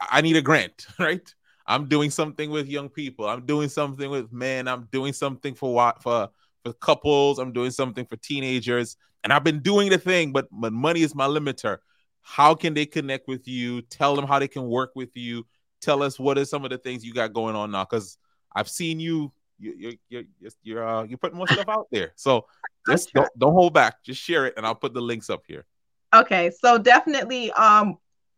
I 0.00 0.20
need 0.20 0.36
a 0.36 0.42
grant, 0.42 0.86
right? 0.98 1.34
I'm 1.66 1.88
doing 1.88 2.10
something 2.10 2.50
with 2.50 2.68
young 2.68 2.88
people. 2.88 3.28
I'm 3.28 3.46
doing 3.46 3.68
something 3.68 4.10
with 4.10 4.32
men. 4.32 4.68
I'm 4.68 4.88
doing 4.92 5.12
something 5.12 5.54
for 5.54 5.74
what 5.74 6.02
for 6.02 6.30
for 6.62 6.72
couples. 6.74 7.38
I'm 7.38 7.52
doing 7.52 7.70
something 7.70 8.06
for 8.06 8.16
teenagers, 8.16 8.96
and 9.24 9.32
I've 9.32 9.44
been 9.44 9.60
doing 9.60 9.90
the 9.90 9.98
thing, 9.98 10.32
but 10.32 10.48
but 10.50 10.72
money 10.72 11.02
is 11.02 11.14
my 11.14 11.26
limiter. 11.26 11.78
How 12.20 12.54
can 12.54 12.74
they 12.74 12.86
connect 12.86 13.28
with 13.28 13.48
you? 13.48 13.82
Tell 13.82 14.14
them 14.14 14.26
how 14.26 14.38
they 14.38 14.48
can 14.48 14.68
work 14.68 14.92
with 14.94 15.16
you. 15.16 15.46
Tell 15.80 16.02
us 16.02 16.18
what 16.18 16.38
are 16.38 16.44
some 16.44 16.64
of 16.64 16.70
the 16.70 16.78
things 16.78 17.04
you 17.04 17.12
got 17.12 17.32
going 17.32 17.56
on 17.56 17.70
now, 17.70 17.84
because 17.84 18.18
I've 18.54 18.68
seen 18.68 19.00
you. 19.00 19.32
You, 19.58 19.96
you're 20.08 20.22
you're 20.40 20.50
you're, 20.62 20.88
uh, 20.88 21.04
you're 21.04 21.18
putting 21.18 21.38
more 21.38 21.46
stuff 21.46 21.68
out 21.68 21.86
there. 21.92 22.12
So 22.16 22.46
just 22.88 23.12
don't, 23.12 23.28
don't 23.38 23.52
hold 23.52 23.74
back. 23.74 24.02
Just 24.02 24.20
share 24.20 24.46
it, 24.46 24.54
and 24.56 24.66
I'll 24.66 24.74
put 24.74 24.94
the 24.94 25.00
links 25.00 25.30
up 25.30 25.42
here. 25.46 25.66
Okay, 26.14 26.50
so 26.60 26.78
definitely 26.78 27.52
um 27.52 27.96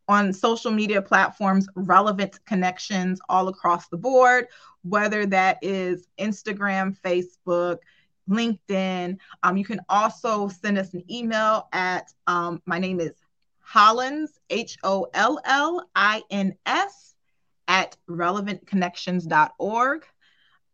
on 0.08 0.32
social 0.32 0.70
media 0.70 1.00
platforms, 1.00 1.66
relevant 1.76 2.38
connections 2.44 3.20
all 3.28 3.48
across 3.48 3.88
the 3.88 3.96
board, 3.96 4.48
whether 4.82 5.26
that 5.26 5.58
is 5.62 6.06
Instagram, 6.18 6.96
Facebook, 7.00 7.78
LinkedIn. 8.28 9.18
Um, 9.42 9.56
you 9.56 9.64
can 9.64 9.80
also 9.88 10.48
send 10.48 10.78
us 10.78 10.94
an 10.94 11.04
email 11.10 11.68
at 11.72 12.12
um, 12.26 12.62
my 12.66 12.78
name 12.78 13.00
is 13.00 13.12
Hollins, 13.60 14.38
H 14.50 14.76
O 14.82 15.08
L 15.14 15.40
L 15.44 15.88
I 15.94 16.22
N 16.30 16.54
S, 16.66 17.14
at 17.68 17.96
relevantconnections.org. 18.08 20.06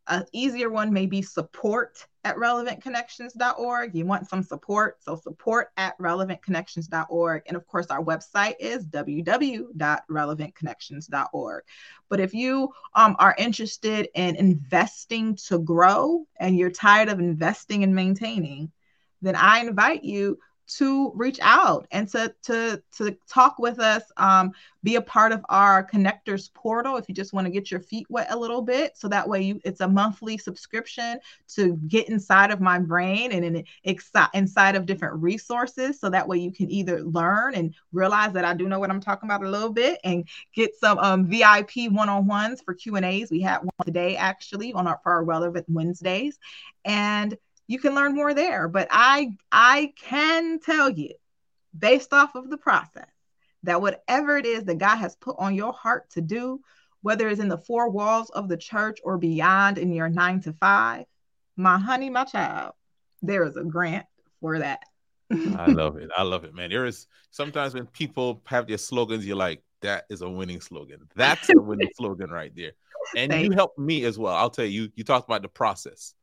An 0.08 0.24
easier 0.32 0.70
one 0.70 0.92
may 0.92 1.06
be 1.06 1.22
support 1.22 2.06
at 2.24 2.36
relevantconnections.org. 2.36 3.94
You 3.94 4.04
want 4.04 4.28
some 4.28 4.42
support, 4.42 5.02
so 5.02 5.16
support 5.16 5.70
at 5.76 5.96
relevantconnections.org. 5.98 7.42
And 7.46 7.56
of 7.56 7.66
course, 7.66 7.86
our 7.86 8.02
website 8.02 8.56
is 8.60 8.84
www.relevantconnections.org. 8.86 11.64
But 12.08 12.20
if 12.20 12.34
you 12.34 12.72
um, 12.94 13.16
are 13.18 13.34
interested 13.38 14.08
in 14.14 14.36
investing 14.36 15.34
to 15.48 15.58
grow 15.58 16.26
and 16.38 16.56
you're 16.56 16.70
tired 16.70 17.08
of 17.08 17.18
investing 17.20 17.82
and 17.84 17.94
maintaining, 17.94 18.70
then 19.22 19.36
I 19.36 19.60
invite 19.60 20.04
you 20.04 20.38
to 20.76 21.12
reach 21.14 21.38
out 21.42 21.86
and 21.90 22.08
to 22.08 22.34
to 22.42 22.82
to 22.96 23.16
talk 23.28 23.58
with 23.58 23.80
us 23.80 24.02
um, 24.16 24.52
be 24.82 24.96
a 24.96 25.02
part 25.02 25.32
of 25.32 25.44
our 25.48 25.86
connectors 25.86 26.52
portal 26.54 26.96
if 26.96 27.08
you 27.08 27.14
just 27.14 27.32
want 27.32 27.46
to 27.46 27.50
get 27.50 27.70
your 27.70 27.80
feet 27.80 28.06
wet 28.08 28.28
a 28.30 28.36
little 28.36 28.62
bit. 28.62 28.96
So 28.96 29.08
that 29.08 29.28
way 29.28 29.42
you 29.42 29.60
it's 29.64 29.80
a 29.80 29.88
monthly 29.88 30.38
subscription 30.38 31.18
to 31.56 31.76
get 31.88 32.08
inside 32.08 32.50
of 32.50 32.60
my 32.60 32.78
brain 32.78 33.32
and 33.32 33.44
in, 33.44 33.64
inside 34.34 34.76
of 34.76 34.86
different 34.86 35.20
resources. 35.22 35.98
So 35.98 36.08
that 36.10 36.26
way 36.26 36.38
you 36.38 36.52
can 36.52 36.70
either 36.70 37.02
learn 37.02 37.54
and 37.54 37.74
realize 37.92 38.32
that 38.32 38.44
i 38.44 38.54
do 38.54 38.68
know 38.68 38.78
what 38.78 38.90
i'm 38.90 39.00
talking 39.00 39.28
about 39.28 39.42
a 39.42 39.50
little 39.50 39.72
bit 39.72 39.98
and 40.04 40.26
get 40.54 40.74
some 40.76 40.98
um, 40.98 41.26
vip 41.26 41.70
one-on-ones 41.90 42.60
for 42.62 42.74
q 42.74 42.96
and 42.96 43.04
a's. 43.04 43.30
We 43.30 43.40
had 43.40 43.58
one 43.58 43.70
today 43.84 44.16
actually 44.16 44.72
on 44.72 44.86
our 44.86 45.00
for 45.02 45.12
our 45.12 45.24
relevant 45.24 45.66
wednesdays. 45.68 46.38
And 46.84 47.36
you 47.70 47.78
can 47.78 47.94
learn 47.94 48.16
more 48.16 48.34
there. 48.34 48.66
But 48.66 48.88
I 48.90 49.30
I 49.52 49.92
can 49.96 50.58
tell 50.58 50.90
you, 50.90 51.14
based 51.78 52.12
off 52.12 52.34
of 52.34 52.50
the 52.50 52.56
process, 52.56 53.06
that 53.62 53.80
whatever 53.80 54.36
it 54.36 54.44
is 54.44 54.64
that 54.64 54.78
God 54.78 54.96
has 54.96 55.14
put 55.14 55.36
on 55.38 55.54
your 55.54 55.72
heart 55.72 56.10
to 56.10 56.20
do, 56.20 56.60
whether 57.02 57.28
it's 57.28 57.38
in 57.38 57.46
the 57.46 57.56
four 57.56 57.88
walls 57.88 58.28
of 58.30 58.48
the 58.48 58.56
church 58.56 58.98
or 59.04 59.18
beyond 59.18 59.78
in 59.78 59.92
your 59.92 60.08
nine 60.08 60.40
to 60.40 60.52
five, 60.52 61.04
my 61.56 61.78
honey, 61.78 62.10
my 62.10 62.24
child, 62.24 62.72
there 63.22 63.44
is 63.44 63.54
a 63.54 63.62
grant 63.62 64.06
for 64.40 64.58
that. 64.58 64.82
I 65.30 65.66
love 65.72 65.96
it. 65.96 66.10
I 66.16 66.24
love 66.24 66.42
it, 66.42 66.52
man. 66.52 66.70
There 66.70 66.86
is 66.86 67.06
sometimes 67.30 67.74
when 67.74 67.86
people 67.86 68.42
have 68.46 68.66
their 68.66 68.78
slogans, 68.78 69.24
you're 69.24 69.36
like, 69.36 69.62
that 69.82 70.06
is 70.10 70.22
a 70.22 70.28
winning 70.28 70.60
slogan. 70.60 71.08
That's 71.14 71.48
a 71.50 71.60
winning 71.60 71.90
slogan 71.96 72.30
right 72.30 72.50
there. 72.56 72.72
And 73.14 73.30
Thanks. 73.30 73.48
you 73.48 73.52
helped 73.52 73.78
me 73.78 74.04
as 74.06 74.18
well. 74.18 74.34
I'll 74.34 74.50
tell 74.50 74.64
you, 74.64 74.90
you 74.96 75.04
talked 75.04 75.28
about 75.28 75.42
the 75.42 75.48
process. 75.48 76.14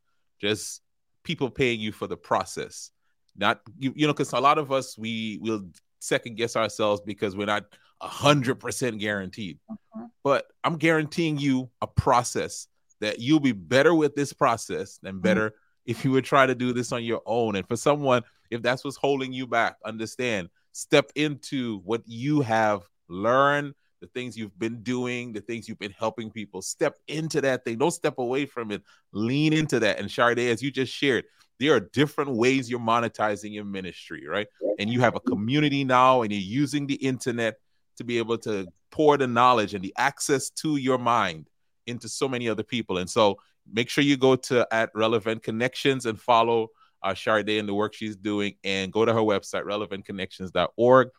Just 0.41 0.82
people 1.28 1.50
paying 1.50 1.82
you 1.82 1.92
for 1.92 2.08
the 2.08 2.16
process. 2.16 2.92
Not 3.36 3.60
you, 3.78 3.92
you 3.96 4.08
know, 4.08 4.14
because 4.14 4.32
a 4.32 4.40
lot 4.40 4.58
of 4.58 4.72
us 4.72 4.98
we 4.98 5.38
will 5.42 5.70
second 6.00 6.38
guess 6.38 6.56
ourselves 6.56 7.02
because 7.06 7.36
we're 7.36 7.46
not 7.46 7.66
a 8.02 8.08
hundred 8.08 8.56
percent 8.56 8.98
guaranteed. 9.00 9.60
Uh-huh. 9.70 10.08
But 10.24 10.46
I'm 10.64 10.78
guaranteeing 10.78 11.38
you 11.38 11.70
a 11.82 11.88
process 11.88 12.68
that 13.02 13.20
you'll 13.20 13.42
be 13.42 13.52
better 13.52 13.94
with 13.94 14.16
this 14.16 14.32
process 14.32 15.00
than 15.04 15.16
mm-hmm. 15.16 15.22
better 15.22 15.50
mm-hmm. 15.50 15.92
if 15.92 16.06
you 16.06 16.12
would 16.12 16.26
try 16.26 16.46
to 16.46 16.56
do 16.56 16.72
this 16.72 16.92
on 16.94 17.04
your 17.04 17.22
own. 17.26 17.58
And 17.58 17.68
for 17.68 17.76
someone, 17.76 18.24
if 18.50 18.62
that's 18.62 18.86
what's 18.86 18.98
holding 18.98 19.34
you 19.34 19.46
back, 19.46 19.76
understand, 19.86 20.48
step 20.72 21.12
into 21.16 21.80
what 21.84 22.02
you 22.06 22.40
have 22.42 22.84
learned, 23.10 23.74
the 24.02 24.08
things 24.08 24.38
you've 24.38 24.58
been 24.58 24.84
doing, 24.84 25.34
the 25.34 25.41
things 25.41 25.68
you've 25.68 25.80
been 25.80 25.95
helping 25.98 26.30
people. 26.30 26.62
Step 26.62 26.95
into 27.08 27.41
that 27.41 27.64
thing. 27.64 27.78
Don't 27.78 27.91
step 27.91 28.18
away 28.18 28.45
from 28.45 28.72
it. 28.72 28.84
Lean 29.12 29.54
into 29.54 29.80
that. 29.80 30.00
And 30.00 30.10
Charde, 30.10 30.39
as 30.39 30.62
you 30.62 30.72
just 30.72 30.93
shared, 30.93 31.26
there 31.60 31.74
are 31.74 31.80
different 31.80 32.32
ways 32.32 32.70
you're 32.70 32.80
monetizing 32.80 33.54
your 33.54 33.66
ministry, 33.66 34.28
right? 34.28 34.48
And 34.80 34.89
you 34.89 35.00
have 35.02 35.16
a 35.16 35.20
community 35.20 35.84
now, 35.84 36.22
and 36.22 36.32
you're 36.32 36.39
using 36.39 36.86
the 36.86 36.95
internet 36.95 37.56
to 37.98 38.04
be 38.04 38.20
able 38.20 38.38
to 38.39 38.68
pour 38.91 39.18
the 39.18 39.28
knowledge 39.28 39.74
and 39.74 39.84
the 39.84 39.93
access 39.98 40.50
to 40.52 40.78
your 40.78 41.00
mind 41.00 41.50
into 41.88 42.08
so 42.08 42.28
many 42.28 42.48
other 42.48 42.64
people. 42.64 43.00
And 43.00 43.10
so 43.10 43.38
make 43.72 43.89
sure 43.89 44.04
you 44.04 44.18
go 44.18 44.36
to 44.36 44.68
at 44.72 44.91
relevant 44.93 45.43
connections 45.43 46.06
and 46.06 46.20
follow 46.20 46.70
uh, 47.04 47.14
Charde 47.14 47.50
and 47.50 47.68
the 47.68 47.74
work 47.74 47.93
she's 47.93 48.16
doing 48.16 48.56
and 48.64 48.91
go 48.91 49.06
to 49.06 49.14
her 49.14 49.20
website, 49.20 49.64
relevantconnections.org. 49.64 51.10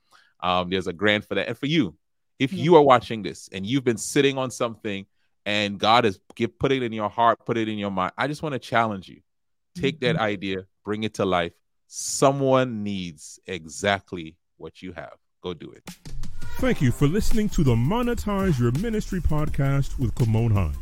Um, 0.41 0.71
there's 0.71 0.87
a 0.87 0.93
grant 0.93 1.25
for 1.25 1.35
that. 1.35 1.49
And 1.49 1.59
for 1.59 1.67
you, 1.67 1.97
if 2.39 2.53
you 2.53 2.77
are 2.77 2.83
watching 2.83 3.23
this 3.23 3.49
and 3.53 3.67
you've 3.67 3.85
been 3.85 3.99
sitting 3.99 4.39
on 4.39 4.51
something 4.51 5.07
and 5.45 5.79
God 5.79 6.05
has 6.05 6.21
give, 6.35 6.59
put 6.59 6.73
it 6.73 6.83
in 6.83 6.93
your 6.93 7.09
heart, 7.09 7.45
put 7.45 7.57
it 7.57 7.69
in 7.69 7.79
your 7.79 7.91
mind, 7.91 8.13
I 8.17 8.29
just 8.29 8.43
want 8.43 8.53
to 8.53 8.59
challenge 8.59 9.09
you. 9.09 9.21
Take 9.75 10.01
that 10.01 10.17
mm-hmm. 10.17 10.25
idea, 10.25 10.67
bring 10.85 11.05
it 11.05 11.15
to 11.15 11.25
life. 11.25 11.53
Someone 11.87 12.83
needs 12.83 13.39
exactly 13.47 14.37
what 14.57 14.83
you 14.83 14.93
have. 14.93 15.15
Go 15.43 15.55
do 15.55 15.71
it. 15.71 15.89
Thank 16.59 16.83
you 16.83 16.91
for 16.91 17.07
listening 17.07 17.49
to 17.51 17.63
the 17.63 17.77
Monetize 17.77 18.59
Your 18.59 18.73
Ministry 18.73 19.21
podcast 19.21 19.97
with 19.99 20.13
Kymone 20.17 20.53
Hinds. 20.53 20.77